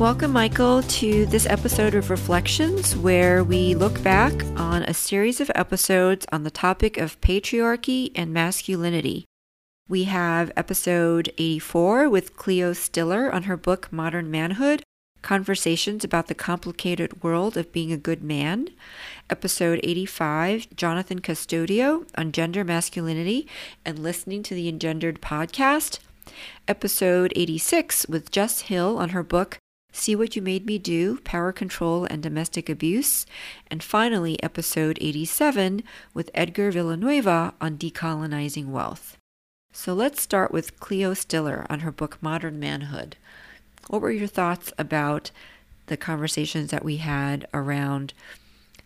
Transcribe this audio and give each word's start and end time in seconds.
Welcome, 0.00 0.32
Michael, 0.32 0.82
to 0.82 1.26
this 1.26 1.44
episode 1.44 1.94
of 1.94 2.08
Reflections, 2.08 2.96
where 2.96 3.44
we 3.44 3.74
look 3.74 4.02
back 4.02 4.32
on 4.56 4.82
a 4.84 4.94
series 4.94 5.42
of 5.42 5.50
episodes 5.54 6.24
on 6.32 6.42
the 6.42 6.50
topic 6.50 6.96
of 6.96 7.20
patriarchy 7.20 8.10
and 8.14 8.32
masculinity. 8.32 9.26
We 9.90 10.04
have 10.04 10.52
episode 10.56 11.30
84 11.36 12.08
with 12.08 12.34
Cleo 12.34 12.72
Stiller 12.72 13.30
on 13.30 13.42
her 13.42 13.58
book 13.58 13.92
Modern 13.92 14.30
Manhood 14.30 14.82
Conversations 15.20 16.02
about 16.02 16.28
the 16.28 16.34
Complicated 16.34 17.22
World 17.22 17.58
of 17.58 17.70
Being 17.70 17.92
a 17.92 17.98
Good 17.98 18.22
Man. 18.22 18.68
Episode 19.28 19.80
85, 19.82 20.74
Jonathan 20.74 21.20
Custodio 21.20 22.06
on 22.16 22.32
gender 22.32 22.64
masculinity 22.64 23.46
and 23.84 23.98
listening 23.98 24.42
to 24.44 24.54
the 24.54 24.66
Engendered 24.66 25.20
podcast. 25.20 25.98
Episode 26.66 27.34
86 27.36 28.06
with 28.08 28.30
Jess 28.30 28.62
Hill 28.62 28.96
on 28.96 29.10
her 29.10 29.22
book 29.22 29.58
See 29.92 30.14
What 30.14 30.36
You 30.36 30.42
Made 30.42 30.66
Me 30.66 30.78
Do 30.78 31.18
Power 31.24 31.52
Control 31.52 32.04
and 32.04 32.22
Domestic 32.22 32.68
Abuse. 32.68 33.26
And 33.70 33.82
finally, 33.82 34.40
episode 34.42 34.98
87 35.00 35.82
with 36.14 36.30
Edgar 36.34 36.70
Villanueva 36.70 37.54
on 37.60 37.76
decolonizing 37.76 38.66
wealth. 38.66 39.16
So 39.72 39.92
let's 39.92 40.22
start 40.22 40.52
with 40.52 40.78
Cleo 40.80 41.14
Stiller 41.14 41.66
on 41.68 41.80
her 41.80 41.92
book 41.92 42.18
Modern 42.20 42.58
Manhood. 42.58 43.16
What 43.88 44.00
were 44.02 44.10
your 44.10 44.28
thoughts 44.28 44.72
about 44.78 45.30
the 45.86 45.96
conversations 45.96 46.70
that 46.70 46.84
we 46.84 46.98
had 46.98 47.46
around 47.52 48.12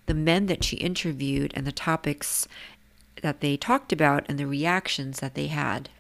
the 0.06 0.14
men 0.14 0.46
that 0.46 0.64
she 0.64 0.76
interviewed 0.76 1.52
and 1.54 1.66
the 1.66 1.72
topics 1.72 2.48
that 3.22 3.40
they 3.40 3.56
talked 3.56 3.92
about 3.92 4.24
and 4.28 4.38
the 4.38 4.46
reactions 4.46 5.20
that 5.20 5.34
they 5.34 5.48
had? 5.48 5.90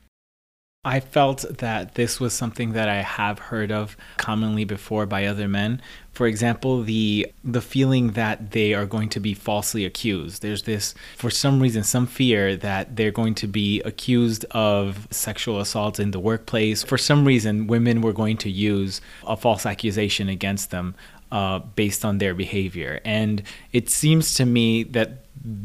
I 0.84 1.00
felt 1.00 1.44
that 1.58 1.94
this 1.94 2.20
was 2.20 2.34
something 2.34 2.72
that 2.72 2.88
I 2.88 3.02
have 3.02 3.38
heard 3.38 3.72
of 3.72 3.96
commonly 4.18 4.64
before 4.64 5.06
by 5.06 5.24
other 5.24 5.48
men. 5.48 5.80
For 6.12 6.26
example, 6.26 6.82
the 6.82 7.26
the 7.42 7.60
feeling 7.60 8.12
that 8.12 8.52
they 8.52 8.74
are 8.74 8.86
going 8.86 9.08
to 9.10 9.20
be 9.20 9.34
falsely 9.34 9.84
accused. 9.84 10.42
There's 10.42 10.64
this 10.64 10.94
for 11.16 11.30
some 11.30 11.60
reason 11.60 11.82
some 11.84 12.06
fear 12.06 12.56
that 12.56 12.96
they're 12.96 13.10
going 13.10 13.34
to 13.36 13.46
be 13.46 13.80
accused 13.82 14.44
of 14.50 15.08
sexual 15.10 15.58
assault 15.58 15.98
in 15.98 16.10
the 16.10 16.20
workplace. 16.20 16.82
For 16.82 16.98
some 16.98 17.24
reason, 17.24 17.66
women 17.66 18.00
were 18.00 18.12
going 18.12 18.36
to 18.38 18.50
use 18.50 19.00
a 19.26 19.36
false 19.36 19.64
accusation 19.66 20.28
against 20.28 20.70
them 20.70 20.94
uh, 21.32 21.58
based 21.58 22.04
on 22.04 22.18
their 22.18 22.34
behavior. 22.34 23.00
And 23.04 23.42
it 23.72 23.90
seems 23.90 24.34
to 24.34 24.44
me 24.44 24.84
that 24.84 25.24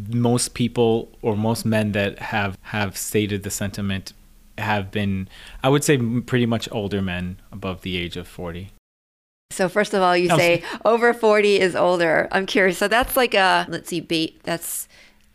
most 0.09 0.55
people 0.55 1.09
or 1.21 1.35
most 1.35 1.65
men 1.65 1.91
that 1.91 2.19
have 2.19 2.57
have 2.61 2.97
stated 2.97 3.43
the 3.43 3.51
sentiment 3.51 4.13
have 4.59 4.91
been, 4.91 5.27
I 5.63 5.69
would 5.69 5.83
say, 5.83 5.97
pretty 5.97 6.45
much 6.45 6.69
older 6.71 7.01
men 7.01 7.39
above 7.51 7.81
the 7.81 7.97
age 7.97 8.17
of 8.17 8.27
40. 8.27 8.71
So 9.51 9.67
first 9.67 9.93
of 9.93 10.01
all, 10.01 10.15
you 10.15 10.29
say 10.29 10.63
over 10.85 11.13
40 11.13 11.59
is 11.59 11.75
older. 11.75 12.27
I'm 12.31 12.45
curious. 12.45 12.77
So 12.77 12.87
that's 12.87 13.17
like 13.17 13.33
a 13.33 13.65
let's 13.67 13.89
see, 13.89 13.99
ba- 13.99 14.33
that's 14.43 14.87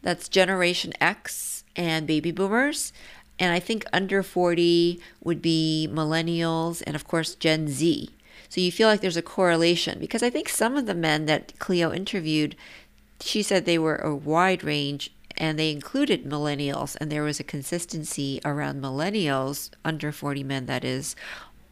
that's 0.02 0.28
generation 0.28 0.92
X 1.00 1.64
and 1.74 2.06
baby 2.06 2.30
boomers. 2.30 2.92
And 3.38 3.52
I 3.52 3.58
think 3.58 3.84
under 3.92 4.22
40 4.22 5.00
would 5.24 5.42
be 5.42 5.88
millennials 5.90 6.82
and 6.86 6.94
of 6.94 7.06
course 7.08 7.34
Gen 7.34 7.68
Z. 7.68 8.10
So 8.48 8.60
you 8.60 8.70
feel 8.70 8.88
like 8.88 9.00
there's 9.00 9.16
a 9.16 9.22
correlation 9.22 9.98
because 9.98 10.22
I 10.22 10.30
think 10.30 10.48
some 10.48 10.76
of 10.76 10.86
the 10.86 10.94
men 10.94 11.26
that 11.26 11.58
Cleo 11.58 11.92
interviewed, 11.92 12.54
she 13.20 13.42
said 13.42 13.64
they 13.64 13.78
were 13.78 13.96
a 13.96 14.14
wide 14.14 14.62
range 14.62 15.10
and 15.36 15.58
they 15.58 15.70
included 15.70 16.24
millennials, 16.24 16.96
and 17.00 17.10
there 17.10 17.22
was 17.22 17.40
a 17.40 17.44
consistency 17.44 18.40
around 18.44 18.82
millennials, 18.82 19.70
under 19.84 20.12
40 20.12 20.44
men 20.44 20.66
that 20.66 20.84
is, 20.84 21.16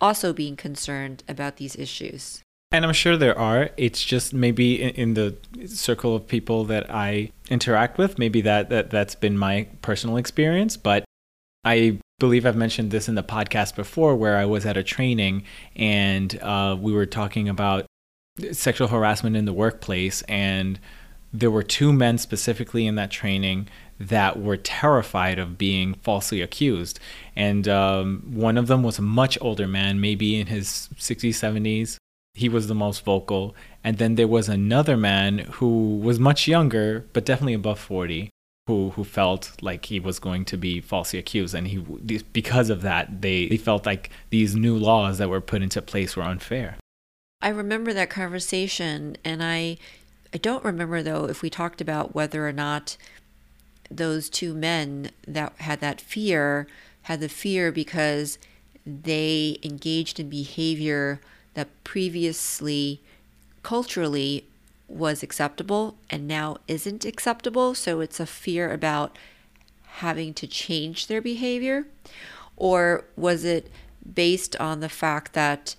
also 0.01 0.33
being 0.33 0.57
concerned 0.57 1.23
about 1.29 1.57
these 1.57 1.77
issues. 1.77 2.43
And 2.73 2.85
I'm 2.85 2.93
sure 2.93 3.17
there 3.17 3.39
are. 3.39 3.71
It's 3.77 4.03
just 4.03 4.33
maybe 4.33 4.83
in, 4.83 4.91
in, 4.91 5.15
the 5.15 5.37
circle 5.67 6.17
of 6.17 6.27
people 6.27 6.65
that 6.65 6.91
I 6.91 7.31
interact 7.51 7.99
with, 7.99 8.19
maybe 8.19 8.41
that, 8.41 8.71
that 8.71 8.91
that's 8.91 9.15
been 9.15 9.37
my 9.37 9.69
personal 9.83 10.17
experience. 10.17 10.77
But 10.77 11.05
I 11.65 11.99
believe 12.19 12.47
I've 12.47 12.57
mentioned 12.57 12.91
this 12.91 13.09
in 13.09 13.15
the 13.15 13.23
podcast 13.23 13.77
before, 13.77 14.17
where 14.17 14.39
I 14.39 14.47
was 14.47 14.65
at 14.65 14.77
a 14.77 14.83
training 14.83 15.45
and 15.77 16.37
uh, 16.43 16.77
we 16.81 16.93
were 16.93 17.07
talking 17.07 17.49
about 17.49 17.87
sexual 18.53 18.89
harassment 18.89 19.37
in 19.37 19.45
the 19.45 19.53
workplace 19.53 20.23
and 20.23 20.81
there 21.33 21.51
were 21.51 21.63
two 21.63 21.93
men 21.93 22.19
specifically 22.19 22.87
in 22.87 22.95
that 22.97 23.11
training 23.11 23.69
that 23.99 24.41
were 24.41 24.57
terrified 24.57 25.39
of 25.39 25.57
being 25.57 25.95
falsely 25.95 26.41
accused. 26.41 26.99
And 27.37 27.69
um, 27.69 28.23
one 28.35 28.59
of 28.59 28.67
them 28.67 28.83
was 28.83 28.99
a 28.99 29.03
much 29.03 29.39
older 29.41 29.69
man, 29.69 30.01
maybe 30.01 30.41
in 30.41 30.49
his 30.49 30.89
60s, 30.97 31.31
70s. 31.31 31.97
He 32.35 32.49
was 32.49 32.67
the 32.67 32.75
most 32.75 33.05
vocal. 33.05 33.55
And 33.85 33.99
then 33.99 34.17
there 34.17 34.29
was 34.29 34.49
another 34.49 34.97
man 34.97 35.39
who 35.39 35.99
was 35.99 36.19
much 36.19 36.49
younger, 36.49 37.07
but 37.13 37.25
definitely 37.25 37.55
above 37.55 37.79
40, 37.79 38.31
who, 38.67 38.91
who 38.91 39.05
felt 39.05 39.53
like 39.63 39.87
he 39.87 40.01
was 40.01 40.19
going 40.19 40.45
to 40.47 40.57
be 40.57 40.81
falsely 40.81 41.19
accused. 41.19 41.55
And 41.55 41.69
he, 41.69 41.79
because 42.33 42.71
of 42.71 42.83
that, 42.83 43.23
they, 43.23 43.49
they 43.49 43.57
felt 43.57 43.87
like 43.87 44.11
these 44.31 44.57
new 44.57 44.77
laws 44.77 45.19
that 45.19 45.29
were 45.29 45.41
put 45.41 45.63
into 45.63 45.81
place 45.81 46.17
were 46.17 46.23
unfair. 46.23 46.77
I 47.43 47.49
remember 47.49 47.93
that 47.93 48.09
conversation, 48.09 49.17
and 49.25 49.43
I 49.43 49.79
I 50.35 50.39
don't 50.39 50.65
remember 50.65 51.03
though 51.03 51.27
if 51.27 51.43
we 51.43 51.51
talked 51.51 51.81
about 51.81 52.15
whether 52.15 52.47
or 52.47 52.53
not 52.53 52.97
those 53.91 54.31
two 54.31 54.55
men 54.55 55.11
that 55.27 55.53
had 55.59 55.81
that 55.81 56.01
fear 56.01 56.67
had 57.03 57.21
the 57.21 57.29
fear 57.29 57.71
because 57.71 58.39
they 58.87 59.59
engaged 59.63 60.19
in 60.19 60.29
behavior 60.29 61.21
that 61.55 61.69
previously 61.85 63.01
culturally 63.63 64.47
was 64.89 65.23
acceptable 65.23 65.97
and 66.11 66.27
now 66.27 66.57
isn't 66.69 67.05
acceptable. 67.05 67.75
So 67.75 68.01
it's 68.01 68.21
a 68.21 68.27
fear 68.27 68.73
about 68.73 69.17
having 69.97 70.35
to 70.35 70.47
change 70.47 71.07
their 71.07 71.21
behavior? 71.21 71.87
Or 72.57 73.05
was 73.17 73.45
it 73.45 73.71
based 74.15 74.57
on 74.57 74.81
the 74.81 74.89
fact 74.89 75.33
that 75.35 75.77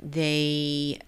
they 0.00 0.98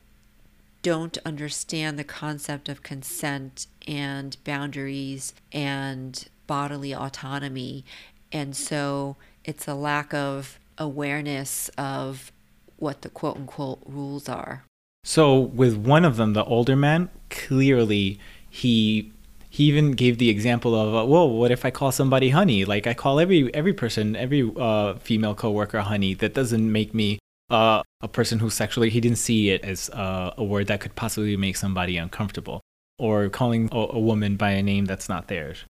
don't 0.87 1.19
understand 1.25 1.99
the 1.99 2.05
concept 2.05 2.69
of 2.69 2.85
consent 2.85 3.67
and 3.89 4.37
boundaries 4.45 5.35
and 5.51 6.29
bodily 6.47 6.95
autonomy. 6.95 7.85
And 8.31 8.55
so 8.55 9.17
it's 9.45 9.67
a 9.67 9.75
lack 9.75 10.15
of 10.15 10.61
awareness 10.79 11.69
of 11.77 12.31
what 12.77 13.03
the 13.03 13.09
quote 13.09 13.37
unquote 13.37 13.81
rules 13.85 14.29
are. 14.29 14.63
So 15.03 15.37
with 15.37 15.75
one 15.75 16.05
of 16.05 16.19
them, 16.19 16.35
the 16.35 16.45
older 16.45 16.77
man, 16.77 17.11
clearly 17.31 18.21
he 18.49 19.11
he 19.51 19.65
even 19.65 19.91
gave 19.91 20.19
the 20.19 20.31
example 20.31 20.73
of, 20.73 20.95
uh, 20.95 21.05
"Whoa, 21.05 21.25
what 21.25 21.51
if 21.51 21.65
I 21.65 21.73
call 21.73 21.91
somebody 21.91 22.29
honey? 22.29 22.65
Like 22.65 22.87
I 22.87 22.95
call 22.95 23.19
every 23.19 23.53
every 23.53 23.73
person, 23.73 24.15
every 24.15 24.49
uh, 24.57 24.95
female 24.95 25.35
coworker 25.35 25.81
honey. 25.81 26.15
That 26.15 26.33
doesn't 26.33 26.71
make 26.71 26.95
me 26.95 27.19
uh, 27.51 27.83
a 28.01 28.09
person 28.09 28.39
who 28.39 28.51
sexually 28.51 28.91
he 28.91 29.01
didn't 29.01 29.19
see 29.19 29.51
it 29.51 29.65
as 29.65 29.91
uh, 29.91 30.35
a 30.37 30.45
word 30.45 30.67
that 30.67 30.81
could 30.81 30.95
possibly 30.95 31.37
make 31.37 31.57
somebody 31.57 31.97
uncomfortable 31.97 32.61
or 32.99 33.29
calling 33.29 33.69
a, 33.73 33.77
a, 33.77 34.01
woman 34.01 34.37
by 34.37 34.51
a 34.51 34.63
name 34.63 34.87
that's 34.87 35.09
not 35.09 35.29
theirs. 35.29 35.65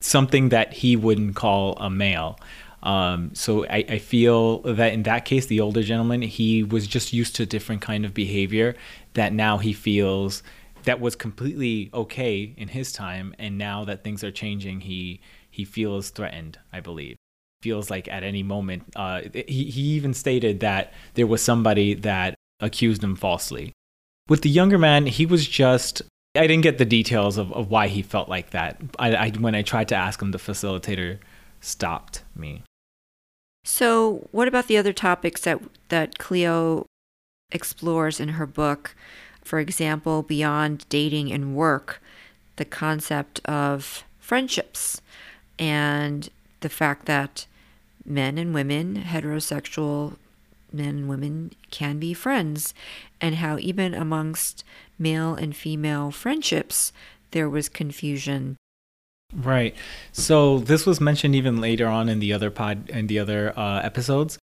Something 0.00 0.48
that 0.48 0.72
he 0.72 0.96
wouldn't 0.96 1.36
call 1.36 1.74
a 1.76 1.90
male. 1.90 2.38
Um, 2.82 3.30
so 3.34 3.64
I, 3.66 3.84
I, 3.88 3.98
feel 3.98 4.58
that 4.62 4.92
in 4.92 5.04
that 5.04 5.24
case 5.24 5.46
the 5.46 5.60
older 5.60 5.84
gentleman 5.84 6.22
he 6.22 6.64
was 6.64 6.88
just 6.88 7.12
used 7.12 7.36
to 7.36 7.44
a 7.44 7.46
different 7.46 7.80
kind 7.80 8.04
of 8.04 8.12
behavior 8.12 8.74
that 9.14 9.32
now 9.32 9.58
he 9.58 9.72
feels 9.72 10.42
that 10.82 10.98
was 10.98 11.14
completely 11.14 11.90
okay 11.94 12.52
in 12.56 12.66
his 12.66 12.90
time. 12.90 13.36
And 13.38 13.56
now 13.56 13.84
that 13.84 14.02
things 14.02 14.24
are 14.24 14.32
changing 14.32 14.80
he 14.80 15.20
he 15.52 15.64
feels 15.64 16.10
threatened 16.10 16.58
i 16.72 16.80
believe 16.80 17.16
feels 17.62 17.90
like 17.90 18.08
at 18.08 18.22
any 18.22 18.42
moment. 18.42 18.82
Uh, 18.94 19.22
he, 19.32 19.64
he 19.70 19.80
even 19.94 20.12
stated 20.12 20.60
that 20.60 20.92
there 21.14 21.26
was 21.26 21.42
somebody 21.42 21.94
that 21.94 22.34
accused 22.60 23.02
him 23.02 23.16
falsely. 23.16 23.72
With 24.28 24.42
the 24.42 24.50
younger 24.50 24.78
man, 24.78 25.06
he 25.06 25.24
was 25.24 25.46
just. 25.46 26.02
I 26.34 26.46
didn't 26.46 26.62
get 26.62 26.78
the 26.78 26.86
details 26.86 27.36
of, 27.36 27.52
of 27.52 27.70
why 27.70 27.88
he 27.88 28.00
felt 28.00 28.28
like 28.28 28.50
that. 28.50 28.80
I, 28.98 29.14
I, 29.14 29.30
when 29.30 29.54
I 29.54 29.60
tried 29.60 29.88
to 29.88 29.94
ask 29.94 30.20
him, 30.20 30.30
the 30.30 30.38
facilitator 30.38 31.18
stopped 31.60 32.22
me. 32.34 32.62
So, 33.64 34.28
what 34.32 34.48
about 34.48 34.66
the 34.66 34.78
other 34.78 34.92
topics 34.92 35.42
that 35.42 35.60
that 35.88 36.18
Cleo 36.18 36.86
explores 37.50 38.18
in 38.18 38.30
her 38.30 38.46
book? 38.46 38.94
For 39.44 39.58
example, 39.58 40.22
beyond 40.22 40.86
dating 40.88 41.32
and 41.32 41.54
work, 41.54 42.00
the 42.56 42.64
concept 42.64 43.40
of 43.44 44.04
friendships 44.18 45.00
and 45.58 46.28
the 46.60 46.68
fact 46.68 47.06
that 47.06 47.46
men 48.04 48.38
and 48.38 48.54
women, 48.54 49.04
heterosexual 49.06 50.16
men 50.72 50.88
and 50.88 51.08
women, 51.08 51.52
can 51.70 51.98
be 51.98 52.14
friends, 52.14 52.74
and 53.20 53.36
how 53.36 53.58
even 53.58 53.94
amongst 53.94 54.64
male 54.98 55.34
and 55.34 55.54
female 55.54 56.10
friendships, 56.10 56.92
there 57.32 57.48
was 57.48 57.68
confusion. 57.68 58.56
Right. 59.34 59.74
So 60.12 60.58
this 60.58 60.84
was 60.84 61.00
mentioned 61.00 61.34
even 61.34 61.60
later 61.60 61.86
on 61.86 62.08
in 62.08 62.20
the 62.20 62.32
other 62.32 62.50
pod 62.50 62.90
in 62.90 63.06
the 63.06 63.18
other 63.18 63.58
uh, 63.58 63.80
episodes. 63.80 64.38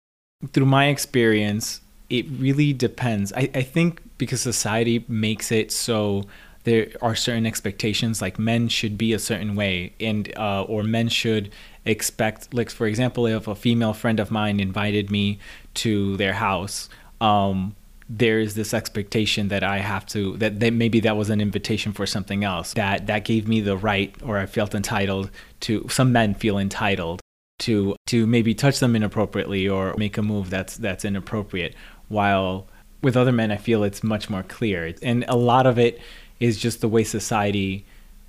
Through 0.53 0.67
my 0.67 0.87
experience, 0.87 1.81
it 2.09 2.27
really 2.39 2.73
depends. 2.73 3.33
I, 3.35 3.51
I 3.55 3.63
think 3.63 4.01
because 4.17 4.41
society 4.41 5.05
makes 5.09 5.53
it 5.53 5.71
so 5.71 6.25
there 6.69 6.89
are 7.01 7.15
certain 7.15 7.47
expectations 7.47 8.21
like 8.21 8.39
men 8.39 8.69
should 8.69 8.99
be 8.99 9.13
a 9.13 9.19
certain 9.19 9.57
way 9.57 9.93
and 9.99 10.33
uh, 10.37 10.63
or 10.65 10.83
men 10.83 11.09
should 11.09 11.51
expect 11.85 12.53
like 12.53 12.71
for 12.71 12.87
example 12.87 13.27
if 13.27 13.49
a 13.49 13.55
female 13.55 13.95
friend 13.95 14.21
of 14.21 14.31
mine 14.31 14.61
invited 14.61 15.11
me 15.11 15.39
to 15.73 16.17
their 16.19 16.35
house 16.35 16.89
um, 17.21 17.75
there's 18.11 18.55
this 18.55 18.73
expectation 18.75 19.49
that 19.49 19.63
I 19.65 19.79
have 19.79 20.05
to 20.07 20.37
that, 20.37 20.61
that 20.61 20.73
maybe 20.73 21.01
that 21.01 21.17
was 21.17 21.31
an 21.31 21.41
invitation 21.41 21.93
for 21.93 22.07
something 22.07 22.45
else 22.45 22.75
that 22.75 23.07
that 23.07 23.25
gave 23.25 23.49
me 23.49 23.61
the 23.61 23.77
right 23.77 24.15
or 24.23 24.39
I 24.39 24.47
felt 24.47 24.75
entitled 24.75 25.31
to 25.61 25.87
some 25.89 26.13
men 26.13 26.35
feel 26.35 26.59
entitled 26.59 27.21
to 27.61 27.97
to 28.07 28.27
maybe 28.27 28.55
touch 28.55 28.79
them 28.79 28.95
inappropriately 28.95 29.69
or 29.69 29.95
make 29.97 30.19
a 30.19 30.23
move 30.23 30.51
that's 30.51 30.77
that's 30.77 31.05
inappropriate 31.05 31.75
while 32.09 32.69
with 33.03 33.17
other 33.17 33.33
men 33.33 33.51
I 33.51 33.57
feel 33.57 33.85
it's 33.85 34.03
much 34.03 34.29
more 34.29 34.43
clear. 34.43 34.95
And 35.03 35.25
a 35.29 35.37
lot 35.37 35.67
of 35.67 35.79
it 35.79 36.01
is 36.41 36.59
just 36.59 36.81
the 36.81 36.89
way 36.89 37.05
society 37.05 37.85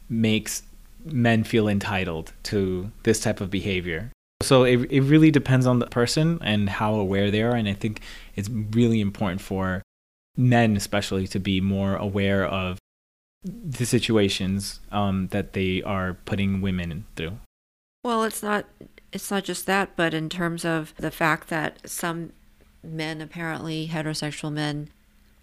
makes 0.10 0.64
men 1.06 1.44
feel 1.44 1.68
entitled 1.68 2.34
to 2.44 2.92
this 3.04 3.20
type 3.20 3.42
of 3.42 3.50
behavior. 3.50 4.12
So 4.42 4.64
it, 4.64 4.92
it 4.92 5.02
really 5.02 5.32
depends 5.32 5.66
on 5.66 5.80
the 5.80 5.88
person 5.88 6.40
and 6.42 6.70
how 6.70 6.96
aware 6.96 7.30
they 7.30 7.42
are. 7.42 7.56
And 7.56 7.68
I 7.68 7.74
think 7.74 8.02
it's 8.36 8.50
really 8.50 9.02
important 9.02 9.42
for 9.42 9.84
men, 10.38 10.78
especially, 10.78 11.28
to 11.28 11.40
be 11.40 11.60
more 11.62 11.96
aware 11.96 12.46
of 12.46 12.80
the 13.44 13.86
situations 13.86 14.80
um, 14.92 15.28
that 15.28 15.54
they 15.54 15.82
are 15.84 16.16
putting 16.26 16.62
women 16.62 17.06
through. 17.16 17.38
Well, 18.04 18.24
it's 18.24 18.44
not 18.44 18.66
it's 19.12 19.32
not 19.32 19.44
just 19.44 19.66
that, 19.66 19.96
but 19.96 20.14
in 20.14 20.30
terms 20.30 20.64
of 20.64 20.94
the 20.98 21.12
fact 21.12 21.50
that 21.50 21.90
some 21.90 22.32
men, 22.84 23.22
apparently 23.22 23.90
heterosexual 23.92 24.52
men, 24.52 24.90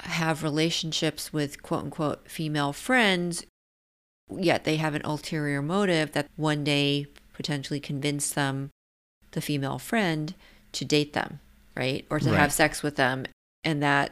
have 0.00 0.42
relationships 0.42 1.32
with 1.32 1.62
quote 1.62 1.84
unquote 1.84 2.30
female 2.30 2.72
friends, 2.72 3.44
yet 4.30 4.64
they 4.64 4.76
have 4.76 4.94
an 4.94 5.02
ulterior 5.04 5.62
motive 5.62 6.12
that 6.12 6.28
one 6.36 6.64
day 6.64 7.06
potentially 7.32 7.80
convince 7.80 8.30
them, 8.30 8.70
the 9.32 9.40
female 9.40 9.78
friend, 9.78 10.34
to 10.72 10.84
date 10.84 11.12
them, 11.12 11.40
right? 11.76 12.06
Or 12.10 12.18
to 12.20 12.30
right. 12.30 12.38
have 12.38 12.52
sex 12.52 12.82
with 12.82 12.96
them. 12.96 13.26
And 13.64 13.82
that 13.82 14.10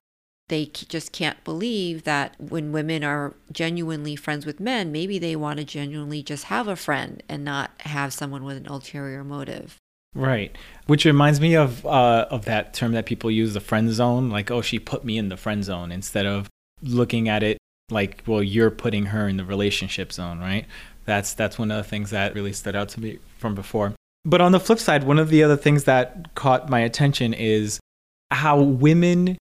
they 0.49 0.67
just 0.67 1.13
can't 1.13 1.43
believe 1.45 2.05
that 2.05 2.35
when 2.39 2.73
women 2.73 3.03
are 3.03 3.35
genuinely 3.51 4.15
friends 4.15 4.45
with 4.45 4.61
men, 4.61 4.93
maybe 4.93 5.19
they 5.19 5.37
want 5.37 5.59
to 5.59 5.65
genuinely 5.65 6.23
just 6.23 6.45
have 6.45 6.69
a 6.69 6.77
friend 6.77 7.23
and 7.29 7.45
not 7.45 7.71
have 7.81 8.13
someone 8.13 8.45
with 8.45 8.59
an 8.59 8.67
ulterior 8.67 9.25
motive. 9.25 9.79
Right. 10.15 10.57
Which 10.87 11.05
reminds 11.05 11.41
me 11.41 11.55
of 11.55 11.85
uh, 11.85 12.27
of 12.31 12.45
that 12.45 12.75
term 12.75 12.93
that 12.93 13.07
people 13.07 13.31
use, 13.31 13.55
the 13.55 13.61
friend 13.61 13.91
zone. 13.91 14.31
Like, 14.31 14.51
oh, 14.51 14.63
she 14.63 14.79
put 14.79 15.05
me 15.05 15.19
in 15.19 15.29
the 15.29 15.37
friend 15.37 15.65
zone 15.65 15.91
instead 15.91 16.27
of 16.27 16.49
looking 16.83 17.29
at 17.29 17.43
it 17.43 17.59
like, 17.91 18.23
well, 18.27 18.43
you're 18.43 18.71
putting 18.71 19.07
her 19.07 19.29
in 19.29 19.37
the 19.37 19.45
relationship 19.45 20.13
zone, 20.13 20.39
right? 20.39 20.67
That's 21.05 21.35
that's 21.35 21.59
one 21.59 21.71
of 21.71 21.77
the 21.77 21.89
things 21.89 22.11
that 22.11 22.35
really 22.35 22.53
stood 22.53 22.77
out 22.77 22.89
to 22.91 23.01
me 23.01 23.19
from 23.39 23.55
before. 23.55 23.95
But 24.25 24.41
on 24.41 24.53
the 24.53 24.61
flip 24.61 24.79
side, 24.79 25.05
one 25.05 25.19
of 25.19 25.29
the 25.29 25.43
other 25.43 25.57
things 25.57 25.85
that 25.85 26.35
caught 26.35 26.71
my 26.71 26.81
attention 26.81 27.35
is 27.35 27.79
how 28.31 28.61
women, 28.61 29.37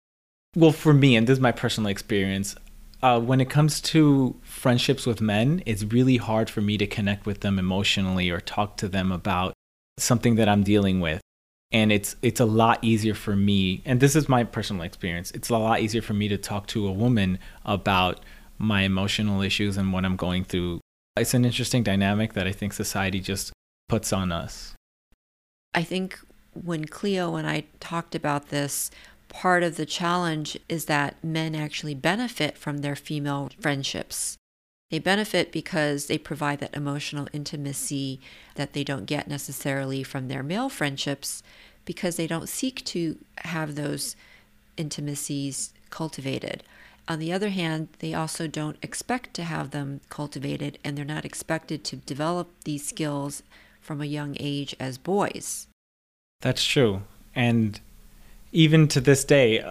well, 0.56 0.74
for 0.74 0.94
me, 0.94 1.16
and 1.16 1.26
this 1.26 1.38
is 1.38 1.42
my 1.42 1.54
personal 1.54 1.90
experience, 1.90 2.56
uh, 3.02 3.20
when 3.20 3.40
it 3.40 3.50
comes 3.50 3.80
to 3.80 4.36
friendships 4.44 5.06
with 5.06 5.22
men, 5.22 5.64
it's 5.66 5.84
really 5.84 6.18
hard 6.18 6.50
for 6.50 6.62
me 6.62 6.78
to 6.78 6.88
connect 6.88 7.26
with 7.26 7.42
them 7.42 7.60
emotionally 7.60 8.30
or 8.30 8.42
talk 8.42 8.76
to 8.78 8.90
them 8.90 9.12
about 9.12 9.53
something 9.98 10.36
that 10.36 10.50
I'm 10.50 10.64
dealing 10.64 11.00
with. 11.00 11.22
And 11.72 11.92
it's 11.92 12.16
it's 12.22 12.40
a 12.40 12.46
lot 12.46 12.84
easier 12.84 13.16
for 13.16 13.36
me, 13.36 13.82
and 13.84 14.00
this 14.00 14.16
is 14.16 14.30
my 14.30 14.44
personal 14.44 14.84
experience. 14.84 15.32
It's 15.32 15.50
a 15.50 15.58
lot 15.58 15.80
easier 15.80 16.04
for 16.04 16.14
me 16.14 16.28
to 16.28 16.38
talk 16.38 16.68
to 16.68 16.88
a 16.88 16.92
woman 16.92 17.40
about 17.66 18.20
my 18.60 18.84
emotional 18.84 19.42
issues 19.42 19.76
and 19.76 19.92
what 19.92 20.06
I'm 20.06 20.16
going 20.16 20.44
through. 20.44 20.82
It's 21.18 21.34
an 21.34 21.46
interesting 21.46 21.82
dynamic 21.82 22.34
that 22.34 22.46
I 22.46 22.52
think 22.52 22.74
society 22.74 23.20
just 23.20 23.54
puts 23.90 24.14
on 24.14 24.32
us. 24.32 24.76
I 25.74 25.82
think 25.82 26.20
when 26.54 26.86
Cleo 26.86 27.36
and 27.36 27.48
I 27.48 27.66
talked 27.80 28.14
about 28.14 28.50
this, 28.50 28.92
part 29.30 29.64
of 29.64 29.76
the 29.76 29.86
challenge 29.86 30.58
is 30.70 30.86
that 30.86 31.24
men 31.24 31.56
actually 31.56 31.96
benefit 31.96 32.58
from 32.58 32.80
their 32.80 32.96
female 32.96 33.50
friendships. 33.60 34.38
They 34.94 35.00
benefit 35.00 35.52
because 35.52 36.06
they 36.06 36.20
provide 36.20 36.60
that 36.60 36.76
emotional 36.76 37.28
intimacy 37.34 38.20
that 38.54 38.74
they 38.74 38.84
don't 38.84 39.08
get 39.08 39.28
necessarily 39.28 40.04
from 40.04 40.28
their 40.28 40.44
male 40.44 40.70
friendships 40.70 41.42
because 41.84 42.16
they 42.16 42.28
don't 42.28 42.48
seek 42.48 42.86
to 42.86 43.18
have 43.38 43.74
those 43.74 44.16
intimacies 44.78 45.74
cultivated. 45.90 46.62
On 47.08 47.18
the 47.18 47.34
other 47.34 47.50
hand, 47.50 47.88
they 47.98 48.14
also 48.14 48.46
don't 48.46 48.78
expect 48.84 49.34
to 49.34 49.44
have 49.46 49.72
them 49.72 50.00
cultivated 50.10 50.78
and 50.84 50.96
they're 50.96 51.06
not 51.06 51.26
expected 51.26 51.84
to 51.86 51.96
develop 51.96 52.50
these 52.64 52.88
skills 52.88 53.42
from 53.82 54.00
a 54.00 54.06
young 54.06 54.38
age 54.40 54.76
as 54.80 55.00
boys. 55.00 55.66
That's 56.42 56.64
true. 56.64 57.02
And 57.34 57.80
even 58.52 58.88
to 58.90 59.02
this 59.02 59.26
day, 59.26 59.66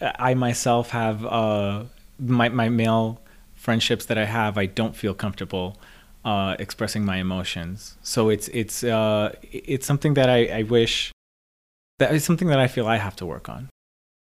I 0.00 0.34
myself 0.34 0.90
have 0.90 1.24
uh, 1.24 1.84
my, 2.18 2.48
my 2.48 2.68
male 2.68 3.20
friendships 3.64 4.04
that 4.06 4.18
I 4.18 4.26
have, 4.26 4.58
I 4.58 4.66
don't 4.66 4.94
feel 4.94 5.14
comfortable 5.14 5.78
uh, 6.24 6.56
expressing 6.58 7.04
my 7.04 7.16
emotions. 7.16 7.98
So 8.02 8.28
it's 8.28 8.48
it's 8.48 8.84
uh, 8.84 9.34
it's 9.42 9.86
something 9.86 10.14
that 10.14 10.28
I, 10.28 10.60
I 10.60 10.62
wish 10.62 11.12
that 11.98 12.14
is 12.14 12.24
something 12.24 12.48
that 12.48 12.58
I 12.58 12.68
feel 12.68 12.86
I 12.86 12.98
have 12.98 13.16
to 13.16 13.26
work 13.26 13.48
on. 13.48 13.68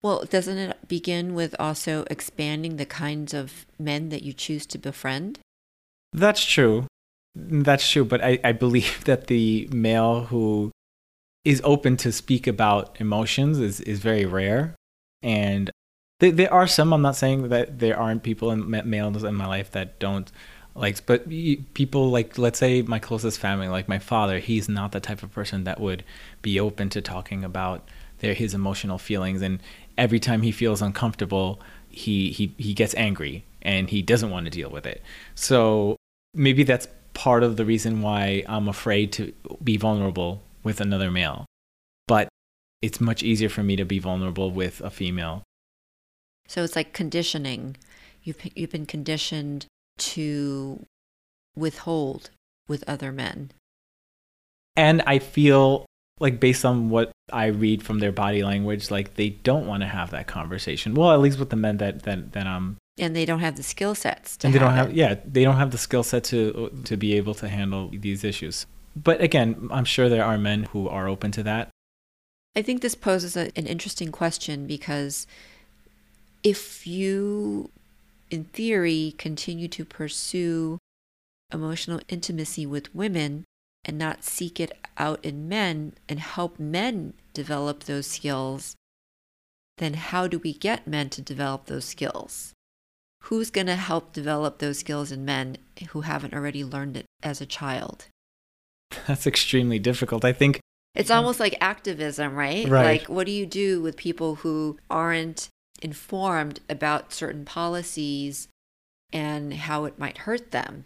Well, 0.02 0.24
doesn't 0.24 0.58
it 0.58 0.88
begin 0.88 1.36
with 1.36 1.56
also 1.60 2.06
expanding 2.10 2.78
the 2.78 2.86
kinds 2.86 3.34
of 3.34 3.66
men 3.78 4.10
that 4.10 4.24
you 4.24 4.34
choose 4.34 4.66
to 4.68 4.78
befriend? 4.78 5.40
That's 6.14 6.44
true. 6.46 6.88
That's 7.36 7.90
true. 7.90 8.06
But 8.06 8.24
I, 8.24 8.40
I 8.44 8.52
believe 8.54 9.04
that 9.10 9.28
the 9.28 9.68
male 9.72 10.26
who 10.26 10.72
is 11.44 11.62
open 11.64 11.98
to 11.98 12.12
speak 12.12 12.48
about 12.48 13.00
emotions 13.00 13.60
is, 13.60 13.82
is 13.82 14.00
very 14.00 14.26
rare. 14.26 14.76
And 15.22 15.70
there, 16.20 16.54
are 16.54 16.68
some. 16.68 16.94
I'm 16.94 17.02
not 17.02 17.16
saying 17.16 17.50
that 17.50 17.80
there 17.80 17.98
aren't 17.98 18.24
people 18.24 18.52
in 18.52 18.70
males 18.70 19.24
in 19.24 19.36
my 19.36 19.48
life 19.48 19.72
that 19.72 20.00
don't 20.00 20.32
like, 20.76 21.06
but 21.06 21.30
people 21.74 22.10
like, 22.10 22.38
let's 22.38 22.60
say 22.60 22.82
my 22.82 23.00
closest 23.00 23.40
family, 23.40 23.68
like 23.68 23.88
my 23.88 24.00
father, 24.00 24.40
he's 24.40 24.70
not 24.70 24.92
the 24.92 25.00
type 25.00 25.24
of 25.24 25.32
person 25.32 25.64
that 25.64 25.80
would 25.80 26.04
be 26.42 26.60
open 26.60 26.90
to 26.90 27.02
talking 27.02 27.44
about 27.44 27.88
their 28.20 28.34
his 28.34 28.54
emotional 28.54 28.98
feelings. 28.98 29.42
And 29.42 29.62
every 29.98 30.20
time 30.20 30.42
he 30.42 30.52
feels 30.52 30.82
uncomfortable, 30.82 31.60
he 31.90 32.32
he 32.32 32.54
he 32.58 32.74
gets 32.74 32.94
angry 32.96 33.46
and 33.62 33.90
he 33.90 34.02
doesn't 34.02 34.30
want 34.30 34.46
to 34.46 34.52
deal 34.52 34.70
with 34.70 34.86
it. 34.86 35.02
So 35.36 35.96
maybe 36.34 36.64
that's 36.64 36.88
part 37.14 37.44
of 37.44 37.58
the 37.58 37.66
reason 37.66 38.02
why 38.02 38.44
I'm 38.48 38.68
afraid 38.68 39.12
to 39.14 39.34
be 39.64 39.78
vulnerable 39.78 40.42
with 40.64 40.82
another 40.82 41.12
male. 41.12 41.46
But 42.08 42.28
it's 42.82 43.02
much 43.02 43.24
easier 43.24 43.50
for 43.50 43.64
me 43.64 43.76
to 43.76 43.86
be 43.86 44.00
vulnerable 44.00 44.52
with 44.52 44.82
a 44.82 44.90
female 44.90 45.44
so 46.50 46.64
it's 46.64 46.76
like 46.76 46.94
conditioning. 46.94 47.78
You've, 48.24 48.38
you've 48.56 48.72
been 48.72 48.88
conditioned 48.88 49.68
to 50.00 50.86
withhold 51.56 52.32
with 52.68 52.84
other 52.88 53.12
men. 53.12 53.52
And 54.76 55.02
I 55.06 55.20
feel 55.20 55.86
like 56.20 56.40
based 56.40 56.66
on 56.66 56.90
what 56.90 57.12
I 57.32 57.46
read 57.48 57.84
from 57.84 58.00
their 58.00 58.12
body 58.12 58.44
language, 58.44 58.90
like 58.90 59.14
they 59.14 59.30
don't 59.30 59.68
want 59.68 59.84
to 59.84 59.88
have 59.88 60.12
that 60.12 60.28
conversation. 60.28 60.96
Well, 60.96 61.12
at 61.12 61.20
least 61.20 61.38
with 61.38 61.52
the 61.52 61.56
men 61.56 61.78
that 61.78 62.04
that 62.04 62.34
that 62.34 62.48
um 62.48 62.78
and 62.98 63.16
they 63.16 63.26
don't 63.26 63.40
have 63.40 63.56
the 63.56 63.64
skill 63.64 63.96
sets 63.96 64.38
and 64.44 64.54
they 64.54 64.60
don't 64.60 64.74
have 64.74 64.90
it. 64.90 64.96
yeah 64.96 65.16
they 65.26 65.44
don't 65.44 65.56
have 65.56 65.72
the 65.72 65.78
skill 65.78 66.04
set 66.04 66.24
to 66.26 66.70
to 66.84 66.98
be 66.98 67.14
able 67.14 67.34
to 67.34 67.48
handle 67.48 67.90
these 67.94 68.24
issues 68.24 68.66
but 68.96 69.22
again 69.22 69.70
i'm 69.72 69.86
sure 69.86 70.10
there 70.10 70.26
are 70.26 70.38
men 70.38 70.64
who 70.66 70.90
are 70.90 71.08
open 71.08 71.32
to 71.32 71.42
that 71.44 71.70
i 72.56 72.62
think 72.62 72.82
this 72.82 72.96
poses 72.96 73.38
a, 73.38 73.52
an 73.56 73.66
interesting 73.68 74.12
question 74.12 74.68
because 74.68 75.26
if 76.44 76.88
you, 76.88 77.70
in 78.30 78.46
theory, 78.46 79.16
continue 79.18 79.68
to 79.70 79.86
pursue 79.86 80.78
emotional 81.52 82.00
intimacy 82.08 82.66
with 82.66 82.94
women 82.94 83.46
and 83.86 83.98
not 83.98 84.24
seek 84.24 84.60
it 84.60 84.72
out 84.98 85.24
in 85.24 85.48
men 85.48 85.94
and 86.08 86.20
help 86.20 86.60
men 86.60 87.14
develop 87.34 87.84
those 87.84 88.08
skills, 88.08 88.76
then 89.78 89.94
how 89.94 90.28
do 90.28 90.40
we 90.40 90.54
get 90.54 90.88
men 90.88 91.10
to 91.10 91.22
develop 91.22 91.66
those 91.66 91.86
skills? 91.86 92.54
who's 93.24 93.50
going 93.50 93.68
to 93.68 93.76
help 93.76 94.14
develop 94.14 94.60
those 94.60 94.80
skills 94.80 95.12
in 95.12 95.26
men 95.26 95.58
who 95.90 96.02
haven't 96.02 96.34
already 96.34 96.64
learned 96.64 96.98
it 96.98 97.06
as 97.22 97.42
a 97.42 97.46
child? 97.46 98.08
That's 99.08 99.28
extremely 99.28 99.80
difficult. 99.80 100.26
I 100.26 100.34
think 100.34 100.60
it's 100.96 101.12
almost 101.12 101.40
like 101.40 101.56
activism, 101.62 102.34
right? 102.34 102.68
Right. 102.68 103.02
Like, 103.02 103.10
what 103.10 103.26
do 103.26 103.32
you 103.32 103.46
do 103.46 103.82
with 103.82 103.96
people 103.96 104.36
who 104.36 104.78
aren't 104.90 105.48
informed 105.82 106.60
about 106.70 107.14
certain 107.14 107.46
policies 107.46 108.48
and 109.12 109.54
how 109.54 109.86
it 109.86 110.00
might 110.00 110.20
hurt 110.20 110.52
them? 110.52 110.86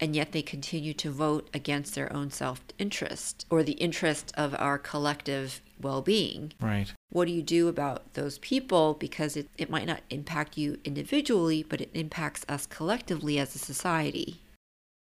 And 0.00 0.14
yet 0.14 0.30
they 0.30 0.42
continue 0.42 0.94
to 0.94 1.10
vote 1.10 1.50
against 1.52 1.94
their 1.94 2.12
own 2.12 2.30
self 2.30 2.60
interest 2.78 3.44
or 3.50 3.62
the 3.62 3.72
interest 3.72 4.32
of 4.36 4.54
our 4.58 4.78
collective 4.78 5.60
well 5.80 6.02
being. 6.02 6.52
right. 6.60 6.92
What 7.10 7.26
do 7.26 7.32
you 7.32 7.42
do 7.42 7.68
about 7.68 8.14
those 8.14 8.38
people? 8.38 8.94
Because 8.94 9.36
it, 9.36 9.48
it 9.56 9.70
might 9.70 9.86
not 9.86 10.02
impact 10.10 10.56
you 10.56 10.78
individually, 10.84 11.64
but 11.68 11.80
it 11.80 11.90
impacts 11.94 12.44
us 12.48 12.66
collectively 12.66 13.38
as 13.38 13.54
a 13.54 13.58
society. 13.58 14.40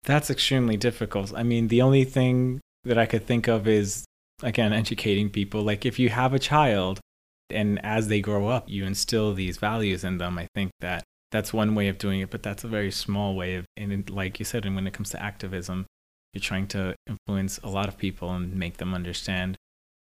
That's 0.04 0.30
extremely 0.30 0.78
difficult. 0.78 1.34
I 1.36 1.44
mean, 1.44 1.68
the 1.68 1.82
only 1.82 2.04
thing 2.04 2.62
that 2.84 2.98
I 2.98 3.06
could 3.06 3.26
think 3.26 3.48
of 3.48 3.68
is 3.68 4.06
again 4.44 4.72
educating 4.72 5.30
people. 5.30 5.62
Like 5.64 5.86
if 5.86 6.00
you 6.00 6.10
have 6.10 6.34
a 6.34 6.40
child 6.40 7.00
and 7.50 7.84
as 7.86 8.08
they 8.08 8.22
grow 8.22 8.48
up, 8.48 8.70
you 8.70 8.86
instill 8.86 9.34
these 9.34 9.58
values 9.58 10.04
in 10.04 10.18
them. 10.18 10.38
I 10.38 10.48
think 10.56 10.72
that 10.80 11.04
that's 11.32 11.54
one 11.54 11.76
way 11.76 11.88
of 11.88 11.98
doing 11.98 12.22
it, 12.22 12.30
but 12.30 12.44
that's 12.44 12.64
a 12.64 12.68
very 12.68 12.92
small 12.92 13.36
way 13.36 13.56
of 13.56 13.66
and 13.78 14.10
like 14.10 14.40
you 14.40 14.46
said 14.46 14.66
and 14.66 14.76
when 14.76 14.88
it 14.88 14.94
comes 14.94 15.10
to 15.12 15.22
activism, 15.22 15.86
you're 16.34 16.42
trying 16.42 16.68
to 16.68 16.96
influence 17.08 17.60
a 17.64 17.70
lot 17.70 17.88
of 17.88 17.98
people 17.98 18.32
and 18.32 18.56
make 18.56 18.78
them 18.78 18.94
understand 18.94 19.58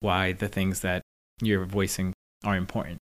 why 0.01 0.33
the 0.33 0.49
things 0.49 0.81
that 0.81 1.03
you're 1.41 1.65
voicing 1.65 2.13
are 2.45 2.57
important. 2.57 2.99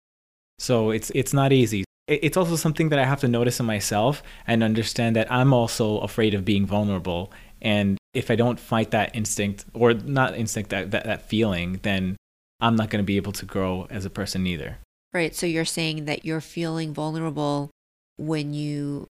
So 0.58 0.90
it's 0.90 1.10
it's 1.14 1.32
not 1.32 1.52
easy. 1.52 1.84
It's 2.06 2.36
also 2.36 2.56
something 2.56 2.90
that 2.90 2.98
I 2.98 3.04
have 3.04 3.20
to 3.20 3.28
notice 3.28 3.60
in 3.60 3.66
myself 3.66 4.22
and 4.46 4.62
understand 4.62 5.16
that 5.16 5.32
I'm 5.32 5.54
also 5.54 5.98
afraid 6.00 6.34
of 6.34 6.44
being 6.44 6.66
vulnerable. 6.66 7.32
And 7.62 7.96
if 8.12 8.30
I 8.30 8.36
don't 8.36 8.60
fight 8.60 8.90
that 8.90 9.16
instinct 9.16 9.64
or 9.72 9.94
not 9.94 10.36
instinct 10.36 10.70
that 10.70 10.90
that, 10.90 11.04
that 11.04 11.28
feeling, 11.28 11.80
then 11.82 12.16
I'm 12.60 12.76
not 12.76 12.90
going 12.90 13.02
to 13.02 13.06
be 13.06 13.16
able 13.16 13.32
to 13.32 13.46
grow 13.46 13.86
as 13.90 14.04
a 14.04 14.10
person 14.10 14.46
either. 14.46 14.78
Right. 15.12 15.34
So 15.34 15.46
you're 15.46 15.64
saying 15.64 16.06
that 16.06 16.24
you're 16.24 16.40
feeling 16.40 16.92
vulnerable 16.92 17.70
when 18.16 18.54
you 18.54 19.06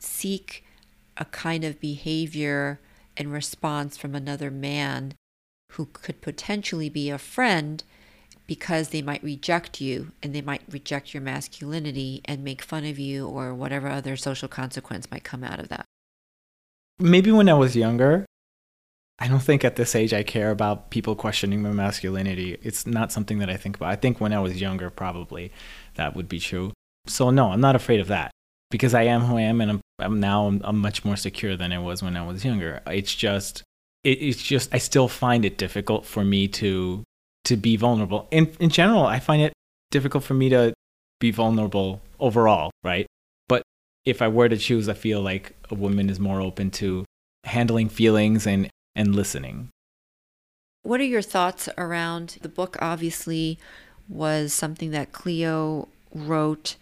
seek 0.00 0.64
a 1.16 1.24
kind 1.24 1.64
of 1.64 1.80
behavior 1.80 2.80
and 3.16 3.32
response 3.32 3.96
from 3.96 4.14
another 4.14 4.50
man 4.50 5.14
who 5.72 5.86
could 5.86 6.20
potentially 6.20 6.88
be 6.88 7.10
a 7.10 7.18
friend 7.18 7.82
because 8.46 8.88
they 8.88 9.02
might 9.02 9.22
reject 9.22 9.80
you 9.80 10.12
and 10.22 10.34
they 10.34 10.40
might 10.40 10.62
reject 10.70 11.12
your 11.12 11.22
masculinity 11.22 12.22
and 12.24 12.42
make 12.42 12.62
fun 12.62 12.84
of 12.84 12.98
you 12.98 13.26
or 13.26 13.52
whatever 13.52 13.88
other 13.88 14.16
social 14.16 14.48
consequence 14.48 15.10
might 15.10 15.24
come 15.24 15.44
out 15.44 15.60
of 15.60 15.68
that. 15.68 15.84
Maybe 16.98 17.30
when 17.30 17.48
I 17.48 17.54
was 17.54 17.76
younger, 17.76 18.24
I 19.18 19.26
don't 19.26 19.42
think 19.42 19.64
at 19.64 19.76
this 19.76 19.96
age 19.96 20.14
I 20.14 20.22
care 20.22 20.50
about 20.50 20.90
people 20.90 21.16
questioning 21.16 21.60
my 21.62 21.72
masculinity. 21.72 22.56
It's 22.62 22.86
not 22.86 23.10
something 23.10 23.38
that 23.38 23.50
I 23.50 23.56
think 23.56 23.76
about. 23.76 23.90
I 23.90 23.96
think 23.96 24.20
when 24.20 24.32
I 24.32 24.38
was 24.38 24.60
younger, 24.60 24.90
probably 24.90 25.52
that 25.94 26.14
would 26.14 26.28
be 26.28 26.38
true. 26.38 26.72
So 27.06 27.30
no, 27.30 27.50
I'm 27.50 27.60
not 27.60 27.74
afraid 27.74 28.00
of 28.00 28.08
that 28.08 28.30
because 28.70 28.94
I 28.94 29.02
am 29.02 29.22
who 29.22 29.36
I 29.36 29.42
am, 29.42 29.60
and 29.60 29.70
I'm, 29.72 29.80
I'm 29.98 30.20
now 30.20 30.46
I'm, 30.46 30.60
I'm 30.64 30.78
much 30.78 31.04
more 31.04 31.16
secure 31.16 31.56
than 31.56 31.72
I 31.72 31.78
was 31.78 32.02
when 32.02 32.16
I 32.16 32.24
was 32.26 32.44
younger. 32.44 32.80
It's 32.86 33.14
just, 33.14 33.62
it, 34.04 34.22
it's 34.22 34.42
just 34.42 34.72
I 34.72 34.78
still 34.78 35.08
find 35.08 35.44
it 35.44 35.58
difficult 35.58 36.06
for 36.06 36.24
me 36.24 36.46
to 36.48 37.02
to 37.46 37.56
be 37.56 37.76
vulnerable. 37.76 38.28
In 38.30 38.52
in 38.60 38.70
general, 38.70 39.04
I 39.04 39.18
find 39.18 39.42
it 39.42 39.52
difficult 39.90 40.22
for 40.22 40.34
me 40.34 40.48
to 40.50 40.74
be 41.18 41.32
vulnerable 41.32 42.02
overall, 42.20 42.70
right? 42.84 43.06
But 43.48 43.62
if 44.04 44.22
I 44.22 44.28
were 44.28 44.48
to 44.48 44.56
choose, 44.56 44.88
I 44.88 44.94
feel 44.94 45.20
like 45.22 45.56
a 45.70 45.74
woman 45.74 46.08
is 46.08 46.20
more 46.20 46.40
open 46.40 46.70
to 46.72 47.04
handling 47.44 47.88
feelings 47.88 48.46
and 48.46 48.68
and 48.94 49.14
listening. 49.14 49.70
What 50.82 51.00
are 51.00 51.04
your 51.04 51.22
thoughts 51.22 51.68
around 51.76 52.38
the 52.40 52.48
book? 52.48 52.76
Obviously, 52.80 53.58
was 54.08 54.52
something 54.52 54.90
that 54.90 55.12
Cleo 55.12 55.88
wrote 56.14 56.76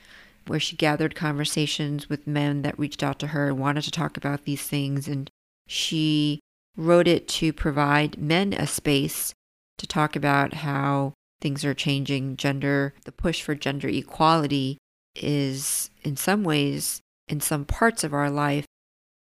where 0.47 0.61
she 0.61 0.77
gathered 0.77 1.15
conversations 1.15 2.09
with 2.09 2.27
men 2.27 2.63
that 2.63 2.79
reached 2.79 3.03
out 3.03 3.19
to 3.19 3.29
her 3.29 3.49
and 3.49 3.59
wanted 3.59 3.83
to 3.83 3.91
talk 3.91 4.17
about 4.17 4.45
these 4.45 4.63
things. 4.63 5.09
And 5.09 5.29
she 5.67 6.41
wrote 6.77 7.09
it 7.09 7.27
to 7.27 7.53
provide 7.53 8.19
men 8.19 8.53
a 8.53 8.67
space 8.67 9.35
to 9.79 9.87
talk 9.87 10.15
about 10.15 10.55
how 10.55 11.15
things 11.41 11.65
are 11.65 11.75
changing. 11.75 12.37
Gender, 12.37 12.95
the 13.05 13.13
push 13.13 13.43
for 13.43 13.55
gender 13.55 13.89
equality 13.89 14.79
is 15.17 15.91
in 16.03 16.17
some 16.17 16.45
ways, 16.45 17.01
in 17.29 17.41
some 17.41 17.65
parts 17.65 18.05
of 18.05 18.15
our 18.15 18.31
life, 18.31 18.67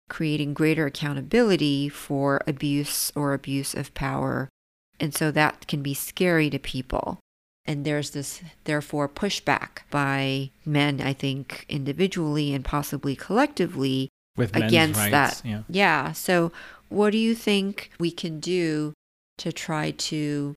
creating 0.08 0.54
greater 0.54 0.86
accountability 0.86 1.88
for 1.88 2.40
abuse 2.46 3.12
or 3.14 3.34
abuse 3.34 3.74
of 3.74 3.94
power. 3.94 4.48
And 5.00 5.14
so 5.14 5.30
that 5.30 5.66
can 5.66 5.82
be 5.82 5.94
scary 5.94 6.48
to 6.50 6.58
people. 6.58 7.18
And 7.66 7.84
there's 7.84 8.10
this, 8.10 8.42
therefore, 8.64 9.08
pushback 9.08 9.80
by 9.90 10.50
men, 10.64 11.00
I 11.00 11.12
think, 11.12 11.66
individually 11.68 12.54
and 12.54 12.64
possibly 12.64 13.16
collectively 13.16 14.08
With 14.36 14.54
against 14.54 15.00
rights, 15.00 15.10
that. 15.10 15.42
yeah. 15.44 15.62
Yeah. 15.68 16.12
So, 16.12 16.52
what 16.88 17.10
do 17.10 17.18
you 17.18 17.34
think 17.34 17.90
we 17.98 18.12
can 18.12 18.38
do 18.38 18.94
to 19.38 19.52
try 19.52 19.90
to 19.90 20.54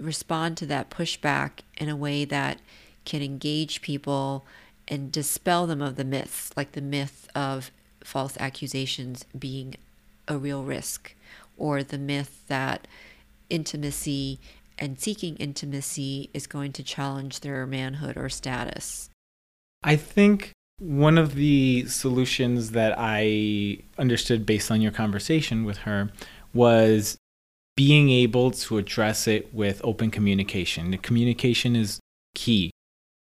respond 0.00 0.56
to 0.56 0.66
that 0.66 0.90
pushback 0.90 1.60
in 1.76 1.88
a 1.88 1.96
way 1.96 2.24
that 2.24 2.58
can 3.04 3.22
engage 3.22 3.80
people 3.80 4.44
and 4.88 5.12
dispel 5.12 5.66
them 5.66 5.80
of 5.80 5.96
the 5.96 6.04
myths, 6.04 6.50
like 6.56 6.72
the 6.72 6.80
myth 6.80 7.28
of 7.34 7.70
false 8.04 8.36
accusations 8.40 9.24
being 9.38 9.74
a 10.26 10.38
real 10.38 10.62
risk, 10.62 11.14
or 11.56 11.82
the 11.82 11.98
myth 11.98 12.44
that 12.48 12.86
intimacy 13.50 14.38
and 14.78 15.00
seeking 15.00 15.36
intimacy 15.36 16.30
is 16.32 16.46
going 16.46 16.72
to 16.72 16.82
challenge 16.82 17.40
their 17.40 17.66
manhood 17.66 18.16
or 18.16 18.28
status? 18.28 19.10
I 19.82 19.96
think 19.96 20.52
one 20.78 21.18
of 21.18 21.34
the 21.34 21.86
solutions 21.86 22.70
that 22.70 22.94
I 22.96 23.78
understood 23.98 24.46
based 24.46 24.70
on 24.70 24.80
your 24.80 24.92
conversation 24.92 25.64
with 25.64 25.78
her 25.78 26.10
was 26.54 27.16
being 27.76 28.10
able 28.10 28.50
to 28.50 28.78
address 28.78 29.26
it 29.26 29.52
with 29.52 29.80
open 29.84 30.10
communication. 30.10 30.90
The 30.90 30.98
communication 30.98 31.76
is 31.76 32.00
key. 32.34 32.70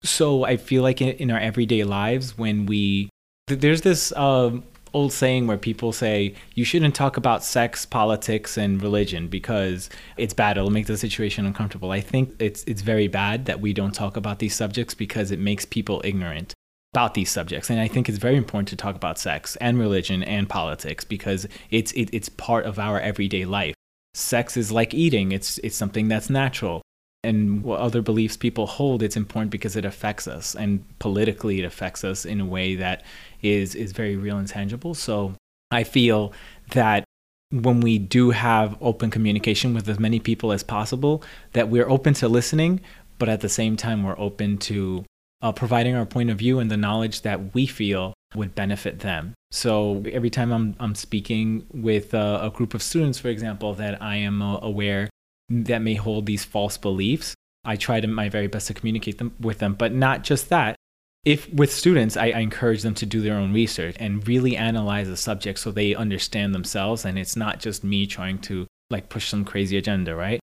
So 0.02 0.44
I 0.44 0.56
feel 0.58 0.82
like 0.82 1.00
in, 1.00 1.30
our 1.30 1.38
everyday 1.38 1.82
lives, 1.84 2.36
when 2.36 2.66
we, 2.66 3.08
there's 3.46 3.82
this 3.82 4.12
um, 4.16 4.64
old 4.92 5.12
saying 5.12 5.46
where 5.46 5.58
people 5.58 5.92
say 5.92 6.34
you 6.54 6.64
shouldn't 6.64 6.94
talk 6.94 7.16
about 7.16 7.44
sex, 7.44 7.84
politics, 7.84 8.56
and 8.56 8.80
religion 8.80 9.28
because 9.28 9.90
it's 10.16 10.32
bad. 10.32 10.56
It'll 10.56 10.70
make 10.70 10.86
the 10.86 10.96
situation 10.96 11.44
uncomfortable. 11.44 11.90
I 11.90 12.00
think 12.00 12.34
it's 12.38 12.64
it's 12.64 12.82
very 12.82 13.08
bad 13.08 13.46
that 13.46 13.60
we 13.60 13.72
don't 13.72 13.94
talk 13.94 14.16
about 14.16 14.38
these 14.38 14.54
subjects 14.54 14.94
because 14.94 15.30
it 15.30 15.38
makes 15.38 15.64
people 15.64 16.00
ignorant 16.04 16.54
about 16.94 17.14
these 17.14 17.30
subjects. 17.30 17.70
And 17.70 17.80
I 17.80 17.88
think 17.88 18.08
it's 18.08 18.18
very 18.18 18.36
important 18.36 18.68
to 18.68 18.76
talk 18.76 18.94
about 18.94 19.18
sex 19.18 19.56
and 19.56 19.78
religion 19.78 20.22
and 20.22 20.48
politics 20.48 21.04
because 21.04 21.46
it's 21.70 21.92
it, 21.92 22.08
it's 22.12 22.28
part 22.28 22.64
of 22.64 22.78
our 22.78 23.00
everyday 23.00 23.44
life. 23.44 23.74
Sex 24.14 24.56
is 24.56 24.72
like 24.72 24.94
eating. 24.94 25.32
It's 25.32 25.58
it's 25.58 25.76
something 25.76 26.08
that's 26.08 26.30
natural. 26.30 26.80
And 27.24 27.62
what 27.62 27.80
other 27.80 28.02
beliefs 28.02 28.36
people 28.36 28.66
hold, 28.66 29.02
it's 29.02 29.16
important 29.16 29.50
because 29.50 29.76
it 29.76 29.84
affects 29.84 30.28
us, 30.28 30.54
and 30.54 30.84
politically 30.98 31.58
it 31.60 31.64
affects 31.64 32.04
us 32.04 32.24
in 32.24 32.40
a 32.40 32.46
way 32.46 32.76
that 32.76 33.02
is 33.42 33.74
is 33.74 33.92
very 33.92 34.16
real 34.16 34.38
and 34.38 34.48
tangible. 34.48 34.94
So 34.94 35.34
I 35.70 35.84
feel 35.84 36.32
that 36.72 37.04
when 37.50 37.80
we 37.80 37.98
do 37.98 38.30
have 38.30 38.76
open 38.80 39.10
communication 39.10 39.74
with 39.74 39.88
as 39.88 39.98
many 39.98 40.20
people 40.20 40.52
as 40.52 40.62
possible, 40.62 41.22
that 41.52 41.68
we're 41.68 41.88
open 41.88 42.14
to 42.14 42.28
listening, 42.28 42.80
but 43.18 43.28
at 43.28 43.40
the 43.40 43.48
same 43.48 43.76
time 43.76 44.02
we're 44.02 44.18
open 44.18 44.58
to 44.58 45.04
uh, 45.42 45.52
providing 45.52 45.94
our 45.94 46.06
point 46.06 46.30
of 46.30 46.38
view 46.38 46.58
and 46.58 46.70
the 46.70 46.76
knowledge 46.76 47.22
that 47.22 47.54
we 47.54 47.66
feel 47.66 48.14
would 48.34 48.54
benefit 48.54 49.00
them. 49.00 49.34
So 49.50 50.02
every 50.10 50.30
time 50.30 50.52
I'm 50.52 50.74
I'm 50.80 50.94
speaking 50.94 51.66
with 51.72 52.12
uh, 52.14 52.40
a 52.42 52.50
group 52.50 52.74
of 52.74 52.82
students, 52.82 53.18
for 53.18 53.28
example, 53.28 53.74
that 53.74 54.02
I 54.02 54.16
am 54.16 54.42
uh, 54.42 54.58
aware 54.62 55.08
that 55.48 55.82
may 55.82 55.94
hold 55.94 56.26
these 56.26 56.44
false 56.44 56.76
beliefs, 56.76 57.34
I 57.64 57.76
try 57.76 58.00
to 58.00 58.06
my 58.06 58.28
very 58.28 58.46
best 58.46 58.66
to 58.68 58.74
communicate 58.74 59.18
them 59.18 59.34
with 59.40 59.58
them. 59.58 59.74
But 59.74 59.92
not 59.92 60.22
just 60.22 60.48
that. 60.50 60.76
If 61.24 61.50
with 61.52 61.72
students, 61.72 62.18
I, 62.18 62.26
I 62.26 62.40
encourage 62.40 62.82
them 62.82 62.94
to 62.96 63.06
do 63.06 63.22
their 63.22 63.36
own 63.36 63.54
research 63.54 63.96
and 63.98 64.26
really 64.28 64.56
analyze 64.56 65.08
the 65.08 65.16
subject 65.16 65.58
so 65.58 65.70
they 65.70 65.94
understand 65.94 66.54
themselves, 66.54 67.06
and 67.06 67.18
it's 67.18 67.34
not 67.34 67.60
just 67.60 67.82
me 67.82 68.06
trying 68.06 68.38
to 68.40 68.66
like 68.90 69.08
push 69.08 69.28
some 69.28 69.44
crazy 69.44 69.78
agenda, 69.78 70.14
right? 70.14 70.38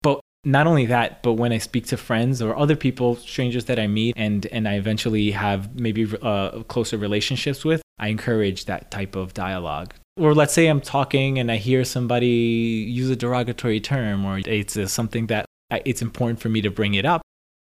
But 0.00 0.20
not 0.44 0.66
only 0.66 0.86
that, 0.86 1.22
but 1.22 1.34
when 1.34 1.52
I 1.52 1.58
speak 1.58 1.86
to 1.88 1.98
friends 1.98 2.40
or 2.40 2.56
other 2.56 2.76
people, 2.76 3.16
strangers 3.16 3.66
that 3.66 3.78
I 3.78 3.86
meet, 3.86 4.14
and 4.16 4.46
and 4.46 4.66
I 4.66 4.76
eventually 4.76 5.32
have 5.32 5.78
maybe 5.78 6.10
uh, 6.22 6.62
closer 6.62 6.96
relationships 6.96 7.62
with, 7.62 7.82
I 7.98 8.08
encourage 8.08 8.64
that 8.64 8.90
type 8.90 9.14
of 9.16 9.34
dialogue. 9.34 9.92
Or 10.16 10.34
let's 10.34 10.52
say 10.52 10.66
I'm 10.66 10.80
talking 10.80 11.38
and 11.38 11.50
I 11.50 11.56
hear 11.56 11.84
somebody 11.84 12.26
use 12.26 13.08
a 13.08 13.16
derogatory 13.16 13.80
term, 13.80 14.24
or 14.24 14.40
it's 14.44 14.76
uh, 14.76 14.86
something 14.86 15.26
that 15.28 15.46
I, 15.70 15.82
it's 15.84 16.02
important 16.02 16.40
for 16.40 16.48
me 16.48 16.60
to 16.62 16.70
bring 16.70 16.94
it 16.94 17.06
up, 17.06 17.22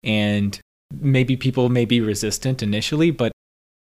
and 0.04 0.60
maybe 0.94 1.38
people 1.38 1.70
may 1.70 1.86
be 1.86 2.02
resistant 2.02 2.62
initially, 2.62 3.12
but 3.12 3.32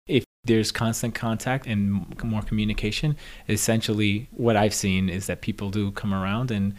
if 0.07 0.25
there's 0.43 0.71
constant 0.71 1.15
contact 1.15 1.67
and 1.67 2.23
more 2.23 2.41
communication. 2.41 3.15
Essentially, 3.47 4.27
what 4.31 4.55
I've 4.55 4.73
seen 4.73 5.09
is 5.09 5.27
that 5.27 5.41
people 5.41 5.69
do 5.69 5.91
come 5.91 6.13
around 6.13 6.51
and 6.51 6.73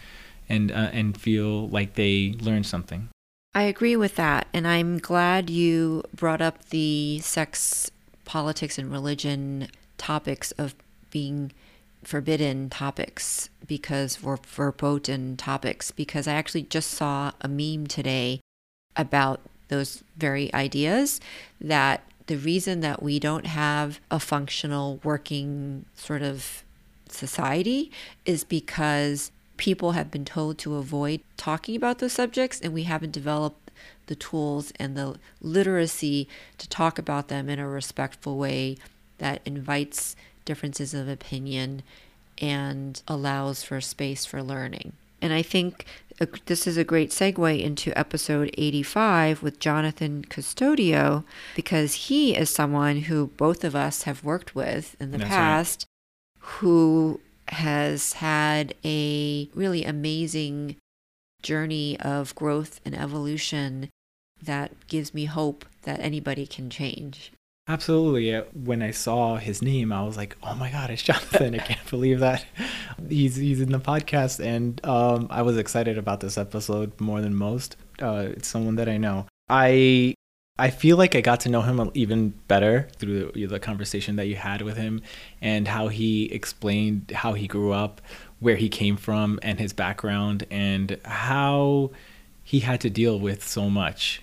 and 0.49 0.71
uh, 0.73 0.91
and 0.93 1.19
feel 1.19 1.69
like 1.69 1.95
they 1.95 2.35
learned 2.41 2.67
something. 2.67 3.09
I 3.55 3.63
agree 3.63 3.97
with 3.97 4.17
that, 4.17 4.47
and 4.53 4.67
I'm 4.67 4.99
glad 4.99 5.51
you 5.51 6.05
brought 6.15 6.41
up 6.41 6.69
the 6.71 7.21
sex, 7.21 7.91
politics, 8.25 8.79
and 8.79 8.91
religion 8.91 9.69
topics 9.99 10.53
of 10.53 10.75
being 11.11 11.53
forbidden 12.03 12.71
topics 12.71 13.51
because 13.67 14.19
or 14.23 14.39
verboten 14.47 15.37
topics 15.37 15.91
because 15.91 16.27
I 16.27 16.35
actually 16.35 16.63
just 16.63 16.91
saw 16.91 17.33
a 17.41 17.49
meme 17.49 17.87
today 17.87 18.41
about 18.97 19.41
those 19.69 20.03
very 20.17 20.53
ideas 20.55 21.21
that 21.61 22.03
the 22.27 22.37
reason 22.37 22.81
that 22.81 23.03
we 23.03 23.19
don't 23.19 23.47
have 23.47 24.01
a 24.11 24.21
functional 24.21 25.01
working 25.03 25.85
sort 25.95 26.23
of 26.23 26.63
society 27.09 27.91
is 28.25 28.45
because 28.45 29.31
people 29.57 29.93
have 29.93 30.11
been 30.11 30.25
told 30.25 30.57
to 30.59 30.77
avoid 30.77 31.21
talking 31.37 31.77
about 31.77 31.99
those 31.99 32.13
subjects 32.13 32.61
and 32.61 32.73
we 32.73 32.85
haven't 32.85 33.13
developed 33.13 33.71
the 34.07 34.15
tools 34.15 34.73
and 34.79 34.97
the 34.97 35.17
literacy 35.41 36.29
to 36.59 36.69
talk 36.69 36.99
about 36.99 37.29
them 37.29 37.49
in 37.49 37.59
a 37.59 37.69
respectful 37.69 38.39
way 38.39 38.77
that 39.19 39.41
invites 39.45 40.17
differences 40.51 40.95
of 40.95 41.07
opinion 41.07 41.81
and 42.39 43.05
allows 43.07 43.63
for 43.63 43.81
space 43.81 44.25
for 44.25 44.43
learning. 44.43 44.95
And 45.23 45.33
I 45.33 45.43
think 45.43 45.85
uh, 46.21 46.27
this 46.47 46.67
is 46.67 46.77
a 46.77 46.83
great 46.83 47.11
segue 47.11 47.63
into 47.63 47.97
episode 47.97 48.51
85 48.59 49.45
with 49.45 49.61
Jonathan 49.61 50.25
Custodio 50.29 51.23
because 51.55 51.95
he 52.09 52.35
is 52.35 52.51
someone 52.51 53.03
who 53.03 53.29
both 53.37 53.63
of 53.63 53.77
us 53.77 54.03
have 54.03 54.25
worked 54.25 54.57
with 54.57 54.97
in 54.99 55.13
the 55.13 55.19
That's 55.19 55.31
past 55.31 55.87
right. 56.41 56.49
who 56.55 57.21
has 57.47 58.15
had 58.15 58.75
a 58.85 59.49
really 59.55 59.85
amazing 59.85 60.75
journey 61.43 61.97
of 62.01 62.35
growth 62.35 62.81
and 62.85 62.99
evolution 62.99 63.89
that 64.43 64.73
gives 64.89 65.15
me 65.15 65.27
hope 65.27 65.65
that 65.83 66.01
anybody 66.01 66.45
can 66.45 66.71
change. 66.71 67.31
Absolutely. 67.71 68.37
When 68.53 68.83
I 68.83 68.91
saw 68.91 69.37
his 69.37 69.63
name, 69.63 69.93
I 69.93 70.03
was 70.03 70.17
like, 70.17 70.37
"Oh 70.43 70.57
my 70.57 70.73
God, 70.73 70.91
it's 70.91 71.05
Jonathan! 71.05 71.55
I 71.55 71.59
can't 71.59 71.91
believe 71.91 72.19
that 72.19 72.45
he's 73.09 73.37
he's 73.37 73.61
in 73.61 73.71
the 73.71 73.79
podcast." 73.79 74.45
And 74.45 74.85
um, 74.85 75.29
I 75.31 75.43
was 75.43 75.57
excited 75.57 75.97
about 75.97 76.19
this 76.19 76.37
episode 76.37 77.01
more 77.01 77.21
than 77.21 77.33
most. 77.33 77.77
Uh, 78.03 78.27
it's 78.31 78.49
someone 78.49 78.75
that 78.75 78.89
I 78.89 78.97
know. 78.97 79.27
I 79.49 80.15
I 80.59 80.71
feel 80.71 80.97
like 80.97 81.15
I 81.15 81.21
got 81.21 81.39
to 81.41 81.49
know 81.49 81.63
him 81.63 81.93
even 81.95 82.31
better 82.49 82.89
through 82.97 83.31
the, 83.35 83.47
the 83.47 83.61
conversation 83.61 84.17
that 84.17 84.27
you 84.27 84.35
had 84.35 84.63
with 84.63 84.77
him, 84.77 85.01
and 85.41 85.69
how 85.69 85.87
he 85.87 86.25
explained 86.33 87.13
how 87.15 87.35
he 87.35 87.47
grew 87.47 87.71
up, 87.71 88.01
where 88.41 88.57
he 88.57 88.69
came 88.69 88.97
from, 88.97 89.39
and 89.45 89.61
his 89.61 89.73
background, 89.73 90.45
and 90.51 90.99
how 91.05 91.93
he 92.43 92.59
had 92.59 92.81
to 92.81 92.91
deal 92.91 93.21
with 93.21 93.47
so 93.47 93.71
much 93.71 94.23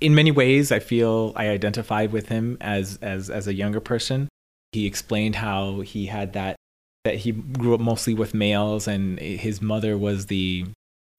in 0.00 0.14
many 0.14 0.30
ways, 0.30 0.72
I 0.72 0.78
feel 0.78 1.32
I 1.36 1.48
identified 1.48 2.12
with 2.12 2.28
him 2.28 2.56
as 2.60 2.98
as 3.00 3.30
as 3.30 3.46
a 3.46 3.54
younger 3.54 3.80
person. 3.80 4.28
He 4.72 4.86
explained 4.86 5.36
how 5.36 5.80
he 5.80 6.06
had 6.06 6.32
that 6.32 6.56
that 7.04 7.16
he 7.16 7.32
grew 7.32 7.74
up 7.74 7.80
mostly 7.80 8.14
with 8.14 8.34
males, 8.34 8.88
and 8.88 9.18
his 9.18 9.62
mother 9.62 9.96
was 9.96 10.26
the 10.26 10.66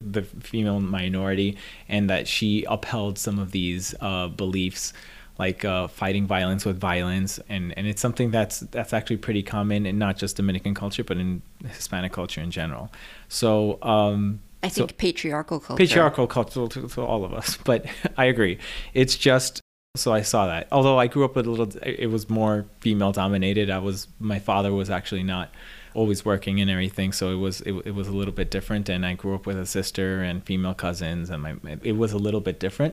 the 0.00 0.22
female 0.22 0.80
minority, 0.80 1.56
and 1.88 2.10
that 2.10 2.28
she 2.28 2.64
upheld 2.68 3.18
some 3.18 3.38
of 3.38 3.52
these 3.52 3.94
uh, 4.00 4.28
beliefs 4.28 4.92
like 5.38 5.64
uh, 5.64 5.86
fighting 5.86 6.26
violence 6.26 6.64
with 6.64 6.78
violence, 6.78 7.38
and, 7.48 7.76
and 7.76 7.86
it's 7.86 8.00
something 8.00 8.30
that's 8.30 8.60
that's 8.60 8.92
actually 8.92 9.18
pretty 9.18 9.42
common 9.42 9.84
in 9.84 9.98
not 9.98 10.16
just 10.16 10.36
Dominican 10.36 10.74
culture, 10.74 11.04
but 11.04 11.18
in 11.18 11.42
Hispanic 11.66 12.12
culture 12.12 12.40
in 12.40 12.50
general. 12.50 12.90
So 13.28 13.78
um, 13.82 14.40
I 14.66 14.68
think 14.68 14.90
so, 14.90 14.96
patriarchal 14.96 15.60
culture. 15.60 15.78
Patriarchal 15.78 16.26
culture 16.26 16.66
to, 16.66 16.88
to 16.88 17.02
all 17.02 17.24
of 17.24 17.32
us, 17.32 17.56
but 17.64 17.86
I 18.16 18.24
agree. 18.26 18.58
It's 18.94 19.16
just 19.16 19.60
so 19.94 20.12
I 20.12 20.22
saw 20.22 20.46
that. 20.46 20.66
Although 20.72 20.98
I 20.98 21.06
grew 21.06 21.24
up 21.24 21.36
with 21.36 21.46
a 21.46 21.50
little, 21.50 21.68
it 21.82 22.10
was 22.10 22.28
more 22.28 22.66
female 22.80 23.12
dominated. 23.12 23.70
I 23.70 23.78
was 23.78 24.08
my 24.18 24.38
father 24.38 24.72
was 24.72 24.90
actually 24.90 25.22
not 25.22 25.50
always 25.94 26.24
working 26.24 26.60
and 26.60 26.68
everything, 26.70 27.12
so 27.12 27.30
it 27.30 27.36
was 27.36 27.60
it, 27.62 27.72
it 27.86 27.94
was 27.94 28.08
a 28.08 28.12
little 28.12 28.34
bit 28.34 28.50
different. 28.50 28.88
And 28.88 29.06
I 29.06 29.14
grew 29.14 29.34
up 29.34 29.46
with 29.46 29.58
a 29.58 29.66
sister 29.66 30.22
and 30.22 30.44
female 30.44 30.74
cousins, 30.74 31.30
and 31.30 31.42
my 31.42 31.56
it 31.82 31.92
was 31.92 32.12
a 32.12 32.18
little 32.18 32.40
bit 32.40 32.58
different. 32.58 32.92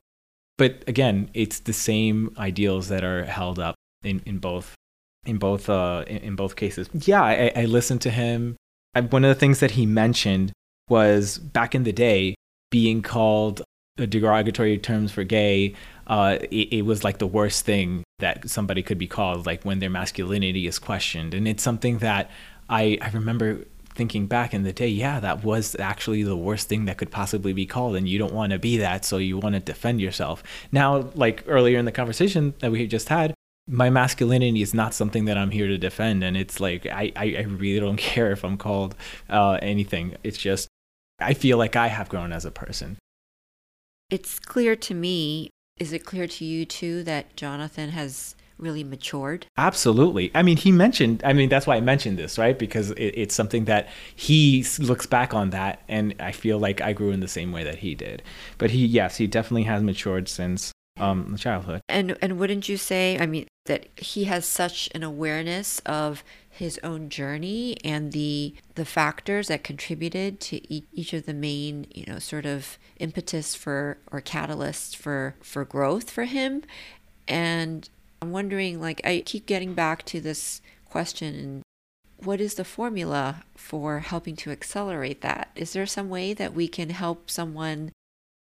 But 0.56 0.84
again, 0.86 1.30
it's 1.34 1.58
the 1.58 1.72
same 1.72 2.34
ideals 2.38 2.88
that 2.88 3.02
are 3.02 3.24
held 3.24 3.58
up 3.58 3.74
in 4.04 4.22
in 4.24 4.38
both 4.38 4.74
in 5.26 5.38
both 5.38 5.68
uh 5.68 6.04
in, 6.06 6.18
in 6.18 6.36
both 6.36 6.54
cases. 6.54 6.88
Yeah, 6.92 7.22
I, 7.22 7.52
I 7.56 7.64
listened 7.64 8.00
to 8.02 8.10
him. 8.10 8.56
I, 8.94 9.00
one 9.00 9.24
of 9.24 9.28
the 9.28 9.40
things 9.40 9.58
that 9.58 9.72
he 9.72 9.86
mentioned 9.86 10.52
was 10.88 11.38
back 11.38 11.74
in 11.74 11.84
the 11.84 11.92
day 11.92 12.34
being 12.70 13.02
called 13.02 13.62
derogatory 13.96 14.78
terms 14.78 15.12
for 15.12 15.24
gay. 15.24 15.74
Uh, 16.06 16.38
it, 16.50 16.72
it, 16.72 16.82
was 16.82 17.04
like 17.04 17.18
the 17.18 17.26
worst 17.26 17.64
thing 17.64 18.02
that 18.18 18.50
somebody 18.50 18.82
could 18.82 18.98
be 18.98 19.06
called, 19.06 19.46
like 19.46 19.62
when 19.64 19.78
their 19.78 19.90
masculinity 19.90 20.66
is 20.66 20.78
questioned. 20.78 21.32
And 21.32 21.46
it's 21.46 21.62
something 21.62 21.98
that 21.98 22.30
I, 22.68 22.98
I 23.00 23.10
remember 23.10 23.64
thinking 23.94 24.26
back 24.26 24.52
in 24.52 24.64
the 24.64 24.72
day, 24.72 24.88
yeah, 24.88 25.20
that 25.20 25.44
was 25.44 25.76
actually 25.78 26.24
the 26.24 26.36
worst 26.36 26.68
thing 26.68 26.84
that 26.86 26.98
could 26.98 27.10
possibly 27.10 27.52
be 27.52 27.64
called. 27.64 27.96
And 27.96 28.08
you 28.08 28.18
don't 28.18 28.34
want 28.34 28.52
to 28.52 28.58
be 28.58 28.76
that, 28.78 29.04
so 29.04 29.18
you 29.18 29.38
want 29.38 29.54
to 29.54 29.60
defend 29.60 30.00
yourself. 30.00 30.42
Now, 30.72 31.10
like 31.14 31.44
earlier 31.46 31.78
in 31.78 31.84
the 31.84 31.92
conversation 31.92 32.54
that 32.58 32.72
we 32.72 32.86
just 32.86 33.08
had, 33.08 33.34
my 33.66 33.88
masculinity 33.88 34.60
is 34.60 34.74
not 34.74 34.92
something 34.92 35.24
that 35.24 35.38
I'm 35.38 35.50
here 35.50 35.68
to 35.68 35.78
defend. 35.78 36.22
And 36.22 36.36
it's 36.36 36.60
like, 36.60 36.86
I, 36.86 37.12
I, 37.16 37.36
I 37.38 37.42
really 37.42 37.80
don't 37.80 37.96
care 38.14 38.32
if 38.32 38.44
I'm 38.44 38.56
called 38.56 38.94
uh, 39.30 39.58
anything. 39.62 40.16
It's 40.22 40.38
just, 40.38 40.68
I 41.24 41.34
feel 41.34 41.58
like 41.58 41.76
I 41.76 41.88
have 41.88 42.08
grown 42.08 42.32
as 42.32 42.44
a 42.44 42.50
person. 42.50 42.98
It's 44.10 44.38
clear 44.38 44.76
to 44.76 44.94
me. 44.94 45.50
Is 45.78 45.92
it 45.92 46.04
clear 46.04 46.28
to 46.28 46.44
you 46.44 46.64
too 46.64 47.02
that 47.04 47.34
Jonathan 47.36 47.90
has 47.90 48.36
really 48.58 48.84
matured? 48.84 49.46
Absolutely. 49.56 50.30
I 50.34 50.42
mean, 50.42 50.56
he 50.56 50.70
mentioned, 50.70 51.22
I 51.24 51.32
mean, 51.32 51.48
that's 51.48 51.66
why 51.66 51.76
I 51.76 51.80
mentioned 51.80 52.18
this, 52.18 52.38
right? 52.38 52.56
Because 52.58 52.92
it, 52.92 53.14
it's 53.16 53.34
something 53.34 53.64
that 53.64 53.88
he 54.14 54.64
looks 54.78 55.06
back 55.06 55.34
on 55.34 55.50
that, 55.50 55.82
and 55.88 56.14
I 56.20 56.32
feel 56.32 56.58
like 56.58 56.80
I 56.80 56.92
grew 56.92 57.10
in 57.10 57.20
the 57.20 57.28
same 57.28 57.50
way 57.50 57.64
that 57.64 57.78
he 57.78 57.94
did. 57.94 58.22
But 58.58 58.70
he, 58.70 58.86
yes, 58.86 59.16
he 59.16 59.26
definitely 59.26 59.64
has 59.64 59.82
matured 59.82 60.28
since 60.28 60.72
um, 60.96 61.36
childhood. 61.36 61.80
And 61.88 62.16
and 62.22 62.38
wouldn't 62.38 62.68
you 62.68 62.76
say, 62.76 63.18
I 63.18 63.26
mean, 63.26 63.46
that 63.66 63.86
he 63.96 64.24
has 64.24 64.46
such 64.46 64.88
an 64.94 65.02
awareness 65.02 65.80
of 65.80 66.22
his 66.48 66.78
own 66.84 67.08
journey 67.08 67.76
and 67.84 68.12
the 68.12 68.54
the 68.74 68.84
factors 68.84 69.48
that 69.48 69.64
contributed 69.64 70.38
to 70.38 70.72
each 70.72 71.12
of 71.12 71.26
the 71.26 71.34
main 71.34 71.86
you 71.92 72.04
know 72.06 72.18
sort 72.18 72.46
of 72.46 72.78
impetus 73.00 73.56
for 73.56 73.98
or 74.12 74.20
catalysts 74.20 74.94
for 74.94 75.34
for 75.40 75.64
growth 75.64 76.10
for 76.10 76.24
him 76.24 76.62
and 77.26 77.88
i'm 78.22 78.30
wondering 78.30 78.80
like 78.80 79.00
i 79.04 79.20
keep 79.26 79.46
getting 79.46 79.74
back 79.74 80.04
to 80.04 80.20
this 80.20 80.60
question 80.88 81.60
what 82.18 82.40
is 82.40 82.54
the 82.54 82.64
formula 82.64 83.42
for 83.56 83.98
helping 83.98 84.36
to 84.36 84.52
accelerate 84.52 85.22
that 85.22 85.50
is 85.56 85.72
there 85.72 85.86
some 85.86 86.08
way 86.08 86.32
that 86.32 86.54
we 86.54 86.68
can 86.68 86.90
help 86.90 87.28
someone 87.28 87.90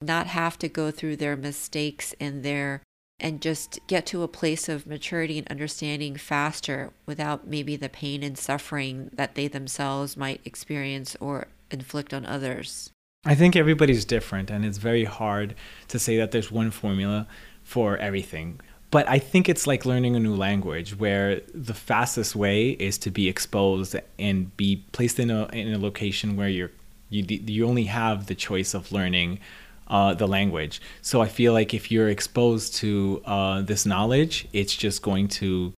not 0.02 0.28
have 0.28 0.58
to 0.60 0.70
go 0.70 0.92
through 0.92 1.18
their 1.18 1.36
mistakes 1.36 2.16
and 2.20 2.44
their 2.44 2.82
and 3.22 3.42
just 3.42 3.80
get 3.88 4.06
to 4.06 4.24
a 4.24 4.30
place 4.30 4.70
of 4.70 4.88
maturity 4.88 5.38
and 5.38 5.48
understanding 5.50 6.16
faster 6.16 6.92
without 7.06 7.46
maybe 7.46 7.76
the 7.76 7.90
pain 7.90 8.24
and 8.24 8.38
suffering 8.38 9.10
that 9.12 9.36
they 9.36 9.46
themselves 9.46 10.16
might 10.16 10.40
experience 10.46 11.18
or 11.20 11.48
inflict 11.70 12.14
on 12.14 12.26
others. 12.26 12.92
I 13.26 13.36
think 13.36 13.58
everybody's 13.58 14.06
different, 14.06 14.50
and 14.50 14.64
it's 14.64 14.78
very 14.78 15.04
hard 15.04 15.54
to 15.90 16.00
say 16.00 16.16
that 16.16 16.32
there's 16.32 16.50
one 16.50 16.72
formula 16.72 17.28
for 17.62 17.98
everything. 17.98 18.62
But 18.90 19.08
I 19.10 19.20
think 19.20 19.50
it's 19.50 19.68
like 19.68 19.86
learning 19.86 20.16
a 20.16 20.20
new 20.22 20.34
language 20.34 20.98
where 20.98 21.42
the 21.54 21.74
fastest 21.74 22.38
way 22.38 22.70
is 22.70 22.98
to 23.00 23.12
be 23.12 23.28
exposed 23.28 23.98
and 24.18 24.56
be 24.56 24.86
placed 24.94 25.20
in 25.20 25.30
a, 25.30 25.48
in 25.48 25.74
a 25.74 25.78
location 25.78 26.38
where 26.38 26.48
you're, 26.48 26.72
you, 27.10 27.26
you 27.28 27.68
only 27.68 27.84
have 27.84 28.28
the 28.28 28.36
choice 28.36 28.74
of 28.74 28.94
learning 28.94 29.42
uh, 29.90 30.14
the 30.14 30.28
language. 30.28 30.82
So 31.02 31.22
I 31.22 31.28
feel 31.28 31.54
like 31.54 31.74
if 31.74 31.92
you're 31.92 32.10
exposed 32.10 32.76
to 32.76 33.22
uh, 33.26 33.62
this 33.62 33.86
knowledge, 33.86 34.48
it's 34.54 34.76
just 34.76 35.02
going 35.02 35.28
to 35.30 35.74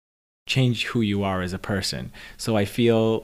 change 0.47 0.87
who 0.87 1.01
you 1.01 1.23
are 1.23 1.43
as 1.43 1.53
a 1.53 1.59
person. 1.59 2.13
So 2.37 2.57
I 2.57 2.65
feel 2.65 3.23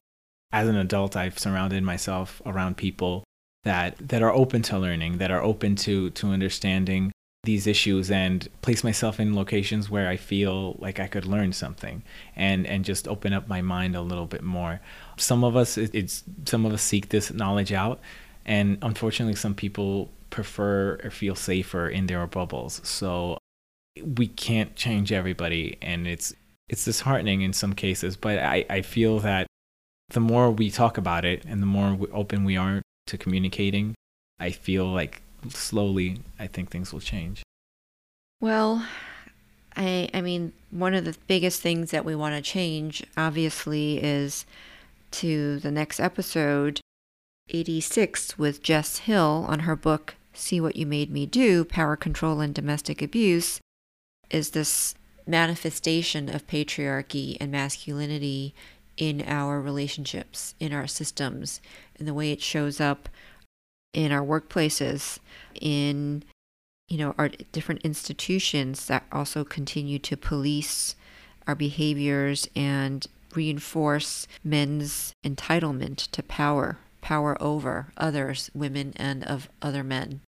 as 0.53 0.69
an 0.69 0.77
adult, 0.77 1.17
I've 1.17 1.39
surrounded 1.39 1.83
myself 1.83 2.41
around 2.47 2.77
people 2.77 3.25
that 3.65 3.97
that 4.09 4.23
are 4.23 4.33
open 4.33 4.63
to 4.63 4.79
learning, 4.79 5.19
that 5.19 5.31
are 5.31 5.43
open 5.43 5.75
to 5.77 6.11
to 6.11 6.29
understanding 6.29 7.13
these 7.47 7.67
issues 7.67 8.11
and 8.11 8.49
place 8.61 8.85
myself 8.85 9.19
in 9.19 9.35
locations 9.35 9.89
where 9.89 10.09
I 10.09 10.17
feel 10.17 10.77
like 10.79 11.01
I 11.01 11.07
could 11.07 11.25
learn 11.25 11.53
something 11.53 12.03
and 12.35 12.67
and 12.67 12.85
just 12.85 13.09
open 13.09 13.33
up 13.33 13.49
my 13.49 13.63
mind 13.63 13.97
a 13.97 14.03
little 14.03 14.27
bit 14.27 14.43
more. 14.43 14.81
Some 15.17 15.43
of 15.45 15.57
us 15.57 15.77
it's 15.79 16.25
some 16.45 16.67
of 16.67 16.73
us 16.73 16.83
seek 16.83 17.09
this 17.09 17.33
knowledge 17.33 17.73
out 17.73 18.01
and 18.45 18.79
unfortunately 18.83 19.35
some 19.35 19.55
people 19.55 20.11
prefer 20.31 21.01
or 21.03 21.11
feel 21.11 21.35
safer 21.35 21.89
in 21.89 22.07
their 22.07 22.27
bubbles. 22.27 22.81
So 22.85 23.39
we 24.03 24.27
can't 24.27 24.77
change 24.77 25.13
everybody 25.13 25.79
and 25.81 26.07
it's 26.07 26.35
it's 26.69 26.85
disheartening 26.85 27.43
in 27.43 27.53
some 27.53 27.75
cases, 27.75 28.17
but 28.17 28.39
I, 28.39 28.67
I 28.69 28.83
feel 28.83 29.21
that 29.21 29.47
the 30.09 30.21
more 30.21 30.51
we 30.51 30.71
talk 30.71 30.99
about 30.99 31.25
it 31.25 31.45
and 31.45 31.63
the 31.63 31.67
more 31.67 31.97
open 32.13 32.45
we 32.45 32.57
are 32.57 32.83
to 33.07 33.19
communicating, 33.19 33.95
I 34.41 34.51
feel 34.51 34.87
like 34.87 35.23
slowly, 35.49 36.21
I 36.39 36.49
think 36.49 36.71
things 36.71 36.93
will 36.93 37.01
change. 37.01 37.43
Well, 38.41 38.85
I, 39.77 40.09
I 40.13 40.21
mean, 40.21 40.53
one 40.71 40.95
of 40.95 41.05
the 41.05 41.17
biggest 41.27 41.63
things 41.63 41.91
that 41.91 42.05
we 42.05 42.15
want 42.15 42.35
to 42.35 42.43
change, 42.43 43.05
obviously, 43.17 44.03
is 44.03 44.45
to 45.13 45.59
the 45.61 45.71
next 45.71 46.01
episode, 46.01 46.81
86, 47.51 48.39
with 48.39 48.63
Jess 48.63 48.99
Hill 48.99 49.47
on 49.49 49.61
her 49.61 49.77
book, 49.77 50.17
See 50.33 50.61
What 50.61 50.77
You 50.77 50.87
Made 50.87 51.11
Me 51.11 51.27
Do 51.27 51.65
Power 51.65 51.97
Control 51.97 52.41
and 52.41 52.55
Domestic 52.55 53.01
Abuse, 53.01 53.61
is 54.31 54.51
this 54.51 54.95
manifestation 55.27 56.29
of 56.29 56.47
patriarchy 56.47 57.37
and 57.41 57.51
masculinity 57.51 58.55
in 58.97 59.23
our 59.27 59.61
relationships, 59.61 60.55
in 60.59 60.73
our 60.73 60.87
systems, 60.87 61.61
in 61.99 62.07
the 62.07 62.15
way 62.15 62.33
it 62.33 62.41
shows 62.41 62.81
up 62.81 63.09
in 63.93 64.13
our 64.13 64.25
workplaces, 64.25 65.19
in 65.61 66.23
you 66.89 66.99
know 66.99 67.15
our 67.19 67.29
different 67.29 67.83
institutions 67.83 68.87
that 68.87 69.05
also 69.11 69.45
continue 69.45 69.99
to 69.99 70.17
police 70.17 70.95
our 71.47 71.55
behaviors 71.55 72.49
and 72.55 73.07
reinforce 73.35 74.27
men's 74.43 75.13
entitlement 75.25 76.11
to 76.11 76.23
power, 76.23 76.79
power 77.07 77.41
over 77.41 77.93
others, 77.97 78.51
women 78.53 78.93
and 78.97 79.23
of 79.23 79.49
other 79.63 79.85
men. 79.85 80.21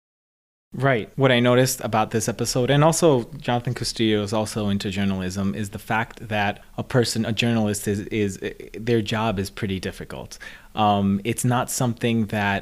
Right. 0.74 1.10
What 1.16 1.32
I 1.32 1.40
noticed 1.40 1.82
about 1.82 2.12
this 2.12 2.30
episode, 2.30 2.70
and 2.70 2.84
also 2.84 3.24
Jonathan 3.40 3.74
Custodio 3.74 4.22
is 4.22 4.32
also 4.32 4.70
into 4.70 4.92
journalism, 4.92 5.56
is 5.56 5.72
the 5.72 5.80
fact 5.80 6.28
that 6.28 6.62
a 6.78 6.84
person, 6.84 7.26
a 7.26 7.34
journalist, 7.34 7.88
is 7.88 8.02
is 8.02 8.40
their 8.78 9.02
job 9.02 9.40
is 9.40 9.50
pretty 9.50 9.80
difficult. 9.80 10.38
Um, 10.76 11.20
it's 11.24 11.44
not 11.44 11.72
something 11.72 12.28
that 12.28 12.62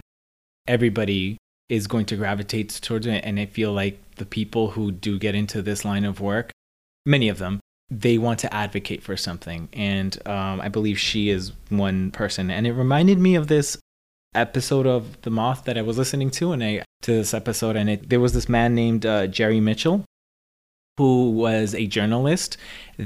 everybody 0.66 1.36
is 1.68 1.86
going 1.86 2.06
to 2.06 2.16
gravitate 2.16 2.70
towards 2.82 3.08
it, 3.08 3.22
and 3.26 3.38
I 3.38 3.48
feel 3.48 3.74
like 3.74 4.00
the 4.16 4.26
people 4.26 4.70
who 4.70 4.94
do 4.94 5.20
get 5.20 5.36
into 5.36 5.62
this 5.62 5.84
line 5.84 6.06
of 6.06 6.22
work, 6.22 6.52
many 7.06 7.28
of 7.28 7.38
them, 7.38 7.60
they 7.90 8.18
want 8.18 8.40
to 8.40 8.54
advocate 8.54 9.04
for 9.04 9.18
something, 9.18 9.68
and 9.74 10.16
um, 10.26 10.62
I 10.62 10.70
believe 10.70 10.98
she 10.98 11.30
is 11.30 11.52
one 11.68 12.12
person. 12.12 12.50
And 12.50 12.66
it 12.66 12.72
reminded 12.72 13.20
me 13.20 13.36
of 13.36 13.48
this 13.48 13.78
episode 14.36 14.86
of 14.86 15.22
The 15.22 15.30
Moth 15.30 15.64
that 15.66 15.78
I 15.78 15.82
was 15.82 15.98
listening 15.98 16.30
to, 16.32 16.52
and 16.52 16.64
I 16.64 16.84
to 17.04 17.12
this 17.12 17.34
episode, 17.34 17.76
and 17.76 17.90
it, 17.90 18.10
there 18.10 18.20
was 18.20 18.34
this 18.34 18.50
man 18.50 18.76
named 18.76 19.06
uh, 19.06 19.28
Jerry 19.28 19.60
Mitchell, 19.60 20.04
who 20.98 21.32
was 21.32 21.74
a 21.74 21.88
journalist. 21.88 22.58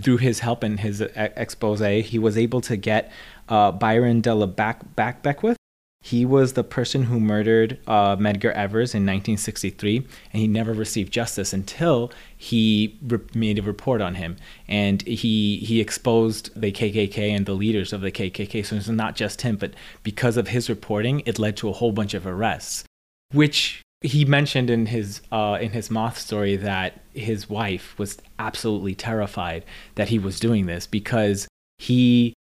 Through 0.02 0.18
his 0.18 0.40
help 0.40 0.64
and 0.64 0.80
his 0.80 1.02
expose, 1.02 1.80
he 1.80 2.18
was 2.18 2.38
able 2.38 2.62
to 2.62 2.78
get 2.78 3.12
uh, 3.48 3.72
Byron 3.72 4.22
Della 4.22 4.40
la 4.40 4.46
Back, 4.48 4.96
Back 4.96 5.22
Beckwith 5.22 5.59
he 6.02 6.26
was 6.26 6.54
the 6.54 6.64
person 6.64 7.04
who 7.04 7.20
murdered 7.20 7.78
uh, 7.86 8.16
Medgar 8.16 8.54
Evers 8.54 8.96
in 8.96 9.04
1963, 9.04 9.98
and 9.98 10.42
he 10.42 10.48
never 10.48 10.74
received 10.74 11.12
justice 11.12 11.52
until 11.52 12.12
he 12.38 12.98
re- 13.06 13.20
made 13.34 13.60
a 13.60 13.62
report 13.62 14.00
on 14.00 14.16
him, 14.16 14.38
and 14.68 15.02
he 15.02 15.58
he 15.58 15.82
exposed 15.82 16.50
the 16.60 16.72
KKK 16.72 17.36
and 17.36 17.46
the 17.46 17.54
leaders 17.54 17.92
of 17.92 18.02
the 18.02 18.12
KKK. 18.12 18.66
So 18.66 18.78
it's 18.78 18.88
not 18.88 19.16
just 19.16 19.42
him, 19.42 19.58
but 19.58 19.74
because 20.04 20.38
of 20.38 20.48
his 20.48 20.70
reporting, 20.70 21.22
it 21.26 21.38
led 21.38 21.58
to 21.58 21.70
a 21.70 21.74
whole 21.74 21.92
bunch 21.92 22.14
of 22.14 22.26
arrests, 22.26 22.86
which 23.34 23.82
he 24.02 24.24
mentioned 24.24 24.70
in 24.70 24.86
his 24.86 25.22
uh, 25.34 25.58
in 25.60 25.72
his 25.72 25.92
moth 25.92 26.18
story 26.18 26.56
that 26.56 27.02
his 27.14 27.50
wife 27.50 28.00
was 28.00 28.18
absolutely 28.38 28.96
terrified 28.96 29.66
that 29.96 30.08
he 30.08 30.18
was 30.18 30.40
doing 30.40 30.66
this 30.66 30.88
because 30.88 31.48
he 31.78 32.34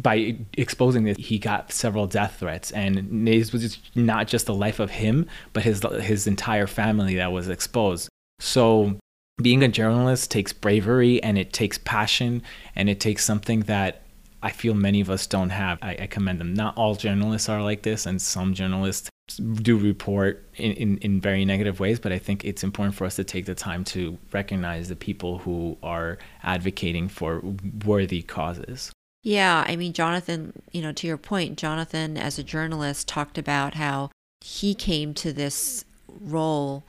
by 0.00 0.36
exposing 0.56 1.04
this, 1.04 1.16
he 1.18 1.38
got 1.38 1.72
several 1.72 2.06
death 2.06 2.36
threats, 2.38 2.70
and 2.70 3.28
it 3.28 3.52
was 3.52 3.78
not 3.94 4.28
just 4.28 4.46
the 4.46 4.54
life 4.54 4.78
of 4.78 4.90
him, 4.90 5.26
but 5.52 5.64
his 5.64 5.82
his 6.00 6.26
entire 6.26 6.66
family 6.66 7.16
that 7.16 7.32
was 7.32 7.48
exposed. 7.48 8.08
So, 8.38 8.98
being 9.42 9.62
a 9.62 9.68
journalist 9.68 10.30
takes 10.30 10.52
bravery, 10.52 11.22
and 11.22 11.36
it 11.36 11.52
takes 11.52 11.78
passion, 11.78 12.42
and 12.76 12.88
it 12.88 13.00
takes 13.00 13.24
something 13.24 13.60
that 13.62 14.02
I 14.42 14.50
feel 14.50 14.74
many 14.74 15.00
of 15.00 15.10
us 15.10 15.26
don't 15.26 15.50
have. 15.50 15.78
I, 15.82 15.96
I 16.02 16.06
commend 16.06 16.40
them. 16.40 16.54
Not 16.54 16.76
all 16.76 16.94
journalists 16.94 17.48
are 17.48 17.62
like 17.62 17.82
this, 17.82 18.06
and 18.06 18.22
some 18.22 18.54
journalists 18.54 19.10
do 19.36 19.76
report 19.76 20.48
in, 20.56 20.72
in, 20.72 20.98
in 20.98 21.20
very 21.20 21.44
negative 21.44 21.80
ways, 21.80 21.98
but 21.98 22.12
I 22.12 22.18
think 22.18 22.44
it's 22.44 22.62
important 22.62 22.94
for 22.94 23.04
us 23.04 23.16
to 23.16 23.24
take 23.24 23.46
the 23.46 23.54
time 23.54 23.84
to 23.84 24.16
recognize 24.32 24.88
the 24.88 24.96
people 24.96 25.38
who 25.38 25.76
are 25.82 26.18
advocating 26.42 27.08
for 27.08 27.42
worthy 27.84 28.22
causes. 28.22 28.92
Yeah, 29.28 29.62
I 29.68 29.76
mean, 29.76 29.92
Jonathan, 29.92 30.54
you 30.72 30.80
know, 30.80 30.92
to 30.92 31.06
your 31.06 31.18
point, 31.18 31.58
Jonathan, 31.58 32.16
as 32.16 32.38
a 32.38 32.42
journalist, 32.42 33.06
talked 33.06 33.36
about 33.36 33.74
how 33.74 34.10
he 34.40 34.74
came 34.74 35.12
to 35.12 35.34
this 35.34 35.84
role 36.08 36.82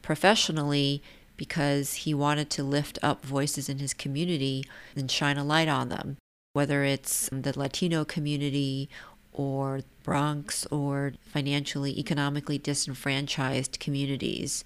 professionally 0.00 1.02
because 1.36 1.92
he 1.92 2.14
wanted 2.14 2.48
to 2.48 2.62
lift 2.64 2.98
up 3.02 3.26
voices 3.26 3.68
in 3.68 3.78
his 3.78 3.92
community 3.92 4.64
and 4.96 5.10
shine 5.10 5.36
a 5.36 5.44
light 5.44 5.68
on 5.68 5.90
them, 5.90 6.16
whether 6.54 6.82
it's 6.82 7.28
the 7.30 7.52
Latino 7.58 8.06
community 8.06 8.88
or 9.30 9.82
Bronx 10.02 10.64
or 10.70 11.12
financially, 11.20 11.98
economically 11.98 12.56
disenfranchised 12.56 13.78
communities. 13.80 14.64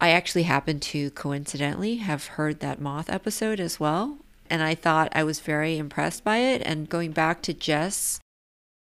I 0.00 0.08
actually 0.08 0.42
happen 0.42 0.80
to 0.80 1.12
coincidentally 1.12 1.98
have 1.98 2.26
heard 2.26 2.58
that 2.58 2.80
Moth 2.80 3.08
episode 3.08 3.60
as 3.60 3.78
well 3.78 4.18
and 4.50 4.62
I 4.62 4.74
thought 4.74 5.12
I 5.12 5.24
was 5.24 5.40
very 5.40 5.78
impressed 5.78 6.24
by 6.24 6.38
it. 6.38 6.62
And 6.64 6.88
going 6.88 7.12
back 7.12 7.42
to 7.42 7.54
Jess, 7.54 8.20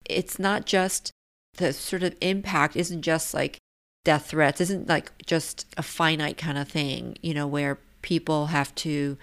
it's 0.04 0.38
not 0.38 0.66
just 0.66 1.10
the 1.56 1.72
sort 1.72 2.02
of 2.02 2.16
impact 2.20 2.76
isn't 2.76 3.02
just 3.02 3.34
like 3.34 3.58
death 4.04 4.26
threats, 4.26 4.60
isn't 4.60 4.88
like 4.88 5.12
just 5.26 5.66
a 5.76 5.82
finite 5.82 6.38
kind 6.38 6.56
of 6.58 6.68
thing, 6.68 7.16
you 7.22 7.34
know, 7.34 7.46
where 7.46 7.78
people 8.02 8.46
have 8.46 8.74
to 8.76 9.18